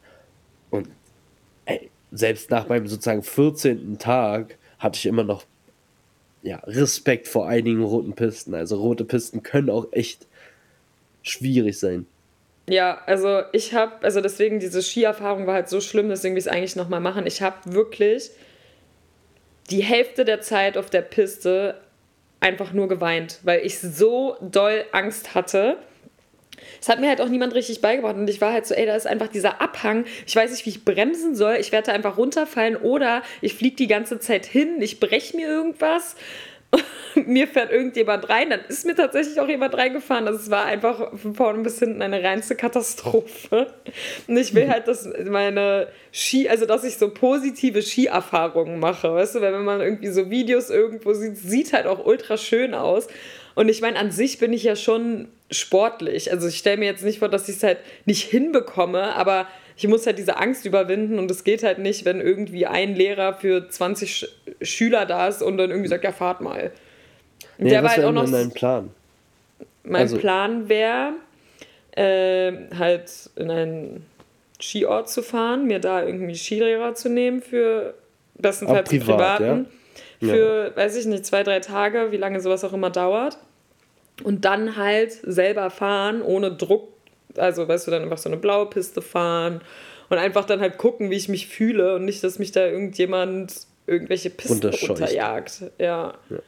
Und 0.70 0.88
ey, 1.64 1.90
selbst 2.12 2.50
nach 2.50 2.68
meinem 2.68 2.86
sozusagen 2.86 3.22
14. 3.22 3.98
Tag 3.98 4.56
hatte 4.78 4.98
ich 4.98 5.06
immer 5.06 5.24
noch 5.24 5.44
ja, 6.42 6.58
Respekt 6.66 7.28
vor 7.28 7.48
einigen 7.48 7.82
roten 7.82 8.12
Pisten. 8.12 8.54
Also 8.54 8.76
rote 8.76 9.04
Pisten 9.04 9.42
können 9.42 9.70
auch 9.70 9.86
echt 9.92 10.26
schwierig 11.22 11.78
sein. 11.78 12.06
Ja, 12.68 13.00
also 13.06 13.42
ich 13.52 13.74
habe, 13.74 14.04
also 14.04 14.20
deswegen 14.20 14.60
diese 14.60 14.82
Skierfahrung 14.82 15.46
war 15.46 15.54
halt 15.54 15.68
so 15.68 15.80
schlimm, 15.80 16.08
deswegen 16.08 16.34
will 16.34 16.40
ich 16.40 16.46
es 16.46 16.52
eigentlich 16.52 16.76
nochmal 16.76 17.00
machen. 17.00 17.26
Ich 17.26 17.42
habe 17.42 17.56
wirklich 17.72 18.30
die 19.70 19.82
Hälfte 19.82 20.24
der 20.24 20.40
Zeit 20.40 20.76
auf 20.76 20.90
der 20.90 21.02
Piste 21.02 21.80
einfach 22.40 22.72
nur 22.72 22.88
geweint, 22.88 23.40
weil 23.42 23.64
ich 23.64 23.78
so 23.78 24.36
doll 24.40 24.84
Angst 24.92 25.34
hatte 25.34 25.78
das 26.78 26.88
hat 26.88 27.00
mir 27.00 27.08
halt 27.08 27.20
auch 27.20 27.28
niemand 27.28 27.54
richtig 27.54 27.80
beigebracht. 27.80 28.16
Und 28.16 28.28
ich 28.28 28.40
war 28.40 28.52
halt 28.52 28.66
so, 28.66 28.74
ey, 28.74 28.86
da 28.86 28.96
ist 28.96 29.06
einfach 29.06 29.28
dieser 29.28 29.60
Abhang. 29.60 30.04
Ich 30.26 30.36
weiß 30.36 30.50
nicht, 30.50 30.66
wie 30.66 30.70
ich 30.70 30.84
bremsen 30.84 31.34
soll. 31.34 31.56
Ich 31.56 31.72
werde 31.72 31.92
einfach 31.92 32.16
runterfallen 32.16 32.76
oder 32.76 33.22
ich 33.40 33.54
fliege 33.54 33.76
die 33.76 33.86
ganze 33.86 34.18
Zeit 34.18 34.46
hin, 34.46 34.80
ich 34.80 35.00
breche 35.00 35.36
mir 35.36 35.48
irgendwas. 35.48 36.16
mir 37.26 37.46
fährt 37.48 37.72
irgendjemand 37.72 38.28
rein, 38.28 38.50
dann 38.50 38.60
ist 38.68 38.84
mir 38.84 38.94
tatsächlich 38.94 39.40
auch 39.40 39.48
jemand 39.48 39.76
reingefahren. 39.76 40.26
Also 40.26 40.40
es 40.40 40.50
war 40.50 40.64
einfach 40.64 41.16
von 41.16 41.34
vorne 41.34 41.62
bis 41.62 41.78
hinten 41.78 42.02
eine 42.02 42.22
reinste 42.22 42.56
Katastrophe. 42.56 43.72
Und 44.26 44.36
ich 44.36 44.54
will 44.54 44.68
halt, 44.70 44.88
dass 44.88 45.08
meine 45.24 45.88
Ski, 46.12 46.48
also 46.48 46.66
dass 46.66 46.84
ich 46.84 46.96
so 46.98 47.10
positive 47.10 47.82
Skierfahrungen 47.82 48.78
mache. 48.78 49.12
Weißt 49.14 49.36
du, 49.36 49.40
wenn 49.40 49.64
man 49.64 49.80
irgendwie 49.80 50.08
so 50.08 50.30
Videos 50.30 50.70
irgendwo 50.70 51.14
sieht, 51.14 51.36
sieht 51.36 51.72
halt 51.72 51.86
auch 51.86 52.04
ultra 52.04 52.36
schön 52.36 52.74
aus. 52.74 53.08
Und 53.54 53.70
ich 53.70 53.80
meine, 53.80 53.98
an 53.98 54.10
sich 54.10 54.38
bin 54.38 54.52
ich 54.52 54.64
ja 54.64 54.76
schon 54.76 55.28
sportlich. 55.50 56.30
Also 56.30 56.48
ich 56.48 56.58
stelle 56.58 56.76
mir 56.76 56.86
jetzt 56.86 57.04
nicht 57.04 57.20
vor, 57.20 57.28
dass 57.28 57.48
ich 57.48 57.56
es 57.56 57.62
halt 57.62 57.78
nicht 58.04 58.22
hinbekomme, 58.22 59.14
aber 59.14 59.46
ich 59.76 59.86
muss 59.88 60.06
halt 60.06 60.18
diese 60.18 60.38
Angst 60.38 60.64
überwinden 60.64 61.18
und 61.18 61.30
es 61.30 61.44
geht 61.44 61.62
halt 61.62 61.78
nicht, 61.78 62.04
wenn 62.04 62.20
irgendwie 62.20 62.66
ein 62.66 62.94
Lehrer 62.94 63.34
für 63.34 63.68
20 63.68 64.10
Sch 64.10 64.26
Schüler 64.62 65.04
da 65.04 65.28
ist 65.28 65.42
und 65.42 65.58
dann 65.58 65.70
irgendwie 65.70 65.88
sagt, 65.88 66.04
ja, 66.04 66.12
fahrt 66.12 66.40
mal. 66.40 66.72
Nee, 67.58 67.70
der 67.70 67.82
was 67.82 67.90
war 67.90 67.96
halt 67.96 68.06
auch 68.06 68.12
noch 68.12 68.30
dein 68.30 68.50
Plan? 68.52 68.90
Mein 69.84 70.02
also. 70.02 70.16
Plan 70.18 70.68
wäre, 70.68 71.12
äh, 71.92 72.52
halt 72.76 73.30
in 73.36 73.50
einen 73.50 74.06
Skiort 74.60 75.10
zu 75.10 75.22
fahren, 75.22 75.66
mir 75.66 75.78
da 75.78 76.02
irgendwie 76.02 76.34
Skilehrer 76.34 76.94
zu 76.94 77.08
nehmen 77.08 77.42
für 77.42 77.94
bestenfalls 78.34 78.88
privat, 78.88 79.06
privaten. 79.38 79.66
Ja? 80.20 80.28
Für, 80.28 80.64
ja. 80.68 80.76
weiß 80.76 80.96
ich 80.96 81.06
nicht, 81.06 81.26
zwei, 81.26 81.42
drei 81.42 81.60
Tage, 81.60 82.12
wie 82.12 82.16
lange 82.16 82.40
sowas 82.40 82.64
auch 82.64 82.72
immer 82.72 82.90
dauert 82.90 83.38
und 84.24 84.44
dann 84.44 84.76
halt 84.76 85.12
selber 85.12 85.70
fahren, 85.70 86.22
ohne 86.22 86.52
Druck. 86.52 86.95
Also, 87.38 87.66
weißt 87.68 87.86
du, 87.86 87.90
dann 87.90 88.02
einfach 88.02 88.18
so 88.18 88.28
eine 88.28 88.36
blaue 88.36 88.66
Piste 88.66 89.02
fahren 89.02 89.60
und 90.08 90.18
einfach 90.18 90.44
dann 90.44 90.60
halt 90.60 90.78
gucken, 90.78 91.10
wie 91.10 91.16
ich 91.16 91.28
mich 91.28 91.48
fühle 91.48 91.96
und 91.96 92.04
nicht, 92.04 92.22
dass 92.22 92.38
mich 92.38 92.52
da 92.52 92.66
irgendjemand 92.66 93.66
irgendwelche 93.86 94.30
Pisten 94.30 94.68
runterjagt. 94.68 95.62
Ja. 95.78 96.14
ja. 96.30 96.38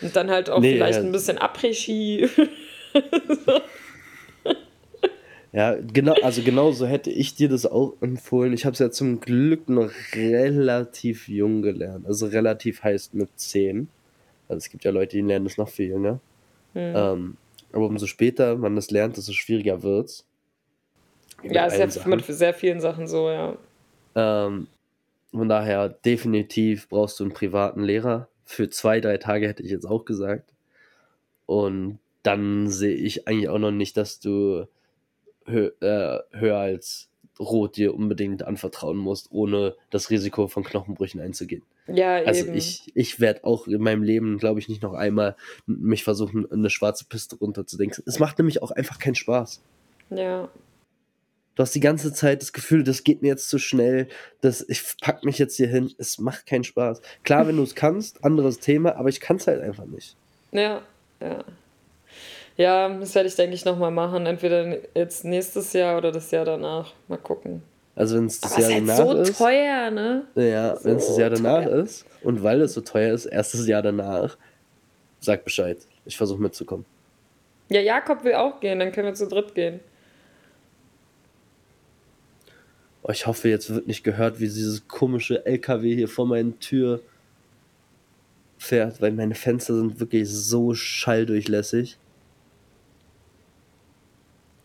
Und 0.00 0.16
dann 0.16 0.30
halt 0.30 0.50
auch 0.50 0.60
nee, 0.60 0.74
vielleicht 0.74 0.98
ja. 0.98 1.04
ein 1.04 1.12
bisschen 1.12 1.38
Après-Ski. 1.38 2.28
ja, 5.52 5.76
genau, 5.92 6.14
also 6.22 6.42
genau 6.42 6.72
so 6.72 6.86
hätte 6.86 7.10
ich 7.10 7.34
dir 7.34 7.48
das 7.48 7.64
auch 7.66 7.94
empfohlen. 8.00 8.52
Ich 8.52 8.64
habe 8.64 8.74
es 8.74 8.80
ja 8.80 8.90
zum 8.90 9.20
Glück 9.20 9.68
noch 9.68 9.90
relativ 10.14 11.28
jung 11.28 11.62
gelernt. 11.62 12.06
Also 12.06 12.26
relativ 12.26 12.82
heißt 12.82 13.14
mit 13.14 13.28
10. 13.36 13.88
Also 14.48 14.58
es 14.58 14.70
gibt 14.70 14.84
ja 14.84 14.90
Leute, 14.90 15.16
die 15.16 15.22
lernen 15.22 15.46
das 15.46 15.56
noch 15.56 15.68
viel 15.68 15.88
jünger. 15.88 16.20
Mhm. 16.74 16.92
Ähm, 16.94 17.36
aber 17.74 17.86
umso 17.86 18.06
später 18.06 18.56
man 18.56 18.76
das 18.76 18.90
lernt, 18.90 19.16
desto 19.16 19.32
schwieriger 19.32 19.82
wird 19.82 20.06
es. 20.06 20.26
Ja, 21.42 21.66
ist 21.66 21.94
Sachen. 21.94 22.10
mit 22.10 22.24
sehr 22.24 22.54
vielen 22.54 22.80
Sachen 22.80 23.06
so, 23.06 23.28
ja. 23.28 23.56
Ähm, 24.14 24.68
von 25.30 25.48
daher, 25.48 25.88
definitiv 25.88 26.88
brauchst 26.88 27.18
du 27.18 27.24
einen 27.24 27.34
privaten 27.34 27.82
Lehrer. 27.82 28.28
Für 28.44 28.70
zwei, 28.70 29.00
drei 29.00 29.18
Tage 29.18 29.48
hätte 29.48 29.62
ich 29.62 29.70
jetzt 29.70 29.86
auch 29.86 30.04
gesagt. 30.04 30.52
Und 31.46 31.98
dann 32.22 32.68
sehe 32.68 32.94
ich 32.94 33.26
eigentlich 33.26 33.48
auch 33.48 33.58
noch 33.58 33.72
nicht, 33.72 33.96
dass 33.96 34.20
du 34.20 34.66
hö 35.46 35.70
äh, 35.80 36.20
höher 36.30 36.58
als 36.58 37.10
Rot 37.38 37.76
dir 37.76 37.94
unbedingt 37.94 38.44
anvertrauen 38.44 38.96
musst, 38.96 39.32
ohne 39.32 39.74
das 39.90 40.10
Risiko 40.10 40.46
von 40.46 40.62
Knochenbrüchen 40.62 41.20
einzugehen. 41.20 41.64
Ja, 41.86 42.16
also 42.16 42.46
eben. 42.46 42.54
ich, 42.54 42.90
ich 42.94 43.20
werde 43.20 43.44
auch 43.44 43.66
in 43.66 43.82
meinem 43.82 44.02
Leben, 44.02 44.38
glaube 44.38 44.58
ich, 44.58 44.68
nicht 44.68 44.82
noch 44.82 44.94
einmal 44.94 45.36
mich 45.66 46.02
versuchen, 46.02 46.50
eine 46.50 46.70
schwarze 46.70 47.04
Piste 47.04 47.36
runterzudenken. 47.36 48.02
Es 48.06 48.18
macht 48.18 48.38
nämlich 48.38 48.62
auch 48.62 48.70
einfach 48.70 48.98
keinen 48.98 49.14
Spaß. 49.14 49.60
Ja. 50.10 50.48
Du 51.54 51.62
hast 51.62 51.74
die 51.74 51.80
ganze 51.80 52.12
Zeit 52.12 52.42
das 52.42 52.52
Gefühl, 52.52 52.82
das 52.82 53.04
geht 53.04 53.22
mir 53.22 53.28
jetzt 53.28 53.48
zu 53.48 53.58
schnell, 53.58 54.08
das, 54.40 54.64
ich 54.68 54.82
pack 55.00 55.24
mich 55.24 55.38
jetzt 55.38 55.56
hier 55.56 55.68
hin. 55.68 55.92
Es 55.98 56.18
macht 56.18 56.46
keinen 56.46 56.64
Spaß. 56.64 57.00
Klar, 57.22 57.46
wenn 57.46 57.56
du 57.56 57.62
es 57.62 57.74
kannst, 57.74 58.24
anderes 58.24 58.58
Thema, 58.58 58.96
aber 58.96 59.08
ich 59.08 59.20
kann 59.20 59.36
es 59.36 59.46
halt 59.46 59.60
einfach 59.60 59.84
nicht. 59.84 60.16
Ja, 60.52 60.82
ja. 61.20 61.44
Ja, 62.56 62.88
das 62.88 63.14
werde 63.14 63.28
ich, 63.28 63.34
denke 63.34 63.54
ich, 63.54 63.64
nochmal 63.64 63.90
machen. 63.90 64.26
Entweder 64.26 64.78
jetzt 64.96 65.24
nächstes 65.24 65.72
Jahr 65.72 65.98
oder 65.98 66.12
das 66.12 66.30
Jahr 66.30 66.44
danach. 66.44 66.92
Mal 67.08 67.18
gucken. 67.18 67.62
Also 67.96 68.16
wenn 68.16 68.26
es 68.26 68.40
das 68.40 68.52
Aber 68.54 68.62
Jahr 68.62 68.70
ist 68.82 68.88
halt 68.88 69.08
so 69.08 69.12
ist. 69.20 69.38
teuer, 69.38 69.90
ne? 69.90 70.24
Ja, 70.34 70.76
so 70.76 70.84
wenn 70.84 70.96
es 70.96 71.06
das 71.06 71.16
Jahr 71.18 71.30
danach 71.30 71.64
teuer. 71.64 71.82
ist 71.84 72.04
und 72.22 72.42
weil 72.42 72.60
es 72.60 72.74
so 72.74 72.80
teuer 72.80 73.14
ist, 73.14 73.26
erstes 73.26 73.66
Jahr 73.66 73.82
danach, 73.82 74.36
sag 75.20 75.44
Bescheid. 75.44 75.78
Ich 76.04 76.16
versuche 76.16 76.40
mitzukommen. 76.42 76.84
Ja, 77.68 77.80
Jakob 77.80 78.24
will 78.24 78.34
auch 78.34 78.60
gehen, 78.60 78.78
dann 78.80 78.92
können 78.92 79.06
wir 79.06 79.14
zu 79.14 79.26
dritt 79.28 79.54
gehen. 79.54 79.80
Oh, 83.02 83.10
ich 83.12 83.26
hoffe, 83.26 83.48
jetzt 83.48 83.72
wird 83.72 83.86
nicht 83.86 84.02
gehört, 84.02 84.40
wie 84.40 84.44
dieses 84.46 84.88
komische 84.88 85.44
LKW 85.46 85.94
hier 85.94 86.08
vor 86.08 86.26
meiner 86.26 86.58
Tür 86.58 87.00
fährt, 88.58 89.00
weil 89.02 89.12
meine 89.12 89.34
Fenster 89.34 89.74
sind 89.76 90.00
wirklich 90.00 90.28
so 90.30 90.74
schalldurchlässig. 90.74 91.98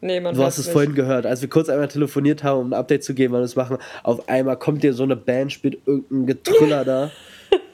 Nee, 0.02 0.20
man 0.20 0.36
du 0.36 0.44
hast 0.44 0.58
es 0.58 0.66
nicht. 0.66 0.74
vorhin 0.74 0.96
gehört, 0.96 1.26
als 1.26 1.42
wir 1.42 1.50
kurz 1.50 1.70
einmal 1.70 1.88
telefoniert 1.88 2.44
haben, 2.44 2.60
um 2.60 2.68
ein 2.70 2.74
Update 2.74 3.04
zu 3.04 3.14
geben, 3.14 3.34
wann 3.34 3.42
wir 3.42 3.46
es 3.46 3.56
machen. 3.56 3.78
Auf 4.04 4.30
einmal 4.30 4.58
kommt 4.58 4.84
dir 4.84 4.94
so 4.94 5.04
eine 5.04 5.16
Band, 5.16 5.52
spielt 5.52 5.80
irgendein 5.86 6.26
Getrüller 6.26 6.86
da. 6.86 7.12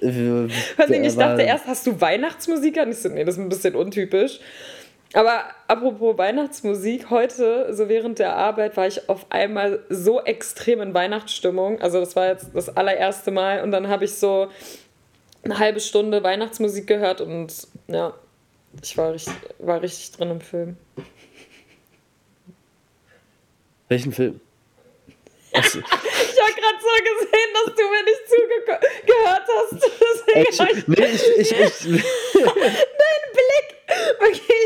Äh, 0.02 0.46
ich 0.46 1.16
dachte 1.16 1.42
erst, 1.44 1.68
hast 1.68 1.86
du 1.86 2.00
Weihnachtsmusik 2.02 2.78
an? 2.78 2.92
Ich 2.92 2.98
so, 2.98 3.10
nee, 3.10 3.24
das 3.24 3.36
ist 3.36 3.42
ein 3.42 3.50
bisschen 3.50 3.76
untypisch. 3.76 4.40
Aber 5.14 5.44
apropos 5.68 6.18
Weihnachtsmusik, 6.18 7.10
heute, 7.10 7.74
so 7.74 7.88
während 7.88 8.20
der 8.20 8.36
Arbeit, 8.36 8.76
war 8.76 8.88
ich 8.88 9.08
auf 9.08 9.28
einmal 9.30 9.80
so 9.90 10.22
extrem 10.22 10.82
in 10.82 10.94
Weihnachtsstimmung. 10.94 11.80
Also, 11.80 12.00
das 12.00 12.16
war 12.16 12.28
jetzt 12.28 12.48
das 12.54 12.76
allererste 12.76 13.32
Mal. 13.32 13.62
Und 13.62 13.72
dann 13.72 13.88
habe 13.88 14.06
ich 14.06 14.16
so 14.16 14.50
eine 15.46 15.60
halbe 15.60 15.80
Stunde 15.80 16.24
Weihnachtsmusik 16.24 16.88
gehört 16.88 17.22
und 17.22 17.54
ja, 17.88 18.14
ich 18.82 18.98
war 18.98 19.14
richtig, 19.14 19.36
war 19.60 19.82
richtig 19.82 20.12
drin 20.12 20.32
im 20.32 20.42
Film. 20.42 20.78
Welchen 23.88 24.12
Film? 24.12 24.39
Ich 26.38 26.41
habe 26.41 26.62
gerade 26.62 26.78
so 26.82 26.89
gesehen, 27.02 27.50
dass 27.54 27.76
du 27.76 27.84
mir 27.89 28.04
nicht 28.04 28.24
zugehört 28.28 29.48
hast. 29.56 29.80
Deswegen 30.36 30.78
ich, 30.78 30.88
nee, 30.88 31.06
ich, 31.06 31.24
ich, 31.38 31.52
ich 31.52 32.04
Dein 32.34 33.24
Blick! 33.34 33.67
Okay, 34.19 34.63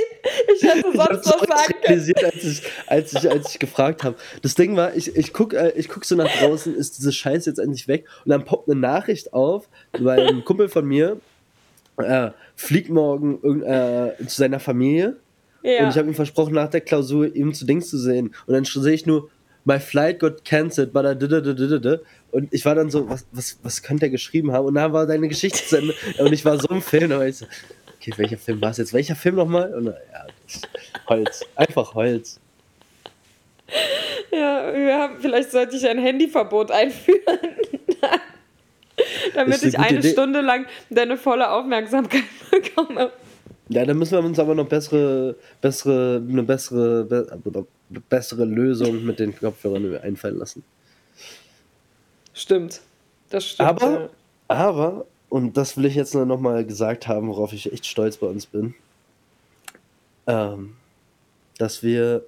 ich 0.55 0.63
hätte 0.63 0.91
sonst 0.91 1.25
was 1.25 1.47
sagen 1.47 1.73
realisiert, 1.83 2.23
als 2.23 2.43
ich, 2.43 2.61
als 2.87 3.13
ich, 3.13 3.29
als 3.29 3.53
ich 3.53 3.59
gefragt 3.59 4.03
habe. 4.03 4.15
Das 4.41 4.55
Ding 4.55 4.75
war, 4.75 4.95
ich, 4.95 5.15
ich 5.15 5.31
gucke 5.31 5.57
äh, 5.57 5.77
ich 5.77 5.89
guck 5.89 6.05
so 6.05 6.15
nach 6.15 6.31
draußen, 6.39 6.75
ist 6.75 6.97
diese 6.97 7.11
Scheiße 7.11 7.49
jetzt 7.49 7.59
endlich 7.59 7.87
weg? 7.87 8.05
Und 8.25 8.31
dann 8.31 8.45
poppt 8.45 8.67
eine 8.67 8.79
Nachricht 8.79 9.33
auf, 9.33 9.69
weil 9.91 10.27
ein 10.27 10.43
Kumpel 10.43 10.69
von 10.69 10.85
mir 10.85 11.19
äh, 11.97 12.31
fliegt 12.55 12.89
morgen 12.89 13.61
äh, 13.61 14.15
zu 14.25 14.37
seiner 14.37 14.59
Familie 14.59 15.17
ja. 15.63 15.83
Und 15.83 15.89
ich 15.89 15.97
habe 15.97 16.07
ihm 16.07 16.15
versprochen, 16.15 16.53
nach 16.53 16.69
der 16.69 16.81
Klausur 16.81 17.33
ihm 17.35 17.53
zu 17.53 17.65
Dings 17.65 17.89
zu 17.89 17.97
sehen. 17.97 18.33
Und 18.45 18.53
dann 18.53 18.65
sehe 18.65 18.93
ich 18.93 19.05
nur, 19.05 19.29
my 19.65 19.79
flight 19.79 20.19
got 20.19 20.45
cancelled, 20.45 20.93
but 20.93 21.05
I 21.05 21.17
did 21.17 21.31
it, 21.31 21.45
did 21.45 21.59
it, 21.59 21.83
did 21.83 22.01
Und 22.31 22.53
ich 22.53 22.65
war 22.65 22.75
dann 22.75 22.89
so, 22.89 23.09
was, 23.09 23.25
was, 23.31 23.59
was 23.63 23.81
könnte 23.81 24.05
er 24.05 24.09
geschrieben 24.09 24.51
haben? 24.51 24.65
Und 24.65 24.75
dann 24.75 24.93
war 24.93 25.05
deine 25.05 25.27
Geschichte 25.27 25.63
zu 25.63 25.77
Ende. 25.77 25.93
Und 26.19 26.33
ich 26.33 26.45
war 26.45 26.57
so 26.59 26.67
im 26.69 26.81
Film, 26.81 27.11
aber 27.11 27.27
ich 27.27 27.37
so, 27.37 27.45
okay, 27.97 28.13
welcher 28.17 28.37
Film 28.37 28.61
war 28.61 28.71
es 28.71 28.77
jetzt? 28.77 28.93
Welcher 28.93 29.15
Film 29.15 29.35
nochmal? 29.35 29.73
Und 29.73 29.87
ja, 29.87 30.27
Holz. 31.07 31.45
Einfach 31.55 31.93
Holz. 31.93 32.39
Ja, 34.31 34.73
haben, 34.99 35.17
vielleicht 35.19 35.51
sollte 35.51 35.75
ich 35.75 35.87
ein 35.87 35.99
Handyverbot 35.99 36.71
einführen. 36.71 37.39
damit 39.33 39.63
ich 39.63 39.77
eine 39.77 39.99
Idee. 39.99 40.11
Stunde 40.11 40.41
lang 40.41 40.65
deine 40.89 41.17
volle 41.17 41.49
Aufmerksamkeit 41.51 42.23
bekomme. 42.51 43.11
Ja, 43.69 43.85
dann 43.85 43.97
müssen 43.97 44.13
wir 44.13 44.23
uns 44.23 44.39
aber 44.39 44.55
noch 44.55 44.67
bessere, 44.67 45.35
bessere, 45.61 46.23
eine 46.27 46.43
bessere, 46.43 47.05
be 47.05 47.61
bessere 48.09 48.45
Lösung 48.45 49.03
mit 49.03 49.19
den 49.19 49.35
Kopfhörern 49.35 49.97
einfallen 49.97 50.37
lassen. 50.37 50.63
Stimmt. 52.33 52.81
Das 53.29 53.45
stimmt. 53.45 53.69
Aber, 53.69 53.91
ja. 53.91 54.09
aber, 54.47 55.05
und 55.29 55.57
das 55.57 55.77
will 55.77 55.85
ich 55.85 55.95
jetzt 55.95 56.13
nur 56.13 56.25
noch 56.25 56.39
mal 56.39 56.65
gesagt 56.65 57.07
haben, 57.07 57.27
worauf 57.27 57.53
ich 57.53 57.71
echt 57.71 57.85
stolz 57.85 58.17
bei 58.17 58.27
uns 58.27 58.45
bin, 58.45 58.75
ähm, 60.27 60.75
dass 61.57 61.83
wir 61.83 62.25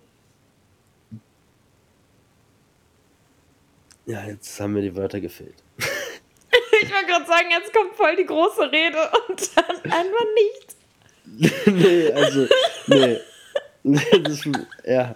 Ja, 4.06 4.26
jetzt 4.26 4.60
haben 4.60 4.74
mir 4.74 4.82
die 4.82 4.96
Wörter 4.96 5.22
gefehlt. 5.22 5.56
ich 5.78 6.92
wollte 6.92 7.08
gerade 7.08 7.26
sagen, 7.26 7.48
jetzt 7.52 7.74
kommt 7.74 7.96
voll 7.96 8.16
die 8.16 8.26
große 8.26 8.72
Rede 8.72 8.98
und 9.28 9.56
dann 9.56 9.92
einfach 9.92 10.26
nichts. 10.36 10.76
nee, 11.66 12.12
also, 12.12 12.48
nee. 12.88 13.18
das, 14.24 14.44
ja. 14.86 15.16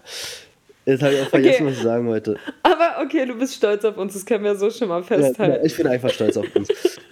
Jetzt 0.86 1.02
habe 1.02 1.14
ich 1.16 1.22
auch 1.22 1.30
vergessen, 1.30 1.64
okay. 1.64 1.72
was 1.72 1.78
ich 1.78 1.84
sagen 1.84 2.08
wollte. 2.08 2.38
Aber 2.62 3.04
okay, 3.04 3.26
du 3.26 3.36
bist 3.36 3.56
stolz 3.56 3.84
auf 3.86 3.98
uns, 3.98 4.14
das 4.14 4.26
können 4.26 4.44
wir 4.44 4.56
so 4.56 4.70
schon 4.70 4.88
mal 4.88 5.04
festhalten. 5.04 5.56
Ja, 5.56 5.64
ich 5.64 5.76
bin 5.76 5.88
einfach 5.88 6.12
stolz 6.12 6.38
auf 6.38 6.56
uns. 6.56 6.70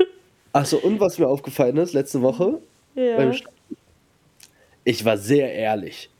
Achso, 0.53 0.77
und 0.77 0.99
was 0.99 1.17
mir 1.17 1.27
aufgefallen 1.27 1.77
ist, 1.77 1.93
letzte 1.93 2.21
Woche, 2.21 2.59
ja. 2.93 3.31
ich 4.83 5.03
war 5.03 5.17
sehr 5.17 5.51
ehrlich. 5.51 6.11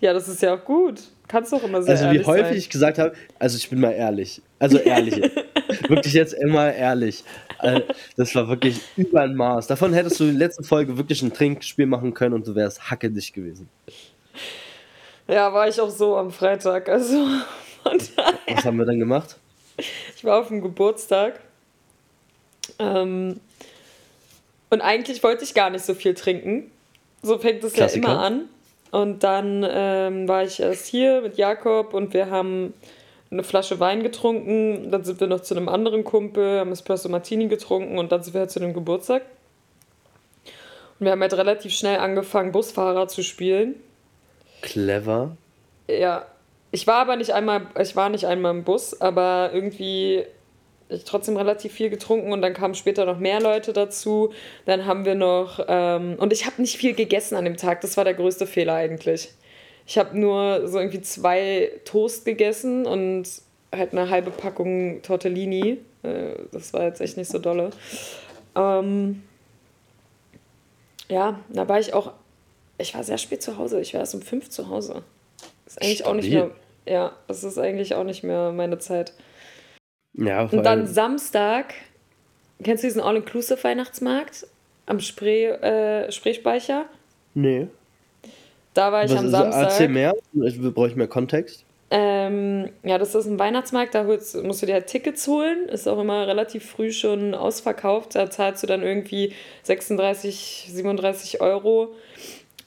Ja, 0.00 0.14
das 0.14 0.28
ist 0.28 0.40
ja 0.40 0.54
auch 0.54 0.64
gut. 0.64 1.00
Kannst 1.26 1.52
doch 1.52 1.62
immer 1.62 1.82
sehr 1.82 1.92
also, 1.92 2.04
ehrlich 2.06 2.24
sein. 2.24 2.34
Also 2.34 2.38
wie 2.38 2.44
häufig 2.44 2.48
sein. 2.48 2.58
ich 2.58 2.70
gesagt 2.70 2.98
habe, 2.98 3.12
also 3.38 3.56
ich 3.56 3.68
bin 3.68 3.80
mal 3.80 3.90
ehrlich. 3.90 4.40
Also 4.58 4.78
ehrlich. 4.78 5.30
wirklich 5.88 6.14
jetzt 6.14 6.34
immer 6.34 6.72
ehrlich. 6.72 7.24
Also, 7.58 7.82
das 8.16 8.34
war 8.34 8.48
wirklich 8.48 8.80
über 8.96 9.22
ein 9.22 9.34
Maß. 9.34 9.66
Davon 9.66 9.92
hättest 9.92 10.20
du 10.20 10.24
in 10.24 10.38
der 10.38 10.48
letzten 10.48 10.64
Folge 10.64 10.96
wirklich 10.96 11.22
ein 11.22 11.32
Trinkspiel 11.32 11.86
machen 11.86 12.14
können 12.14 12.34
und 12.34 12.46
du 12.46 12.54
wärst 12.54 12.90
hackedicht 12.90 13.34
gewesen. 13.34 13.68
Ja, 15.26 15.52
war 15.52 15.68
ich 15.68 15.80
auch 15.80 15.90
so 15.90 16.16
am 16.16 16.30
Freitag. 16.30 16.88
Also 16.88 17.26
Was 18.48 18.64
haben 18.64 18.78
wir 18.78 18.86
dann 18.86 18.98
gemacht? 18.98 19.36
Ich 19.76 20.24
war 20.24 20.40
auf 20.40 20.48
dem 20.48 20.60
Geburtstag. 20.60 21.40
Ähm, 22.78 23.40
und 24.70 24.80
eigentlich 24.80 25.22
wollte 25.22 25.44
ich 25.44 25.54
gar 25.54 25.70
nicht 25.70 25.84
so 25.84 25.94
viel 25.94 26.14
trinken. 26.14 26.70
So 27.22 27.38
fängt 27.38 27.64
es 27.64 27.76
ja 27.76 27.86
immer 27.86 28.20
an. 28.20 28.48
Und 28.90 29.22
dann 29.22 29.66
ähm, 29.68 30.28
war 30.28 30.44
ich 30.44 30.60
erst 30.60 30.86
hier 30.86 31.20
mit 31.20 31.36
Jakob 31.36 31.92
und 31.94 32.14
wir 32.14 32.30
haben 32.30 32.72
eine 33.30 33.42
Flasche 33.42 33.80
Wein 33.80 34.02
getrunken. 34.02 34.90
Dann 34.90 35.04
sind 35.04 35.20
wir 35.20 35.26
noch 35.26 35.40
zu 35.40 35.54
einem 35.54 35.68
anderen 35.68 36.04
Kumpel, 36.04 36.60
haben 36.60 36.72
Espresso 36.72 37.08
Martini 37.08 37.48
getrunken 37.48 37.98
und 37.98 38.12
dann 38.12 38.22
sind 38.22 38.34
wir 38.34 38.40
halt 38.40 38.50
zu 38.50 38.60
dem 38.60 38.74
Geburtstag. 38.74 39.22
Und 40.98 41.06
wir 41.06 41.12
haben 41.12 41.20
halt 41.20 41.34
relativ 41.34 41.72
schnell 41.72 41.98
angefangen, 41.98 42.52
Busfahrer 42.52 43.08
zu 43.08 43.22
spielen. 43.22 43.76
Clever. 44.62 45.36
Ja. 45.88 46.26
Ich 46.70 46.86
war 46.86 46.96
aber 46.96 47.16
nicht 47.16 47.32
einmal, 47.32 47.62
ich 47.80 47.96
war 47.96 48.10
nicht 48.10 48.26
einmal 48.26 48.54
im 48.54 48.64
Bus, 48.64 49.00
aber 49.00 49.50
irgendwie 49.54 50.26
ich 50.90 51.04
trotzdem 51.04 51.36
relativ 51.36 51.72
viel 51.72 51.90
getrunken 51.90 52.32
und 52.32 52.42
dann 52.42 52.54
kamen 52.54 52.74
später 52.74 53.04
noch 53.04 53.18
mehr 53.18 53.40
Leute 53.40 53.72
dazu. 53.72 54.32
Dann 54.64 54.86
haben 54.86 55.04
wir 55.04 55.14
noch, 55.14 55.64
ähm, 55.68 56.16
und 56.18 56.32
ich 56.32 56.46
habe 56.46 56.60
nicht 56.60 56.76
viel 56.76 56.94
gegessen 56.94 57.36
an 57.36 57.44
dem 57.44 57.56
Tag, 57.56 57.80
das 57.82 57.96
war 57.96 58.04
der 58.04 58.14
größte 58.14 58.46
Fehler 58.46 58.74
eigentlich. 58.74 59.30
Ich 59.88 59.96
habe 59.96 60.18
nur 60.18 60.68
so 60.68 60.78
irgendwie 60.78 61.00
zwei 61.00 61.72
Toast 61.86 62.26
gegessen 62.26 62.84
und 62.84 63.26
halt 63.74 63.92
eine 63.92 64.10
halbe 64.10 64.30
Packung 64.30 65.00
Tortellini. 65.00 65.78
Äh, 66.02 66.34
das 66.52 66.74
war 66.74 66.84
jetzt 66.84 67.00
echt 67.00 67.16
nicht 67.16 67.30
so 67.30 67.38
dolle. 67.38 67.70
Ähm, 68.54 69.22
ja, 71.08 71.40
da 71.48 71.66
war 71.66 71.80
ich 71.80 71.94
auch, 71.94 72.12
ich 72.76 72.94
war 72.94 73.02
sehr 73.02 73.16
spät 73.16 73.42
zu 73.42 73.56
Hause. 73.56 73.80
Ich 73.80 73.94
war 73.94 74.00
erst 74.00 74.14
um 74.14 74.20
fünf 74.20 74.50
zu 74.50 74.68
Hause. 74.68 75.02
Ist 75.64 75.80
eigentlich 75.80 75.98
Stabil. 76.00 76.10
auch 76.10 76.16
nicht 76.16 76.30
mehr, 76.32 76.50
ja, 76.84 77.12
das 77.26 77.42
ist 77.42 77.56
eigentlich 77.56 77.94
auch 77.94 78.04
nicht 78.04 78.22
mehr 78.22 78.52
meine 78.52 78.78
Zeit. 78.78 79.14
Ja, 80.12 80.42
Und 80.42 80.64
dann 80.64 80.86
Samstag, 80.86 81.72
kennst 82.62 82.84
du 82.84 82.88
diesen 82.88 83.00
All-Inclusive-Weihnachtsmarkt 83.00 84.46
am 84.84 85.00
Spree, 85.00 85.46
äh, 85.46 86.12
Spreespeicher? 86.12 86.84
Nee. 87.32 87.68
Da 88.78 88.92
war 88.92 89.02
ich 89.02 89.10
Was 89.10 89.18
am 89.18 89.30
Samstag. 89.30 89.62
Erzähl 89.64 89.88
mehr, 89.88 90.14
ich 90.40 90.56
brauche 90.72 90.94
mehr 90.94 91.08
Kontext. 91.08 91.64
Ähm, 91.90 92.68
ja, 92.84 92.96
das 92.96 93.12
ist 93.12 93.26
ein 93.26 93.36
Weihnachtsmarkt, 93.36 93.92
da 93.92 94.06
holst, 94.06 94.40
musst 94.44 94.62
du 94.62 94.66
dir 94.66 94.74
halt 94.74 94.86
Tickets 94.86 95.26
holen. 95.26 95.68
Ist 95.68 95.88
auch 95.88 95.98
immer 95.98 96.28
relativ 96.28 96.64
früh 96.64 96.92
schon 96.92 97.34
ausverkauft. 97.34 98.14
Da 98.14 98.30
zahlst 98.30 98.62
du 98.62 98.68
dann 98.68 98.84
irgendwie 98.84 99.32
36, 99.64 100.68
37 100.70 101.40
Euro. 101.40 101.88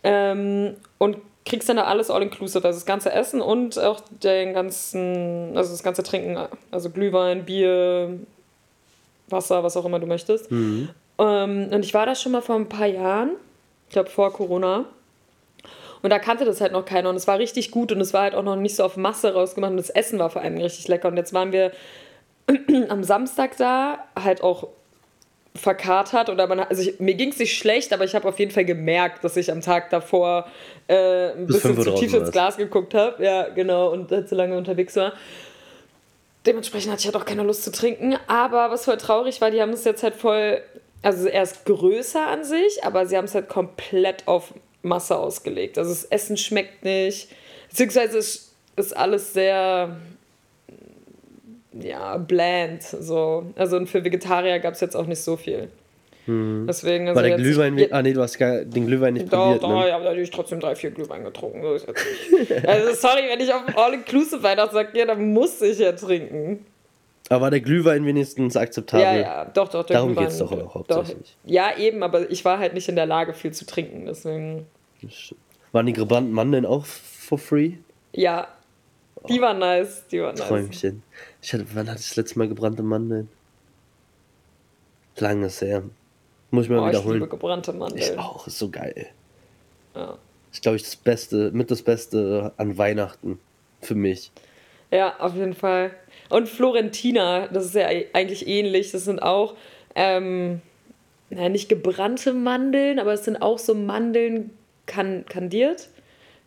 Ähm, 0.03 0.75
und 0.97 1.15
kriegst 1.45 1.69
dann 1.69 1.77
da 1.77 1.85
alles 1.85 2.11
all-inclusive, 2.11 2.67
also 2.67 2.77
das 2.77 2.85
ganze 2.85 3.13
Essen 3.13 3.39
und 3.39 3.79
auch 3.79 4.01
den 4.21 4.53
ganzen, 4.53 5.55
also 5.55 5.71
das 5.71 5.81
ganze 5.81 6.03
Trinken, 6.03 6.37
also 6.71 6.89
Glühwein, 6.89 7.45
Bier, 7.45 8.19
Wasser, 9.29 9.63
was 9.63 9.77
auch 9.77 9.85
immer 9.85 9.99
du 10.01 10.07
möchtest. 10.07 10.51
Mhm. 10.51 10.89
Ähm, 11.19 11.69
und 11.71 11.85
ich 11.85 11.93
war 11.93 12.05
da 12.05 12.15
schon 12.15 12.33
mal 12.33 12.41
vor 12.41 12.57
ein 12.57 12.67
paar 12.67 12.87
Jahren, 12.87 13.31
ich 13.87 13.93
glaube 13.93 14.09
vor 14.09 14.33
Corona. 14.33 14.87
Und 16.01 16.09
da 16.09 16.19
kannte 16.19 16.45
das 16.45 16.61
halt 16.61 16.71
noch 16.71 16.85
keiner 16.85 17.09
und 17.09 17.15
es 17.15 17.27
war 17.27 17.37
richtig 17.37 17.71
gut 17.71 17.91
und 17.91 18.01
es 18.01 18.13
war 18.13 18.23
halt 18.23 18.35
auch 18.35 18.43
noch 18.43 18.55
nicht 18.55 18.75
so 18.75 18.83
auf 18.83 18.97
Masse 18.97 19.33
rausgemacht 19.33 19.71
und 19.71 19.77
das 19.77 19.89
Essen 19.89 20.17
war 20.19 20.29
vor 20.29 20.41
allem 20.41 20.57
richtig 20.57 20.87
lecker. 20.87 21.07
Und 21.07 21.17
jetzt 21.17 21.33
waren 21.33 21.51
wir 21.51 21.71
am 22.89 23.03
Samstag 23.03 23.57
da, 23.57 24.05
halt 24.15 24.41
auch 24.41 24.67
verkatert 25.53 26.29
oder 26.29 26.47
man 26.47 26.61
also 26.61 26.81
ich, 26.81 26.99
mir 26.99 27.13
ging 27.13 27.29
es 27.29 27.37
nicht 27.37 27.57
schlecht, 27.57 27.91
aber 27.91 28.05
ich 28.05 28.15
habe 28.15 28.27
auf 28.27 28.39
jeden 28.39 28.51
Fall 28.51 28.63
gemerkt, 28.63 29.23
dass 29.23 29.35
ich 29.35 29.51
am 29.51 29.61
Tag 29.61 29.89
davor 29.89 30.47
äh, 30.87 31.31
ein 31.31 31.45
Bis 31.45 31.61
bisschen 31.61 31.81
zu 31.81 31.93
tief 31.95 32.13
ins 32.13 32.31
Glas 32.31 32.57
geguckt 32.57 32.93
habe. 32.93 33.23
Ja, 33.23 33.49
genau, 33.49 33.91
und 33.91 34.11
halt 34.11 34.29
so 34.29 34.35
lange 34.35 34.57
unterwegs 34.57 34.95
war. 34.95 35.13
Dementsprechend 36.45 36.91
hatte 36.91 37.01
ich 37.01 37.05
halt 37.05 37.15
auch 37.17 37.25
keine 37.25 37.43
Lust 37.43 37.63
zu 37.63 37.71
trinken. 37.71 38.17
Aber 38.27 38.71
was 38.71 38.85
voll 38.85 38.97
traurig 38.97 39.41
war, 39.41 39.51
die 39.51 39.61
haben 39.61 39.71
es 39.71 39.83
jetzt 39.83 40.03
halt 40.03 40.15
voll, 40.15 40.61
also 41.03 41.27
er 41.27 41.43
ist 41.43 41.65
größer 41.65 42.25
an 42.25 42.43
sich, 42.43 42.83
aber 42.83 43.05
sie 43.05 43.17
haben 43.17 43.25
es 43.25 43.35
halt 43.35 43.49
komplett 43.49 44.27
auf 44.27 44.53
Masse 44.81 45.17
ausgelegt. 45.17 45.77
Also 45.77 45.91
das 45.91 46.05
Essen 46.05 46.37
schmeckt 46.37 46.83
nicht, 46.83 47.29
beziehungsweise 47.69 48.17
es 48.17 48.53
ist 48.75 48.97
alles 48.97 49.33
sehr 49.33 49.97
ja, 51.73 52.17
bland. 52.17 52.83
So. 52.83 53.45
Also 53.55 53.85
für 53.85 54.03
Vegetarier 54.03 54.59
gab 54.59 54.73
es 54.73 54.81
jetzt 54.81 54.95
auch 54.95 55.07
nicht 55.07 55.21
so 55.21 55.37
viel. 55.37 55.69
Hm. 56.25 56.65
Deswegen, 56.67 57.07
also 57.07 57.15
War 57.15 57.27
der 57.27 57.37
Glühwein, 57.37 57.77
ich, 57.77 57.93
ah 57.93 58.01
nee, 58.01 58.13
du 58.13 58.21
hast 58.21 58.37
gar 58.37 58.63
den 58.63 58.85
Glühwein 58.85 59.15
nicht 59.15 59.31
doch, 59.33 59.53
probiert, 59.53 59.63
doch, 59.63 59.69
ne? 59.69 59.87
ich 59.87 59.93
habe 59.93 60.03
natürlich 60.03 60.29
trotzdem 60.29 60.59
drei, 60.59 60.75
vier 60.75 60.91
Glühwein 60.91 61.23
getrunken. 61.23 61.61
So 61.63 61.69
also 62.67 62.93
sorry, 62.93 63.23
wenn 63.27 63.39
ich 63.39 63.51
auf 63.51 63.63
All-Inclusive 63.75 64.43
Weihnachtsmarkt 64.43 64.93
gehe, 64.93 65.07
dann 65.07 65.33
muss 65.33 65.59
ich 65.61 65.79
ja 65.79 65.93
trinken. 65.93 66.65
Aber 67.31 67.43
war 67.43 67.51
der 67.51 67.61
Glühwein 67.61 68.05
wenigstens 68.05 68.57
akzeptabel? 68.57 69.05
Ja, 69.05 69.15
ja, 69.15 69.45
doch, 69.45 69.69
doch. 69.69 69.85
Der 69.85 69.97
Darum 69.97 70.15
geht 70.15 70.27
es 70.27 70.39
doch 70.39 70.51
auch 70.51 70.75
hauptsächlich. 70.75 71.37
Doch, 71.43 71.49
ja, 71.49 71.77
eben, 71.77 72.03
aber 72.03 72.29
ich 72.29 72.43
war 72.43 72.59
halt 72.59 72.73
nicht 72.73 72.89
in 72.89 72.95
der 72.95 73.05
Lage, 73.05 73.33
viel 73.33 73.51
zu 73.53 73.65
trinken, 73.65 74.05
deswegen... 74.05 74.67
Waren 75.71 75.85
die 75.85 75.93
gebrannten 75.93 76.33
Mandeln 76.33 76.65
auch 76.65 76.85
for 76.85 77.37
free? 77.37 77.75
Ja, 78.11 78.49
die 79.29 79.39
oh. 79.39 79.43
waren 79.43 79.59
nice, 79.59 80.05
die 80.11 80.21
waren 80.21 80.35
nice. 80.35 80.47
Träumchen. 80.47 81.03
Ich 81.41 81.53
hatte, 81.53 81.65
wann 81.73 81.87
hatte 81.89 82.01
ich 82.01 82.07
das 82.09 82.17
letzte 82.17 82.37
Mal 82.37 82.49
gebrannte 82.49 82.83
Mandeln? 82.83 83.29
Langes 85.17 85.61
her. 85.61 85.83
Muss 86.49 86.65
ich 86.65 86.69
mal 86.69 86.79
oh, 86.79 86.87
wiederholen. 86.87 87.15
Ich 87.15 87.21
liebe 87.21 87.29
gebrannte 87.29 87.71
Mandeln. 87.73 88.01
Ich 88.01 88.17
auch, 88.17 88.45
ist 88.47 88.59
so 88.59 88.69
geil. 88.69 89.07
Ja. 89.95 90.17
Ist, 90.51 90.63
glaube 90.63 90.75
ich, 90.75 90.83
das 90.83 90.95
Beste, 90.97 91.51
mit 91.51 91.71
das 91.71 91.81
Beste 91.81 92.51
an 92.57 92.77
Weihnachten 92.77 93.39
für 93.81 93.95
mich. 93.95 94.31
Ja, 94.89 95.17
auf 95.19 95.35
jeden 95.35 95.53
Fall. 95.53 95.91
Und 96.31 96.47
Florentina, 96.47 97.47
das 97.47 97.65
ist 97.65 97.75
ja 97.75 97.87
eigentlich 98.13 98.47
ähnlich. 98.47 98.91
Das 98.91 99.05
sind 99.05 99.21
auch, 99.21 99.55
ähm, 99.95 100.61
naja, 101.29 101.49
nicht 101.49 101.69
gebrannte 101.69 102.33
Mandeln, 102.33 102.99
aber 102.99 103.13
es 103.13 103.25
sind 103.25 103.41
auch 103.41 103.59
so 103.59 103.75
Mandeln 103.75 104.51
kan 104.85 105.25
kandiert. 105.25 105.89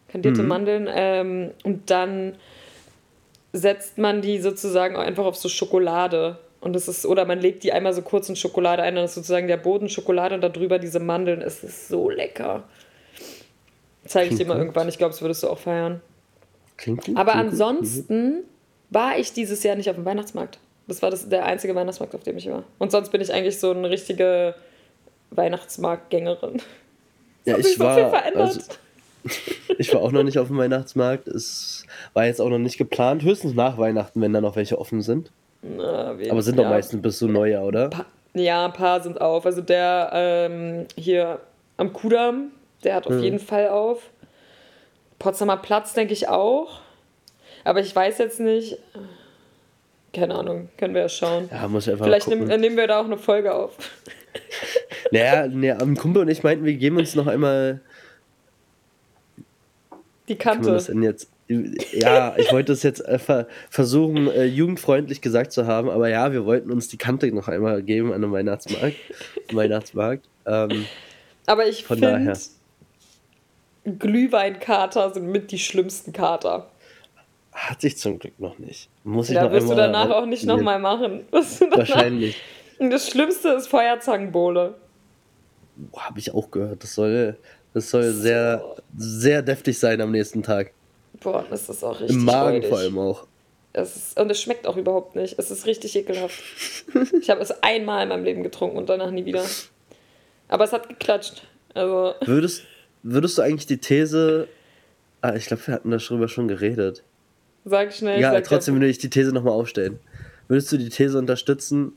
Kandierte 0.09 0.43
mhm. 0.43 0.49
Mandeln. 0.49 0.89
Ähm, 0.93 1.51
und 1.64 1.91
dann 1.91 2.37
setzt 3.53 3.99
man 3.99 4.22
die 4.22 4.39
sozusagen 4.39 4.97
einfach 4.97 5.24
auf 5.24 5.37
so 5.37 5.49
Schokolade. 5.49 6.39
Und 6.61 6.74
das 6.74 6.89
ist, 6.89 7.05
oder 7.05 7.24
man 7.24 7.41
legt 7.41 7.62
die 7.62 7.72
einmal 7.72 7.93
so 7.93 8.03
kurz 8.03 8.28
in 8.28 8.37
Schokolade 8.37 8.82
ein, 8.82 8.95
dann 8.95 9.05
ist 9.05 9.14
sozusagen 9.14 9.49
der 9.49 9.59
Boden 9.59 9.89
Schokolade 9.89 10.35
und 10.35 10.41
darüber 10.41 10.78
diese 10.78 10.99
Mandeln. 10.99 11.43
Es 11.43 11.62
ist 11.62 11.89
so 11.89 12.09
lecker. 12.11 12.64
Zeige 14.07 14.30
ich 14.30 14.37
dir 14.39 14.47
mal 14.47 14.59
irgendwann. 14.59 14.89
Ich 14.89 14.99
glaube, 14.99 15.12
das 15.12 15.22
würdest 15.22 15.43
du 15.43 15.49
auch 15.49 15.59
feiern. 15.59 16.01
Klingt 16.76 17.05
gut. 17.05 17.16
Aber 17.16 17.35
ansonsten 17.35 18.45
war 18.95 19.18
ich 19.18 19.32
dieses 19.32 19.62
Jahr 19.62 19.76
nicht 19.76 19.90
auf 19.90 19.97
dem 19.97 20.05
Weihnachtsmarkt. 20.05 20.59
Das 20.86 21.03
war 21.03 21.11
das, 21.11 21.28
der 21.28 21.45
einzige 21.47 21.74
Weihnachtsmarkt, 21.74 22.14
auf 22.14 22.22
dem 22.22 22.36
ich 22.36 22.49
war. 22.49 22.64
Und 22.78 22.92
sonst 22.92 23.11
bin 23.11 23.20
ich 23.20 23.32
eigentlich 23.32 23.59
so 23.59 23.70
eine 23.70 23.90
richtige 23.90 24.55
Weihnachtsmarktgängerin. 25.30 26.61
Ja, 27.45 27.59
ich 27.59 27.74
so 27.74 27.80
war. 27.80 28.22
Also, 28.36 28.61
ich 29.78 29.92
war 29.92 30.03
auch 30.03 30.12
noch 30.12 30.22
nicht 30.22 30.38
auf 30.38 30.49
dem 30.49 30.59
Weihnachtsmarkt. 30.59 31.28
Es 31.28 31.86
war 32.12 32.26
jetzt 32.26 32.40
auch 32.40 32.49
noch 32.49 32.59
nicht 32.59 32.78
geplant. 32.78 33.22
Höchstens 33.22 33.55
nach 33.55 33.78
Weihnachten, 33.78 34.20
wenn 34.20 34.32
da 34.32 34.40
noch 34.40 34.57
welche 34.57 34.78
offen 34.78 35.03
sind. 35.03 35.30
Na, 35.62 36.11
Aber 36.30 36.42
sind 36.42 36.59
doch 36.59 36.64
ja. 36.64 36.70
meistens 36.70 37.01
bis 37.01 37.18
zu 37.18 37.28
Neujahr, 37.28 37.64
oder? 37.64 37.88
Pa 37.88 38.07
ja, 38.34 38.66
ein 38.66 38.72
paar 38.72 39.01
sind 39.01 39.20
auf. 39.20 39.47
Also 39.47 39.62
der 39.62 40.11
ähm, 40.12 40.86
hier 40.97 41.40
am 41.76 41.92
Kudamm, 41.92 42.51
der 42.82 42.97
hat 42.97 43.07
auf 43.07 43.14
hm. 43.14 43.22
jeden 43.22 43.38
Fall 43.38 43.68
auf. 43.68 44.11
Potsdamer 45.18 45.57
Platz 45.57 45.95
denke 45.95 46.12
ich 46.12 46.28
auch. 46.28 46.80
Aber 47.64 47.80
ich 47.80 47.94
weiß 47.94 48.18
jetzt 48.18 48.40
nicht. 48.40 48.78
Keine 50.12 50.36
Ahnung, 50.36 50.68
können 50.78 50.94
wir 50.94 51.02
ja 51.02 51.08
schauen. 51.08 51.48
Ja, 51.50 51.66
muss 51.66 51.88
einfach 51.88 52.04
Vielleicht 52.04 52.28
nehmen, 52.28 52.46
nehmen 52.60 52.76
wir 52.76 52.86
da 52.86 53.00
auch 53.00 53.04
eine 53.04 53.18
Folge 53.18 53.54
auf. 53.54 53.76
Naja, 55.10 55.46
naja, 55.46 55.78
am 55.78 55.96
Kumpel 55.96 56.22
und 56.22 56.28
ich 56.28 56.42
meinten, 56.42 56.64
wir 56.64 56.74
geben 56.74 56.96
uns 56.96 57.14
noch 57.14 57.28
einmal 57.28 57.80
die 60.28 60.36
Kante. 60.36 60.70
das 60.70 60.86
denn 60.86 61.02
jetzt? 61.02 61.28
Ja, 61.92 62.34
ich 62.38 62.50
wollte 62.52 62.72
es 62.72 62.82
jetzt 62.82 63.06
einfach 63.06 63.44
versuchen, 63.68 64.28
äh, 64.28 64.44
jugendfreundlich 64.44 65.20
gesagt 65.20 65.52
zu 65.52 65.66
haben, 65.66 65.90
aber 65.90 66.08
ja, 66.08 66.32
wir 66.32 66.46
wollten 66.46 66.72
uns 66.72 66.88
die 66.88 66.96
Kante 66.96 67.30
noch 67.32 67.48
einmal 67.48 67.82
geben 67.82 68.08
an 68.08 68.24
einem 68.24 68.32
Weihnachtsmarkt. 68.32 68.96
Weihnachtsmarkt. 69.52 70.26
Ähm, 70.46 70.86
aber 71.46 71.68
ich 71.68 71.84
finde, 71.84 72.32
Glühweinkater 73.84 75.12
sind 75.12 75.30
mit 75.30 75.52
die 75.52 75.58
schlimmsten 75.58 76.14
Kater. 76.14 76.70
Hat 77.55 77.80
sich 77.80 77.96
zum 77.96 78.18
Glück 78.18 78.38
noch 78.40 78.59
nicht. 78.59 78.90
Muss 79.05 79.28
ich 79.28 79.36
ja, 79.36 79.44
noch 79.44 79.52
wirst 79.52 79.70
du 79.70 79.76
danach 79.76 80.11
auch 80.11 80.26
nicht 80.26 80.44
nochmal 80.44 80.80
machen. 80.80 81.24
Wahrscheinlich. 81.30 82.36
Und 82.78 82.90
das 82.90 83.09
Schlimmste 83.09 83.50
ist 83.50 83.68
Feuerzangenbowle. 83.68 84.74
Habe 85.96 86.18
ich 86.18 86.34
auch 86.34 86.50
gehört. 86.50 86.82
Das 86.82 86.94
soll 86.94 87.36
das 87.72 87.90
soll 87.90 88.05
so. 88.05 88.22
sehr, 88.22 88.76
sehr 88.96 89.42
deftig 89.42 89.78
sein 89.78 90.00
am 90.00 90.11
nächsten 90.11 90.42
Tag. 90.42 90.72
Boah, 91.20 91.44
das 91.48 91.68
ist 91.68 91.84
auch 91.84 92.00
richtig. 92.00 92.16
Im 92.16 92.24
Magen 92.24 92.62
freudig. 92.62 92.68
vor 92.68 92.78
allem 92.78 92.98
auch. 92.98 93.26
Es 93.72 93.96
ist, 93.96 94.20
und 94.20 94.30
es 94.30 94.40
schmeckt 94.40 94.66
auch 94.66 94.76
überhaupt 94.76 95.16
nicht. 95.16 95.38
Es 95.38 95.50
ist 95.50 95.66
richtig 95.66 95.96
ekelhaft. 95.96 96.42
ich 97.20 97.30
habe 97.30 97.40
es 97.40 97.62
einmal 97.62 98.05
in 98.05 98.09
meinem 98.09 98.24
Leben 98.24 98.42
getrunken 98.42 98.78
und 98.78 98.88
danach 98.88 99.11
nie 99.11 99.24
wieder. 99.24 99.44
Aber 100.48 100.64
es 100.64 100.72
hat 100.72 100.88
geklatscht. 100.88 101.42
Also. 101.74 102.14
Würdest, 102.24 102.62
würdest 103.02 103.38
du 103.38 103.42
eigentlich 103.42 103.66
die 103.66 103.78
These. 103.78 104.48
Ah, 105.20 105.34
ich 105.34 105.46
glaube, 105.46 105.66
wir 105.66 105.74
hatten 105.74 105.90
darüber 105.90 106.28
schon 106.28 106.46
geredet. 106.46 107.02
Sag 107.64 107.92
schnell. 107.92 108.20
Ja, 108.20 108.32
sag 108.32 108.44
trotzdem 108.44 108.80
will 108.80 108.88
ich 108.88 108.98
die 108.98 109.10
These 109.10 109.32
nochmal 109.32 109.54
aufstellen. 109.54 109.98
Würdest 110.48 110.70
du 110.70 110.76
die 110.76 110.90
These 110.90 111.18
unterstützen? 111.18 111.92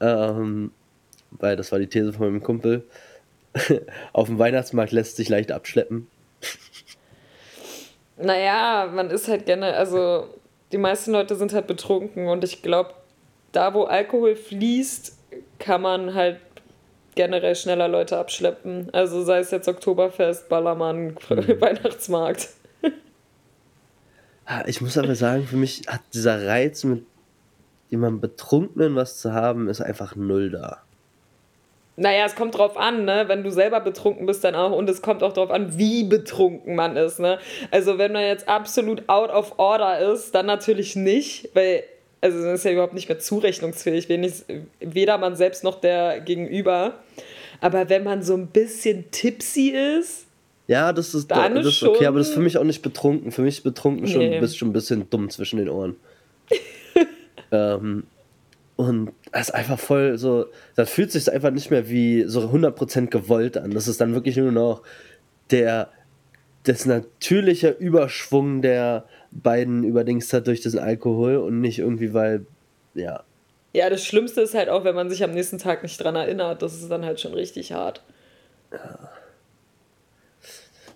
Ähm, 0.00 0.72
weil 1.30 1.56
das 1.56 1.70
war 1.70 1.78
die 1.78 1.86
These 1.86 2.12
von 2.12 2.26
meinem 2.26 2.42
Kumpel 2.42 2.84
auf 4.12 4.28
dem 4.28 4.38
Weihnachtsmarkt 4.38 4.92
lässt 4.92 5.16
sich 5.16 5.28
leicht 5.28 5.52
abschleppen. 5.52 6.08
Naja, 8.16 8.90
man 8.92 9.10
ist 9.10 9.28
halt 9.28 9.46
gerne, 9.46 9.74
also 9.74 10.26
die 10.72 10.78
meisten 10.78 11.12
Leute 11.12 11.36
sind 11.36 11.52
halt 11.52 11.66
betrunken 11.66 12.28
und 12.28 12.44
ich 12.44 12.62
glaube, 12.62 12.94
da 13.52 13.74
wo 13.74 13.84
Alkohol 13.84 14.36
fließt, 14.36 15.16
kann 15.58 15.82
man 15.82 16.14
halt 16.14 16.38
generell 17.14 17.56
schneller 17.56 17.88
Leute 17.88 18.18
abschleppen. 18.18 18.88
Also 18.92 19.22
sei 19.24 19.38
es 19.38 19.50
jetzt 19.50 19.68
Oktoberfest, 19.68 20.48
Ballermann, 20.48 21.16
mhm. 21.28 21.60
Weihnachtsmarkt. 21.60 22.50
Ah, 24.52 24.64
ich 24.66 24.80
muss 24.80 24.98
aber 24.98 25.14
sagen, 25.14 25.46
für 25.46 25.56
mich 25.56 25.82
hat 25.86 26.00
dieser 26.12 26.44
Reiz, 26.44 26.82
mit 26.82 27.04
jemandem 27.88 28.20
Betrunkenen 28.20 28.96
was 28.96 29.20
zu 29.20 29.32
haben, 29.32 29.68
ist 29.68 29.80
einfach 29.80 30.16
null 30.16 30.50
da. 30.50 30.82
Naja, 31.94 32.24
es 32.26 32.34
kommt 32.34 32.58
drauf 32.58 32.76
an, 32.76 33.04
ne? 33.04 33.26
Wenn 33.28 33.44
du 33.44 33.52
selber 33.52 33.78
betrunken 33.78 34.26
bist, 34.26 34.42
dann 34.42 34.56
auch. 34.56 34.72
Und 34.72 34.90
es 34.90 35.02
kommt 35.02 35.22
auch 35.22 35.32
drauf 35.34 35.52
an, 35.52 35.78
wie 35.78 36.02
betrunken 36.02 36.74
man 36.74 36.96
ist, 36.96 37.20
ne? 37.20 37.38
Also, 37.70 37.96
wenn 37.98 38.10
man 38.10 38.24
jetzt 38.24 38.48
absolut 38.48 39.08
out 39.08 39.30
of 39.30 39.56
order 39.60 40.12
ist, 40.12 40.34
dann 40.34 40.46
natürlich 40.46 40.96
nicht, 40.96 41.50
weil, 41.54 41.84
also, 42.20 42.42
das 42.42 42.54
ist 42.54 42.64
ja 42.64 42.72
überhaupt 42.72 42.94
nicht 42.94 43.08
mehr 43.08 43.20
zurechnungsfähig, 43.20 44.08
wenig, 44.08 44.42
weder 44.80 45.16
man 45.18 45.36
selbst 45.36 45.62
noch 45.62 45.80
der 45.80 46.18
Gegenüber. 46.22 46.94
Aber 47.60 47.88
wenn 47.88 48.02
man 48.02 48.24
so 48.24 48.34
ein 48.34 48.48
bisschen 48.48 49.12
tipsy 49.12 49.68
ist, 49.68 50.26
ja, 50.70 50.92
das 50.92 51.14
ist, 51.14 51.32
dann 51.32 51.56
das 51.56 51.66
ist 51.66 51.82
okay, 51.82 52.06
aber 52.06 52.18
das 52.18 52.28
ist 52.28 52.34
für 52.34 52.40
mich 52.40 52.56
auch 52.56 52.62
nicht 52.62 52.80
betrunken. 52.80 53.32
Für 53.32 53.42
mich 53.42 53.56
ist 53.56 53.64
betrunken 53.64 54.06
schon, 54.06 54.20
nee. 54.20 54.38
bist 54.38 54.56
schon 54.56 54.68
ein 54.68 54.72
bisschen 54.72 55.10
dumm 55.10 55.28
zwischen 55.28 55.56
den 55.56 55.68
Ohren. 55.68 55.96
ähm, 57.50 58.04
und 58.76 59.10
das 59.32 59.48
ist 59.48 59.54
einfach 59.56 59.80
voll 59.80 60.16
so, 60.16 60.46
das 60.76 60.88
fühlt 60.88 61.10
sich 61.10 61.30
einfach 61.32 61.50
nicht 61.50 61.72
mehr 61.72 61.88
wie 61.88 62.22
so 62.28 62.42
100% 62.42 63.08
gewollt 63.08 63.58
an. 63.58 63.72
Das 63.72 63.88
ist 63.88 64.00
dann 64.00 64.14
wirklich 64.14 64.36
nur 64.36 64.52
noch 64.52 64.82
der, 65.50 65.90
das 66.62 66.86
natürliche 66.86 67.70
Überschwung 67.70 68.62
der 68.62 69.06
beiden 69.32 69.82
überdings 69.82 70.32
hat 70.32 70.46
durch 70.46 70.60
diesen 70.60 70.78
Alkohol 70.78 71.38
und 71.38 71.60
nicht 71.60 71.80
irgendwie, 71.80 72.14
weil, 72.14 72.46
ja. 72.94 73.24
Ja, 73.72 73.90
das 73.90 74.04
Schlimmste 74.04 74.40
ist 74.40 74.54
halt 74.54 74.68
auch, 74.68 74.84
wenn 74.84 74.94
man 74.94 75.10
sich 75.10 75.24
am 75.24 75.32
nächsten 75.32 75.58
Tag 75.58 75.82
nicht 75.82 76.00
dran 76.00 76.14
erinnert. 76.14 76.62
Das 76.62 76.74
ist 76.74 76.88
dann 76.88 77.04
halt 77.04 77.18
schon 77.18 77.34
richtig 77.34 77.72
hart. 77.72 78.04
Ja. 78.72 79.10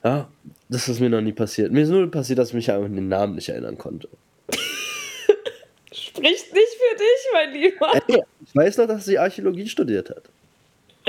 Ja, 0.05 0.29
Das 0.69 0.89
ist 0.89 1.01
mir 1.01 1.09
noch 1.09 1.23
nie 1.23 1.33
passiert. 1.33 1.73
Mir 1.73 1.83
ist 1.83 1.89
nur 1.89 2.11
passiert, 2.11 2.39
dass 2.39 2.49
ich 2.49 2.55
mich 2.55 2.71
einfach 2.71 2.87
an 2.87 2.95
den 2.95 3.09
Namen 3.09 3.35
nicht 3.37 3.49
erinnern 3.49 3.79
konnte. 3.79 4.09
Spricht 5.93 6.53
nicht 6.53 6.53
für 6.53 6.97
dich, 6.97 7.33
mein 7.33 7.53
Lieber. 7.53 7.93
Ey, 8.09 8.23
ich 8.45 8.55
weiß 8.55 8.79
noch, 8.79 8.87
dass 8.87 9.05
sie 9.07 9.19
Archäologie 9.19 9.67
studiert 9.67 10.11
hat. 10.11 10.25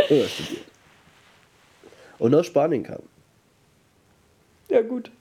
Oder 0.09 0.27
studiert. 0.27 0.63
Und 2.19 2.33
aus 2.33 2.45
Spanien 2.45 2.83
kam. 2.83 3.01
Ja, 4.69 4.81
gut. 4.81 5.11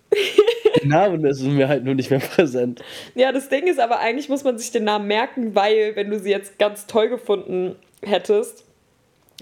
Der 0.76 0.86
Name 0.86 1.28
ist 1.28 1.42
mir 1.42 1.68
halt 1.68 1.84
nur 1.84 1.94
nicht 1.94 2.10
mehr 2.10 2.20
präsent. 2.20 2.82
Ja, 3.14 3.32
das 3.32 3.48
Ding 3.48 3.66
ist 3.66 3.80
aber, 3.80 3.98
eigentlich 3.98 4.28
muss 4.28 4.44
man 4.44 4.56
sich 4.58 4.70
den 4.70 4.84
Namen 4.84 5.08
merken, 5.08 5.54
weil, 5.54 5.96
wenn 5.96 6.10
du 6.10 6.18
sie 6.20 6.30
jetzt 6.30 6.58
ganz 6.58 6.86
toll 6.86 7.08
gefunden 7.08 7.74
hättest, 8.02 8.64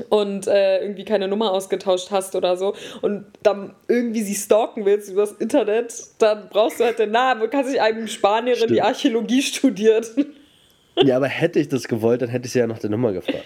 und 0.09 0.47
äh, 0.47 0.81
irgendwie 0.81 1.05
keine 1.05 1.29
Nummer 1.29 1.53
ausgetauscht 1.53 2.11
hast 2.11 2.35
oder 2.35 2.57
so 2.57 2.75
und 3.03 3.27
dann 3.43 3.75
irgendwie 3.89 4.23
sie 4.23 4.35
stalken 4.35 4.85
willst 4.85 5.11
übers 5.11 5.33
Internet, 5.33 5.95
dann 6.19 6.49
brauchst 6.49 6.81
du 6.81 6.85
halt 6.85 6.99
den 6.99 7.11
Namen 7.11 7.43
und 7.43 7.51
kannst 7.51 7.73
dich 7.73 7.81
einem 7.81 8.09
Spanierin, 8.09 8.57
Stimmt. 8.57 8.73
die 8.73 8.83
Archäologie 8.83 9.43
studiert. 9.43 10.11
Ja, 10.97 11.17
aber 11.17 11.27
hätte 11.27 11.59
ich 11.59 11.69
das 11.69 11.89
gewollt, 11.89 12.21
dann 12.21 12.29
hätte 12.29 12.45
ich 12.45 12.53
sie 12.53 12.59
ja 12.59 12.67
nach 12.67 12.79
der 12.79 12.91
Nummer 12.91 13.13
gefragt. 13.15 13.45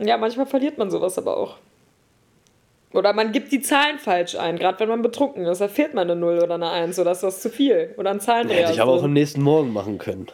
Ja, 0.00 0.16
manchmal 0.16 0.46
verliert 0.46 0.76
man 0.76 0.90
sowas 0.90 1.16
aber 1.16 1.36
auch. 1.36 1.58
Oder 2.92 3.12
man 3.12 3.32
gibt 3.32 3.52
die 3.52 3.60
Zahlen 3.60 3.98
falsch 3.98 4.34
ein, 4.34 4.58
gerade 4.58 4.80
wenn 4.80 4.88
man 4.88 5.02
betrunken 5.02 5.44
ist. 5.44 5.60
Da 5.60 5.68
fehlt 5.68 5.94
man 5.94 6.10
eine 6.10 6.18
0 6.18 6.40
oder 6.42 6.54
eine 6.54 6.70
1 6.70 6.98
oder 6.98 7.12
ist 7.12 7.22
das 7.22 7.42
zu 7.42 7.50
viel. 7.50 7.94
Oder 7.98 8.10
ein 8.10 8.20
Zahlendreher. 8.20 8.62
Hätte 8.62 8.72
ich 8.72 8.80
aber 8.80 8.92
auch 8.92 9.02
am 9.02 9.12
nächsten 9.12 9.42
Morgen 9.42 9.72
machen 9.72 9.98
können. 9.98 10.26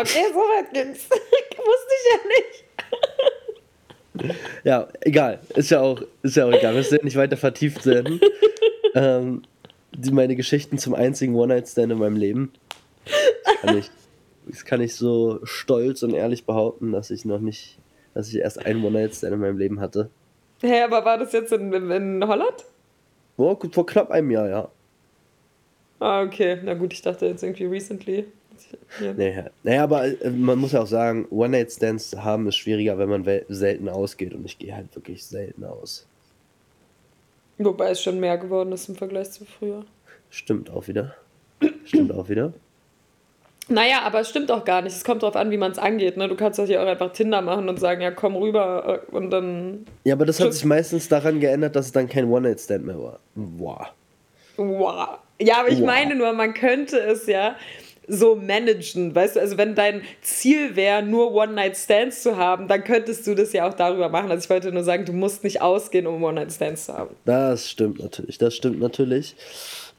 Okay, 0.00 0.24
so 0.32 0.38
weit 0.38 0.72
ging's. 0.72 1.08
Wusste 1.10 1.92
ich 1.98 2.06
ja 2.12 2.18
nicht. 4.24 4.34
ja, 4.64 4.88
egal. 5.00 5.40
Ist 5.54 5.70
ja 5.70 5.80
auch, 5.80 6.02
ist 6.22 6.36
ja 6.36 6.46
auch 6.46 6.52
egal. 6.52 6.74
Wir 6.74 6.82
sind 6.82 7.04
nicht 7.04 7.16
weiter 7.16 7.36
vertieft 7.36 7.86
werden. 7.86 8.20
ähm, 8.94 9.42
die, 9.92 10.12
meine 10.12 10.36
Geschichten 10.36 10.78
zum 10.78 10.94
einzigen 10.94 11.34
One-Night-Stand 11.34 11.92
in 11.92 11.98
meinem 11.98 12.16
Leben. 12.16 12.52
Das 13.44 13.60
kann, 13.60 13.78
ich, 13.78 13.90
das 14.46 14.64
kann 14.64 14.80
ich 14.80 14.94
so 14.94 15.40
stolz 15.44 16.02
und 16.02 16.14
ehrlich 16.14 16.44
behaupten, 16.44 16.92
dass 16.92 17.10
ich 17.10 17.24
noch 17.24 17.40
nicht, 17.40 17.78
dass 18.14 18.28
ich 18.28 18.36
erst 18.38 18.64
einen 18.64 18.84
One-Night-Stand 18.84 19.34
in 19.34 19.40
meinem 19.40 19.58
Leben 19.58 19.80
hatte. 19.80 20.10
Hä, 20.60 20.68
hey, 20.68 20.82
aber 20.82 21.04
war 21.04 21.18
das 21.18 21.32
jetzt 21.32 21.52
in, 21.52 21.72
in, 21.72 21.90
in 21.90 22.26
Holland? 22.26 22.64
Vor, 23.36 23.58
vor 23.72 23.86
knapp 23.86 24.10
einem 24.10 24.30
Jahr, 24.30 24.48
ja. 24.48 24.68
Ah, 25.98 26.22
okay. 26.22 26.58
Na 26.62 26.74
gut, 26.74 26.92
ich 26.92 27.02
dachte 27.02 27.26
jetzt 27.26 27.42
irgendwie 27.42 27.64
recently. 27.66 28.26
Ja. 29.00 29.12
Naja, 29.12 29.50
naja, 29.62 29.82
aber 29.84 30.04
äh, 30.06 30.30
man 30.30 30.58
muss 30.58 30.72
ja 30.72 30.80
auch 30.80 30.86
sagen, 30.86 31.26
One-Night-Stands 31.30 32.16
haben 32.16 32.46
ist 32.48 32.56
schwieriger, 32.56 32.98
wenn 32.98 33.08
man 33.08 33.26
selten 33.48 33.88
ausgeht 33.88 34.34
und 34.34 34.44
ich 34.44 34.58
gehe 34.58 34.74
halt 34.74 34.94
wirklich 34.94 35.24
selten 35.24 35.64
aus. 35.64 36.06
Wobei 37.58 37.90
es 37.90 38.02
schon 38.02 38.18
mehr 38.20 38.38
geworden 38.38 38.72
ist 38.72 38.88
im 38.88 38.96
Vergleich 38.96 39.30
zu 39.30 39.44
früher. 39.44 39.84
Stimmt 40.30 40.70
auch 40.70 40.88
wieder. 40.88 41.14
Stimmt 41.84 42.12
auch 42.12 42.28
wieder. 42.28 42.52
Naja, 43.68 44.02
aber 44.02 44.20
es 44.20 44.30
stimmt 44.30 44.50
auch 44.50 44.64
gar 44.64 44.82
nicht. 44.82 44.96
Es 44.96 45.04
kommt 45.04 45.22
darauf 45.22 45.36
an, 45.36 45.50
wie 45.50 45.56
man 45.56 45.70
es 45.70 45.78
angeht. 45.78 46.16
Ne? 46.16 46.26
Du 46.28 46.34
kannst 46.34 46.58
doch 46.58 46.66
hier 46.66 46.82
auch 46.82 46.86
einfach 46.86 47.12
Tinder 47.12 47.40
machen 47.40 47.68
und 47.68 47.78
sagen, 47.78 48.00
ja, 48.00 48.10
komm 48.10 48.34
rüber 48.34 49.02
äh, 49.08 49.16
und 49.16 49.30
dann. 49.30 49.86
Ja, 50.04 50.14
aber 50.14 50.26
das 50.26 50.40
hat 50.40 50.52
sich 50.52 50.64
meistens 50.64 51.08
daran 51.08 51.38
geändert, 51.38 51.76
dass 51.76 51.86
es 51.86 51.92
dann 51.92 52.08
kein 52.08 52.28
One-Night-Stand 52.28 52.84
mehr 52.84 52.98
war. 52.98 53.20
Wow. 53.36 53.86
Wow. 54.56 55.18
Ja, 55.40 55.60
aber 55.60 55.68
ich 55.68 55.78
wow. 55.78 55.86
meine 55.86 56.16
nur, 56.16 56.32
man 56.32 56.52
könnte 56.52 56.98
es 56.98 57.26
ja 57.26 57.54
so 58.08 58.34
managen, 58.34 59.14
weißt 59.14 59.36
du, 59.36 59.40
also 59.40 59.56
wenn 59.56 59.74
dein 59.74 60.02
Ziel 60.20 60.74
wäre, 60.76 61.02
nur 61.02 61.32
One-Night-Stands 61.32 62.22
zu 62.22 62.36
haben, 62.36 62.66
dann 62.66 62.82
könntest 62.84 63.26
du 63.26 63.34
das 63.34 63.52
ja 63.52 63.68
auch 63.68 63.74
darüber 63.74 64.08
machen. 64.08 64.30
Also 64.30 64.44
ich 64.44 64.50
wollte 64.50 64.72
nur 64.72 64.82
sagen, 64.82 65.04
du 65.04 65.12
musst 65.12 65.44
nicht 65.44 65.62
ausgehen, 65.62 66.06
um 66.06 66.22
One-Night-Stands 66.22 66.86
zu 66.86 66.94
haben. 66.94 67.14
Das 67.24 67.70
stimmt 67.70 68.00
natürlich, 68.00 68.38
das 68.38 68.56
stimmt 68.56 68.80
natürlich. 68.80 69.36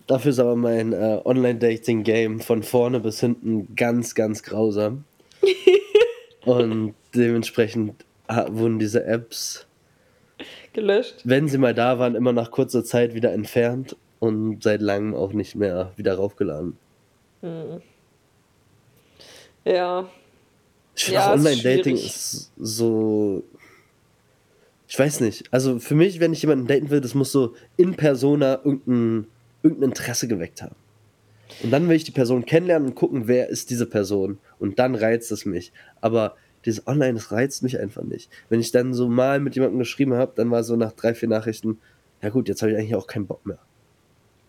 Dafür 0.07 0.31
ist 0.31 0.39
aber 0.39 0.55
mein 0.55 0.93
äh, 0.93 1.21
Online-Dating-Game 1.23 2.41
von 2.41 2.63
vorne 2.63 2.99
bis 2.99 3.19
hinten 3.19 3.75
ganz, 3.75 4.15
ganz 4.15 4.43
grausam. 4.43 5.05
Und 6.45 6.95
dementsprechend 7.15 8.03
wurden 8.49 8.79
diese 8.79 9.05
Apps 9.05 9.67
gelöscht. 10.73 11.21
Wenn 11.23 11.47
sie 11.47 11.57
mal 11.57 11.73
da 11.73 11.99
waren, 11.99 12.15
immer 12.15 12.33
nach 12.33 12.51
kurzer 12.51 12.83
Zeit 12.83 13.13
wieder 13.13 13.31
entfernt 13.31 13.95
und 14.19 14.63
seit 14.63 14.81
langem 14.81 15.13
auch 15.13 15.33
nicht 15.33 15.55
mehr 15.55 15.91
wieder 15.95 16.15
raufgeladen. 16.15 16.77
Hm. 17.41 17.81
Ja. 19.65 20.09
Ich 20.95 21.05
finde 21.05 21.19
ja, 21.19 21.33
Online-Dating 21.33 21.95
ist 21.95 22.51
so. 22.57 23.43
Ich 24.87 24.99
weiß 24.99 25.21
nicht. 25.21 25.45
Also 25.51 25.79
für 25.79 25.95
mich, 25.95 26.19
wenn 26.19 26.33
ich 26.33 26.41
jemanden 26.41 26.67
daten 26.67 26.89
will, 26.89 26.99
das 26.99 27.15
muss 27.15 27.31
so 27.31 27.55
in 27.77 27.95
Persona 27.95 28.59
irgendein, 28.63 29.27
irgendein 29.63 29.89
Interesse 29.89 30.27
geweckt 30.27 30.61
haben. 30.61 30.75
Und 31.63 31.71
dann 31.71 31.87
will 31.87 31.95
ich 31.95 32.03
die 32.03 32.11
Person 32.11 32.45
kennenlernen 32.45 32.89
und 32.89 32.95
gucken, 32.95 33.27
wer 33.27 33.47
ist 33.47 33.69
diese 33.69 33.85
Person. 33.85 34.39
Und 34.59 34.79
dann 34.79 34.95
reizt 34.95 35.31
es 35.31 35.45
mich. 35.45 35.71
Aber 36.01 36.35
dieses 36.65 36.87
Online, 36.87 37.13
das 37.13 37.31
reizt 37.31 37.63
mich 37.63 37.79
einfach 37.79 38.03
nicht. 38.03 38.29
Wenn 38.49 38.59
ich 38.59 38.71
dann 38.71 38.93
so 38.93 39.07
mal 39.07 39.39
mit 39.39 39.55
jemandem 39.55 39.79
geschrieben 39.79 40.13
habe, 40.13 40.33
dann 40.35 40.51
war 40.51 40.63
so 40.63 40.75
nach 40.75 40.91
drei, 40.93 41.13
vier 41.13 41.29
Nachrichten, 41.29 41.79
ja 42.21 42.29
gut, 42.29 42.47
jetzt 42.47 42.61
habe 42.61 42.71
ich 42.71 42.77
eigentlich 42.77 42.95
auch 42.95 43.07
keinen 43.07 43.27
Bock 43.27 43.45
mehr. 43.45 43.59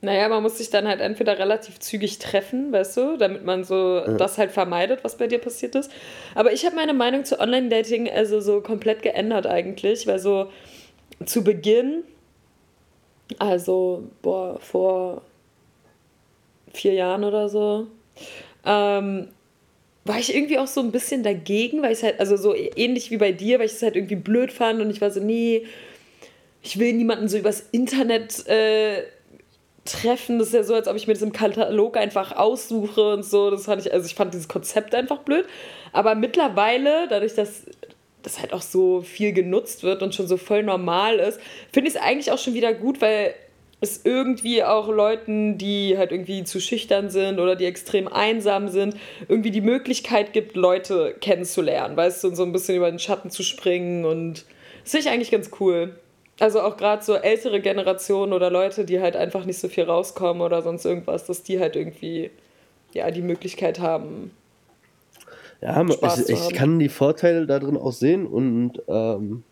Naja, 0.05 0.29
man 0.29 0.43
muss 0.43 0.59
sich 0.59 0.69
dann 0.69 0.89
halt 0.89 1.01
entweder 1.01 1.39
relativ 1.39 1.79
zügig 1.79 2.19
treffen, 2.19 2.73
weißt 2.73 2.97
du, 2.97 3.17
damit 3.17 3.45
man 3.45 3.63
so 3.63 3.99
ja. 3.99 4.15
das 4.15 4.37
halt 4.37 4.51
vermeidet, 4.51 5.05
was 5.05 5.17
bei 5.17 5.29
dir 5.29 5.39
passiert 5.39 5.77
ist. 5.77 5.93
Aber 6.35 6.53
ich 6.53 6.67
habe 6.67 6.75
meine 6.75 6.93
Meinung 6.93 7.25
zu 7.25 7.39
Online-Dating 7.39 8.11
also 8.11 8.41
so 8.41 8.61
komplett 8.63 9.03
geändert 9.03 9.47
eigentlich, 9.47 10.09
weil 10.09 10.19
so 10.19 10.51
zu 11.25 11.45
Beginn, 11.45 12.03
also 13.39 14.09
boah, 14.23 14.59
vor 14.59 15.23
vier 16.73 16.95
Jahren 16.95 17.23
oder 17.23 17.49
so, 17.49 17.87
ähm, 18.67 19.29
war 20.05 20.19
ich 20.19 20.35
irgendwie 20.35 20.59
auch 20.59 20.67
so 20.67 20.81
ein 20.81 20.91
bisschen 20.91 21.23
dagegen, 21.23 21.81
weil 21.81 21.93
ich 21.93 21.99
es 21.99 22.03
halt, 22.03 22.19
also 22.19 22.37
so 22.37 22.57
ähnlich 22.57 23.13
wie 23.13 23.19
bei 23.19 23.31
dir, 23.31 23.61
weil 23.61 23.67
ich 23.67 23.73
es 23.75 23.83
halt 23.83 23.95
irgendwie 23.95 24.17
blöd 24.17 24.53
fand 24.53 24.81
und 24.81 24.91
ich 24.91 25.01
war 25.01 25.13
so, 25.13 25.21
nee, 25.21 25.65
ich 26.61 26.81
will 26.81 26.93
niemanden 26.93 27.29
so 27.29 27.39
übers 27.39 27.69
Internet 27.71 28.49
äh, 28.49 29.05
treffen. 29.85 30.39
Das 30.39 30.49
ist 30.49 30.55
ja 30.55 30.63
so, 30.63 30.75
als 30.75 30.89
ob 30.89 30.97
ich 30.97 31.07
mir 31.07 31.15
das 31.15 31.23
im 31.23 31.33
Katalog 31.33 31.97
einfach 31.97 32.37
aussuche 32.37 33.15
und 33.15 33.25
so. 33.25 33.51
Das 33.51 33.65
fand 33.65 33.85
ich, 33.85 33.93
also 33.93 34.07
ich 34.07 34.15
fand 34.15 34.33
dieses 34.33 34.49
Konzept 34.49 34.95
einfach 34.95 35.19
blöd. 35.19 35.47
Aber 35.93 36.15
mittlerweile, 36.15 37.09
dadurch, 37.09 37.35
dass 37.35 37.65
das 38.23 38.41
halt 38.41 38.53
auch 38.53 38.63
so 38.63 39.01
viel 39.01 39.33
genutzt 39.33 39.83
wird 39.83 40.03
und 40.03 40.15
schon 40.15 40.29
so 40.29 40.37
voll 40.37 40.63
normal 40.63 41.19
ist, 41.19 41.41
finde 41.73 41.89
ich 41.89 41.97
es 41.97 42.01
eigentlich 42.01 42.31
auch 42.31 42.39
schon 42.39 42.55
wieder 42.55 42.73
gut, 42.73 43.01
weil 43.01 43.35
es 43.81 44.03
irgendwie 44.05 44.63
auch 44.63 44.89
Leuten, 44.89 45.59
die 45.59 45.99
halt 45.99 46.13
irgendwie 46.13 46.45
zu 46.45 46.61
schüchtern 46.61 47.11
sind 47.11 47.41
oder 47.41 47.57
die 47.57 47.65
extrem 47.65 48.07
einsam 48.07 48.69
sind, 48.69 48.97
irgendwie 49.29 49.51
die 49.51 49.61
Möglichkeit 49.61 50.33
gibt, 50.33 50.55
Leute 50.55 51.17
kennenzulernen, 51.21 51.97
weißt 51.97 52.23
du, 52.23 52.29
und 52.29 52.37
so 52.37 52.45
ein 52.45 52.53
bisschen 52.53 52.77
über 52.77 52.89
den 52.89 53.01
Schatten 53.01 53.31
zu 53.31 53.43
springen 53.43 54.05
und 54.05 54.45
das 54.83 54.93
finde 54.93 55.09
ich 55.09 55.13
eigentlich 55.13 55.31
ganz 55.33 55.51
cool. 55.59 55.97
Also 56.41 56.61
auch 56.61 56.77
gerade 56.77 57.03
so 57.05 57.15
ältere 57.15 57.61
Generationen 57.61 58.33
oder 58.33 58.51
Leute, 58.51 58.85
die 58.85 59.01
halt 59.01 59.17
einfach 59.17 59.45
nicht 59.45 59.59
so 59.59 59.69
viel 59.69 59.85
rauskommen 59.85 60.43
oder 60.43 60.63
sonst 60.63 60.85
irgendwas, 60.85 61.27
dass 61.27 61.43
die 61.43 61.61
halt 61.61 61.77
irgendwie 61.77 62.31
ja 62.93 63.11
die 63.11 63.23
Möglichkeit 63.23 63.81
haben. 63.81 64.33
Ja, 65.61 65.85
ich, 65.87 66.29
ich 66.29 66.55
kann 66.55 66.79
die 66.79 66.89
Vorteile 66.89 67.47
darin 67.47 67.77
auch 67.77 67.93
sehen 67.93 68.27
und 68.27 68.83
ähm, 68.89 69.45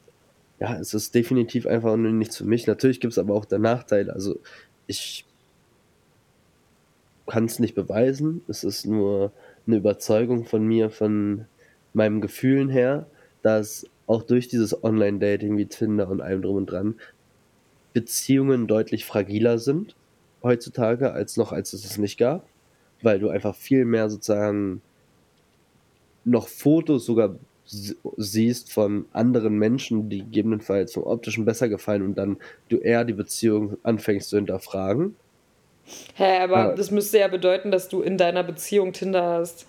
ja, 0.58 0.76
es 0.78 0.92
ist 0.92 1.14
definitiv 1.14 1.66
einfach 1.66 1.96
nur 1.96 2.12
nichts 2.12 2.36
für 2.36 2.44
mich. 2.44 2.66
Natürlich 2.66 3.00
gibt 3.00 3.12
es 3.12 3.18
aber 3.18 3.34
auch 3.34 3.44
der 3.44 3.60
Nachteil. 3.60 4.10
Also 4.10 4.38
ich 4.86 5.24
kann 7.26 7.44
es 7.44 7.60
nicht 7.60 7.74
beweisen. 7.74 8.42
Es 8.48 8.64
ist 8.64 8.86
nur 8.86 9.32
eine 9.66 9.76
Überzeugung 9.76 10.44
von 10.44 10.66
mir, 10.66 10.90
von 10.90 11.46
meinem 11.92 12.20
Gefühlen 12.20 12.68
her, 12.68 13.06
dass 13.42 13.86
auch 14.10 14.22
durch 14.22 14.48
dieses 14.48 14.82
Online-Dating 14.82 15.56
wie 15.56 15.66
Tinder 15.66 16.08
und 16.08 16.20
allem 16.20 16.42
drum 16.42 16.56
und 16.56 16.66
dran 16.66 16.96
Beziehungen 17.92 18.66
deutlich 18.66 19.04
fragiler 19.04 19.58
sind 19.58 19.94
heutzutage 20.42 21.12
als 21.12 21.36
noch, 21.36 21.52
als 21.52 21.72
es 21.72 21.84
es 21.84 21.98
nicht 21.98 22.18
gab, 22.18 22.46
weil 23.02 23.18
du 23.18 23.28
einfach 23.28 23.54
viel 23.54 23.84
mehr 23.84 24.08
sozusagen 24.08 24.82
noch 26.24 26.48
Fotos 26.48 27.06
sogar 27.06 27.36
siehst 27.66 28.72
von 28.72 29.06
anderen 29.12 29.56
Menschen, 29.56 30.08
die 30.08 30.18
gegebenenfalls 30.18 30.94
vom 30.94 31.04
optischen 31.04 31.44
besser 31.44 31.68
gefallen 31.68 32.02
und 32.02 32.18
dann 32.18 32.38
du 32.68 32.78
eher 32.78 33.04
die 33.04 33.12
Beziehung 33.12 33.76
anfängst 33.84 34.28
zu 34.28 34.36
hinterfragen. 34.36 35.14
Hä, 36.14 36.38
aber 36.38 36.56
ja. 36.56 36.74
das 36.74 36.90
müsste 36.90 37.18
ja 37.18 37.28
bedeuten, 37.28 37.70
dass 37.70 37.88
du 37.88 38.02
in 38.02 38.18
deiner 38.18 38.42
Beziehung 38.42 38.92
Tinder 38.92 39.22
hast. 39.22 39.66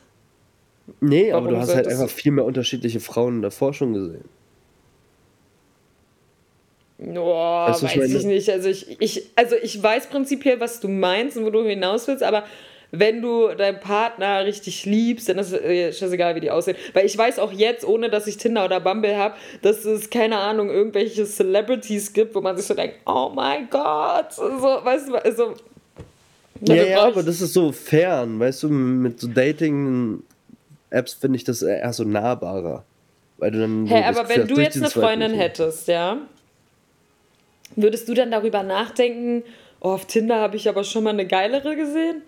Nee, 0.99 1.31
Warum 1.31 1.45
aber 1.45 1.55
du 1.55 1.61
hast 1.61 1.75
halt 1.75 1.87
einfach 1.87 2.09
viel 2.09 2.31
mehr 2.31 2.45
unterschiedliche 2.45 2.99
Frauen 2.99 3.37
in 3.37 3.41
der 3.41 3.51
Forschung 3.51 3.93
gesehen. 3.93 4.25
Boah, 6.97 7.69
weißt 7.69 7.97
weiß 7.97 8.13
ich 8.13 8.25
nicht. 8.25 8.49
Also 8.49 8.69
ich, 8.69 8.99
ich, 8.99 9.29
also 9.35 9.55
ich 9.61 9.81
weiß 9.81 10.07
prinzipiell, 10.07 10.59
was 10.59 10.79
du 10.79 10.87
meinst 10.87 11.35
und 11.35 11.45
wo 11.45 11.49
du 11.49 11.63
hinaus 11.63 12.07
willst, 12.07 12.21
aber 12.21 12.43
wenn 12.91 13.21
du 13.21 13.47
deinen 13.55 13.79
Partner 13.79 14.45
richtig 14.45 14.85
liebst, 14.85 15.29
dann 15.29 15.37
ist 15.39 15.53
es 15.53 15.61
äh, 15.61 15.93
scheißegal, 15.93 16.35
wie 16.35 16.41
die 16.41 16.51
aussehen. 16.51 16.77
Weil 16.93 17.05
ich 17.05 17.17
weiß 17.17 17.39
auch 17.39 17.51
jetzt, 17.51 17.85
ohne 17.85 18.09
dass 18.09 18.27
ich 18.27 18.37
Tinder 18.37 18.65
oder 18.65 18.79
Bumble 18.79 19.15
habe, 19.15 19.35
dass 19.61 19.85
es, 19.85 20.09
keine 20.09 20.37
Ahnung, 20.37 20.69
irgendwelche 20.69 21.25
Celebrities 21.25 22.13
gibt, 22.13 22.35
wo 22.35 22.41
man 22.41 22.57
sich 22.57 22.67
so 22.67 22.73
denkt, 22.73 22.97
oh 23.05 23.31
mein 23.33 23.69
Gott, 23.69 24.33
so, 24.33 24.43
weißt 24.43 25.09
du, 25.09 25.15
also. 25.15 25.53
Ja, 26.63 26.75
ja, 26.75 27.05
aber 27.05 27.23
das 27.23 27.41
ist 27.41 27.53
so 27.53 27.71
fern, 27.71 28.39
weißt 28.39 28.63
du, 28.63 28.69
mit 28.69 29.19
so 29.19 29.27
Dating-Apps 30.91 31.13
finde 31.13 31.37
ich 31.37 31.43
das 31.43 31.61
eher 31.61 31.93
so 31.93 32.03
nahbarer. 32.03 32.85
Weil 33.37 33.51
du 33.51 33.59
dann. 33.59 33.85
Hey, 33.87 34.03
aber 34.03 34.29
wenn 34.29 34.47
du 34.47 34.59
jetzt 34.59 34.77
eine 34.77 34.89
Freundin 34.89 35.33
hättest, 35.33 35.87
ja, 35.87 36.17
würdest 37.75 38.07
du 38.07 38.13
dann 38.13 38.31
darüber 38.31 38.63
nachdenken, 38.63 39.43
oh, 39.79 39.89
auf 39.89 40.05
Tinder 40.05 40.39
habe 40.39 40.57
ich 40.57 40.69
aber 40.69 40.83
schon 40.83 41.03
mal 41.03 41.11
eine 41.11 41.25
geilere 41.25 41.75
gesehen? 41.75 42.21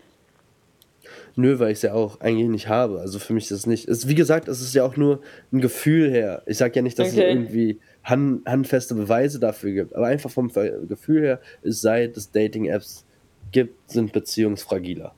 Nö, 1.36 1.58
weil 1.58 1.72
ich 1.72 1.78
es 1.78 1.82
ja 1.82 1.94
auch 1.94 2.20
eigentlich 2.22 2.48
nicht 2.48 2.68
habe. 2.68 3.00
Also 3.00 3.18
für 3.18 3.34
mich 3.34 3.46
ist 3.46 3.52
es 3.52 3.66
nicht. 3.66 3.88
Es, 3.88 4.08
wie 4.08 4.16
gesagt, 4.16 4.48
es 4.48 4.62
ist 4.62 4.76
ja 4.76 4.86
auch 4.86 4.98
nur 4.98 5.20
ein 5.52 5.62
Gefühl 5.62 6.12
her. 6.12 6.44
Ich 6.46 6.58
sage 6.58 6.76
ja 6.76 6.82
nicht, 6.84 6.98
dass 7.00 7.12
okay. 7.12 7.22
es 7.22 7.36
irgendwie 7.36 7.80
hand, 8.04 8.48
handfeste 8.48 8.94
Beweise 8.94 9.40
dafür 9.40 9.72
gibt. 9.72 9.96
Aber 9.96 10.06
einfach 10.06 10.30
vom 10.30 10.52
Gefühl 10.88 11.24
her, 11.24 11.42
es 11.64 11.82
seit 11.82 12.18
es 12.18 12.32
Dating-Apps 12.32 13.04
gibt, 13.52 13.92
sind 13.92 14.14
Beziehungsfragiler. 14.14 15.14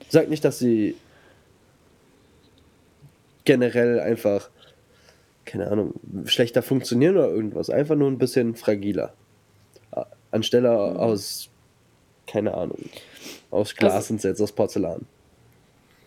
Ich 0.00 0.12
sage 0.12 0.28
nicht, 0.28 0.44
dass 0.46 0.58
sie 0.58 0.96
generell 3.44 4.00
einfach, 4.00 4.50
keine 5.44 5.70
Ahnung, 5.70 5.94
schlechter 6.24 6.62
funktionieren 6.62 7.16
oder 7.16 7.28
irgendwas. 7.28 7.70
Einfach 7.70 7.96
nur 7.96 8.10
ein 8.10 8.18
bisschen 8.18 8.54
fragiler. 8.54 9.14
Anstelle 10.30 10.68
mhm. 10.68 10.96
aus, 10.96 11.48
keine 12.26 12.54
Ahnung, 12.54 12.78
aus 13.50 13.74
Glas 13.74 13.94
also, 13.94 14.14
und 14.14 14.22
jetzt 14.22 14.40
aus 14.40 14.52
Porzellan. 14.52 15.06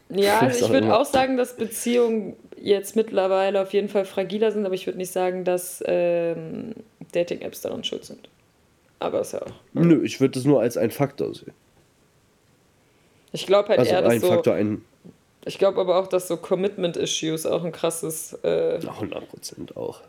Ja, 0.10 0.40
also 0.42 0.66
ich 0.66 0.72
würde 0.72 0.96
auch 0.96 1.06
sagen, 1.06 1.38
dass 1.38 1.56
Beziehungen 1.56 2.36
jetzt 2.58 2.96
mittlerweile 2.96 3.62
auf 3.62 3.74
jeden 3.74 3.90
Fall 3.90 4.06
fragiler 4.06 4.52
sind, 4.52 4.66
aber 4.66 4.76
ich 4.76 4.86
würde 4.86 4.98
nicht 4.98 5.12
sagen, 5.12 5.44
dass 5.44 5.84
ähm, 5.86 6.74
Dating-Apps 7.12 7.62
daran 7.62 7.84
schuld 7.84 8.06
sind. 8.06 8.30
Aber 9.00 9.22
ist 9.22 9.34
ja 9.34 9.42
auch. 9.42 9.52
Nö, 9.74 10.02
ich 10.04 10.22
würde 10.22 10.36
das 10.36 10.46
nur 10.46 10.62
als 10.62 10.78
ein 10.78 10.92
Faktor 10.92 11.34
sehen. 11.36 11.52
Ich 13.34 13.48
glaube 13.48 13.70
halt 13.70 13.80
also 13.80 13.92
eher, 13.92 14.02
dass 14.02 14.14
ein 14.14 14.20
so, 14.22 14.28
Faktor, 14.28 14.54
ein 14.54 14.86
Ich 15.46 15.58
glaube 15.58 15.82
aber 15.82 15.98
auch, 15.98 16.08
dass 16.08 16.28
so 16.28 16.38
Commitment-Issues 16.38 17.46
auch 17.46 17.64
ein 17.64 17.72
krasses. 17.72 18.34
Äh, 18.44 18.80
100% 18.80 19.76
auch. 19.76 20.02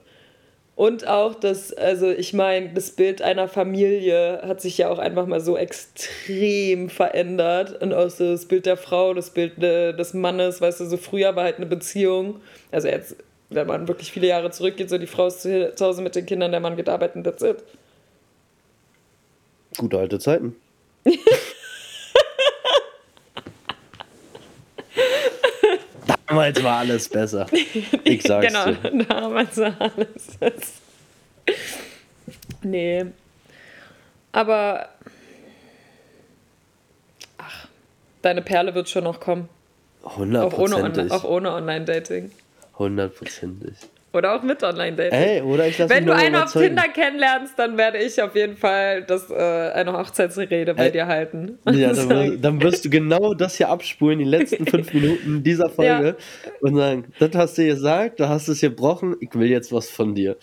Und 0.76 1.06
auch 1.06 1.34
das, 1.34 1.72
also 1.72 2.10
ich 2.10 2.32
meine, 2.32 2.72
das 2.74 2.90
Bild 2.90 3.22
einer 3.22 3.46
Familie 3.46 4.42
hat 4.42 4.60
sich 4.60 4.76
ja 4.78 4.90
auch 4.90 4.98
einfach 4.98 5.26
mal 5.26 5.40
so 5.40 5.56
extrem 5.56 6.88
verändert. 6.88 7.80
Und 7.80 7.94
auch 7.94 8.10
so 8.10 8.32
das 8.32 8.46
Bild 8.46 8.66
der 8.66 8.76
Frau, 8.76 9.14
das 9.14 9.30
Bild 9.30 9.62
des 9.62 10.14
Mannes, 10.14 10.60
weißt 10.60 10.80
du, 10.80 10.86
so 10.86 10.96
früher 10.96 11.36
war 11.36 11.44
halt 11.44 11.56
eine 11.56 11.66
Beziehung. 11.66 12.40
Also 12.72 12.88
jetzt, 12.88 13.16
wenn 13.50 13.68
man 13.68 13.86
wirklich 13.86 14.10
viele 14.10 14.26
Jahre 14.26 14.50
zurückgeht, 14.50 14.90
so 14.90 14.98
die 14.98 15.06
Frau 15.06 15.28
ist 15.28 15.42
zu 15.42 15.72
Hause 15.80 16.02
mit 16.02 16.16
den 16.16 16.26
Kindern, 16.26 16.50
der 16.50 16.60
Mann 16.60 16.76
geht 16.76 16.88
arbeiten, 16.88 17.22
that's 17.22 17.42
it. 17.42 17.62
Gute 19.76 19.98
alte 19.98 20.18
Zeiten. 20.18 20.56
Damals 26.34 26.62
war 26.62 26.78
alles 26.78 27.08
besser. 27.08 27.46
Ich 28.04 28.22
sag's 28.22 28.46
genau, 28.46 28.66
dir. 28.72 29.04
damals 29.04 29.56
war 29.56 29.74
alles 29.80 30.36
besser. 30.38 30.72
Nee. 32.62 33.06
Aber. 34.32 34.88
Ach, 37.38 37.68
deine 38.22 38.42
Perle 38.42 38.74
wird 38.74 38.88
schon 38.88 39.04
noch 39.04 39.20
kommen. 39.20 39.48
Hundertprozentig. 40.04 41.10
Auch 41.12 41.24
ohne, 41.24 41.48
ohne 41.48 41.52
Online-Dating. 41.52 42.30
Hundertprozentig. 42.78 43.74
Oder 44.14 44.36
auch 44.36 44.42
mit 44.42 44.62
Online-Dating. 44.62 45.18
Ey, 45.18 45.42
oder 45.42 45.66
ich 45.66 45.76
lasse 45.76 45.92
Wenn 45.92 46.06
du 46.06 46.14
einen 46.14 46.36
auf 46.36 46.52
Tinder 46.52 46.84
kennenlernst, 46.84 47.58
dann 47.58 47.76
werde 47.76 47.98
ich 47.98 48.22
auf 48.22 48.36
jeden 48.36 48.56
Fall 48.56 49.02
das, 49.02 49.28
äh, 49.28 49.34
eine 49.34 49.92
Hochzeitsrede 49.92 50.72
bei 50.74 50.86
Ey, 50.86 50.92
dir 50.92 51.06
halten. 51.08 51.58
Ja, 51.68 51.92
dann, 51.92 52.40
dann, 52.40 52.62
wirst 52.62 52.84
du 52.84 52.90
genau 52.90 53.34
das 53.34 53.56
hier 53.56 53.68
abspulen, 53.68 54.20
die 54.20 54.24
letzten 54.24 54.66
fünf 54.66 54.92
Minuten 54.94 55.42
dieser 55.42 55.68
Folge 55.68 56.16
ja. 56.16 56.50
und 56.60 56.76
sagen, 56.76 57.12
das 57.18 57.30
hast 57.34 57.58
du 57.58 57.66
gesagt, 57.66 58.20
du 58.20 58.28
hast 58.28 58.46
es 58.46 58.60
gebrochen, 58.60 59.16
ich 59.18 59.34
will 59.34 59.48
jetzt 59.48 59.72
was 59.72 59.90
von 59.90 60.14
dir. 60.14 60.36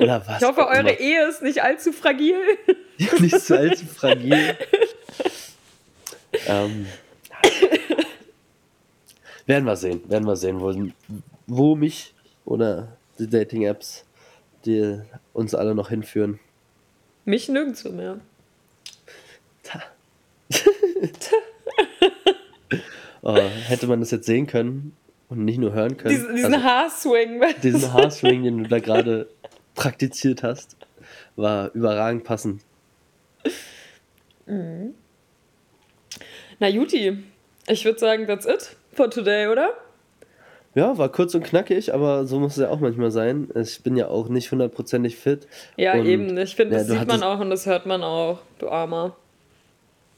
Oder 0.00 0.26
was? 0.26 0.42
Ich 0.42 0.48
hoffe, 0.48 0.66
eure 0.66 0.92
Ehe 0.92 1.28
ist 1.28 1.42
nicht 1.42 1.62
allzu 1.62 1.92
fragil. 1.92 2.34
nicht 3.20 3.40
so 3.40 3.54
allzu 3.54 3.86
fragil. 3.86 4.56
ähm, 6.48 6.86
werden 9.46 9.64
wir 9.64 9.76
sehen, 9.76 10.00
werden 10.08 10.26
wir 10.26 10.34
sehen, 10.34 10.60
wo, 10.60 10.74
wo 11.46 11.76
mich 11.76 12.12
oder 12.44 12.95
die 13.18 13.28
Dating-Apps, 13.28 14.04
die 14.64 15.00
uns 15.32 15.54
alle 15.54 15.74
noch 15.74 15.88
hinführen. 15.88 16.40
Mich 17.24 17.48
nirgendwo 17.48 17.90
mehr. 17.90 18.20
Ta. 19.62 19.82
oh, 23.22 23.36
hätte 23.36 23.86
man 23.86 24.00
das 24.00 24.10
jetzt 24.12 24.26
sehen 24.26 24.46
können 24.46 24.96
und 25.28 25.44
nicht 25.44 25.58
nur 25.58 25.72
hören 25.72 25.96
können. 25.96 26.14
Diesen, 26.14 26.36
diesen 26.36 26.54
also, 26.54 26.66
Haarswing. 26.66 27.42
Diesen 27.62 27.92
Haarswing, 27.92 28.44
den 28.44 28.62
du 28.62 28.68
da 28.68 28.78
gerade 28.78 29.28
praktiziert 29.74 30.42
hast, 30.42 30.76
war 31.34 31.72
überragend 31.74 32.24
passend. 32.24 32.62
Mhm. 34.46 34.94
Na 36.58 36.68
Juti, 36.68 37.24
ich 37.66 37.84
würde 37.84 37.98
sagen, 37.98 38.26
that's 38.26 38.46
it 38.46 38.76
for 38.92 39.10
today, 39.10 39.48
oder? 39.48 39.74
Ja, 40.76 40.98
war 40.98 41.08
kurz 41.08 41.34
und 41.34 41.42
knackig, 41.42 41.94
aber 41.94 42.26
so 42.26 42.38
muss 42.38 42.52
es 42.52 42.62
ja 42.62 42.68
auch 42.68 42.80
manchmal 42.80 43.10
sein. 43.10 43.48
Ich 43.54 43.82
bin 43.82 43.96
ja 43.96 44.08
auch 44.08 44.28
nicht 44.28 44.52
hundertprozentig 44.52 45.16
fit. 45.16 45.48
Ja, 45.78 45.96
eben. 45.96 46.36
Ich 46.36 46.54
finde, 46.54 46.76
ja, 46.76 46.82
das 46.84 46.90
sieht 46.90 47.08
man 47.08 47.22
auch 47.22 47.40
und 47.40 47.48
das 47.48 47.64
hört 47.64 47.86
man 47.86 48.02
auch, 48.02 48.40
du 48.58 48.68
Armer. 48.68 49.16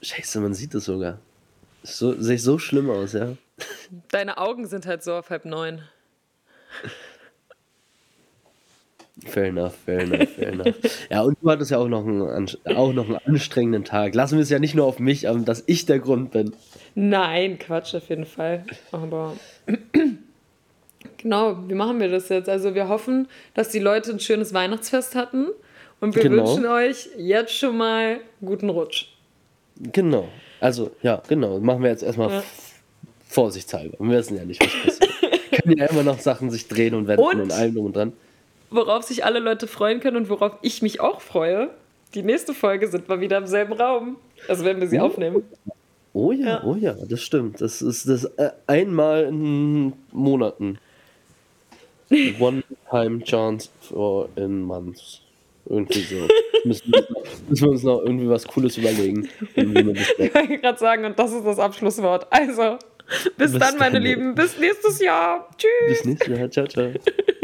Scheiße, 0.03 0.41
man 0.41 0.55
sieht 0.55 0.75
es 0.75 0.87
sogar. 0.87 1.19
So, 1.85 2.21
sehe 2.21 2.35
ich 2.35 2.43
so 2.43 2.59
schlimm 2.59 2.91
aus, 2.91 3.13
ja. 3.13 3.35
Deine 4.11 4.39
Augen 4.39 4.67
sind 4.67 4.85
halt 4.87 5.05
so 5.05 5.15
auf 5.15 5.31
halb 5.31 5.45
neun. 5.45 5.83
Fair 9.27 9.45
enough, 9.45 9.77
fair 9.85 10.01
enough, 10.01 10.29
fair 10.29 10.49
enough. 10.49 10.75
Ja, 11.09 11.23
und 11.23 11.39
du 11.41 11.51
hattest 11.51 11.71
ja 11.71 11.79
auch 11.79 11.89
noch, 11.89 12.05
einen, 12.05 12.49
auch 12.65 12.93
noch 12.93 13.07
einen 13.07 13.19
anstrengenden 13.19 13.85
Tag. 13.85 14.17
Lassen 14.17 14.35
wir 14.35 14.43
es 14.43 14.51
ja 14.51 14.59
nicht 14.59 14.75
nur 14.75 14.87
auf 14.87 14.99
mich, 14.99 15.21
dass 15.45 15.63
ich 15.67 15.87
der 15.87 16.01
Grund 16.01 16.33
bin. 16.33 16.53
Nein, 16.97 17.61
Quatsch 17.61 17.95
auf 17.95 18.09
jeden 18.09 18.27
Fall. 18.27 18.65
Aber 18.91 19.37
Genau, 21.19 21.59
wie 21.67 21.75
machen 21.75 22.01
wir 22.01 22.09
das 22.09 22.29
jetzt? 22.29 22.49
Also 22.49 22.75
wir 22.75 22.89
hoffen, 22.89 23.29
dass 23.55 23.69
die 23.69 23.81
Leute 23.81 24.13
ein 24.13 24.21
schönes 24.21 24.55
Weihnachtsfest 24.55 25.15
hatten 25.15 25.49
und 26.01 26.15
wir 26.15 26.23
genau. 26.23 26.47
wünschen 26.47 26.67
euch 26.67 27.09
jetzt 27.17 27.53
schon 27.53 27.77
mal 27.77 28.21
guten 28.41 28.71
Rutsch. 28.71 29.07
Genau. 29.93 30.29
Also 30.61 30.93
ja, 31.03 31.23
genau. 31.29 31.59
Machen 31.59 31.83
wir 31.83 31.91
jetzt 31.91 32.03
erstmal 32.03 32.31
ja. 32.31 32.43
vorsichtshalber. 33.29 33.97
Wir 33.99 34.19
wissen 34.19 34.37
ja 34.37 34.45
nicht, 34.45 34.65
was 34.65 34.73
passiert. 34.85 35.09
können 35.63 35.79
ja 35.79 35.87
immer 35.87 36.03
noch 36.03 36.19
Sachen 36.19 36.51
sich 36.51 36.69
drehen 36.69 36.95
und 36.95 37.07
wenden 37.09 37.23
und, 37.23 37.41
und 37.41 37.53
allem 37.53 37.75
drum 37.75 37.87
und 37.87 37.97
dran. 37.97 38.13
Worauf 38.71 39.03
sich 39.05 39.25
alle 39.25 39.39
Leute 39.39 39.67
freuen 39.67 40.01
können 40.01 40.17
und 40.17 40.29
worauf 40.29 40.53
ich 40.63 40.83
mich 40.83 41.01
auch 41.01 41.21
freue, 41.21 41.71
die 42.15 42.23
nächste 42.23 42.55
Folge 42.55 42.89
sind 42.89 43.09
wir 43.09 43.21
wieder 43.21 43.39
im 43.39 43.47
selben 43.47 43.73
Raum. 43.75 44.17
Also 44.47 44.65
wenn 44.65 44.81
wir 44.81 44.89
sie 44.89 44.99
oh. 44.99 45.07
aufnehmen. 45.07 45.43
Oh 46.13 46.33
ja, 46.33 46.47
ja, 46.47 46.65
oh 46.65 46.75
ja, 46.75 46.95
das 47.09 47.21
stimmt. 47.21 47.61
Das 47.61 47.83
ist 47.83 48.09
das 48.09 48.25
äh, 48.25 48.51
einmal 48.67 49.25
in 49.25 49.93
Monaten. 50.13 50.79
One-time 52.39 53.23
chance 53.25 53.71
for 53.81 54.29
in 54.37 54.63
months. 54.63 55.21
Irgendwie 55.69 56.01
so. 56.01 56.17
müssen, 56.65 56.93
wir, 56.93 57.07
müssen 57.49 57.65
wir 57.65 57.71
uns 57.71 57.83
noch 57.83 58.01
irgendwie 58.01 58.29
was 58.29 58.47
Cooles 58.47 58.79
überlegen. 58.79 59.29
ich 59.55 60.35
wollte 60.35 60.59
gerade 60.59 60.79
sagen, 60.79 61.05
und 61.05 61.19
das 61.19 61.33
ist 61.33 61.45
das 61.45 61.59
Abschlusswort. 61.59 62.27
Also, 62.31 62.79
bis, 63.37 63.53
bis 63.53 63.59
dann, 63.59 63.79
meine 63.79 63.95
dann. 63.95 64.03
Lieben. 64.03 64.35
Bis 64.35 64.59
nächstes 64.59 65.01
Jahr. 65.01 65.49
Tschüss. 65.57 65.89
Bis 65.89 66.05
nächstes 66.05 66.39
Jahr. 66.39 66.51
Ciao, 66.51 66.67
ciao. 66.67 66.93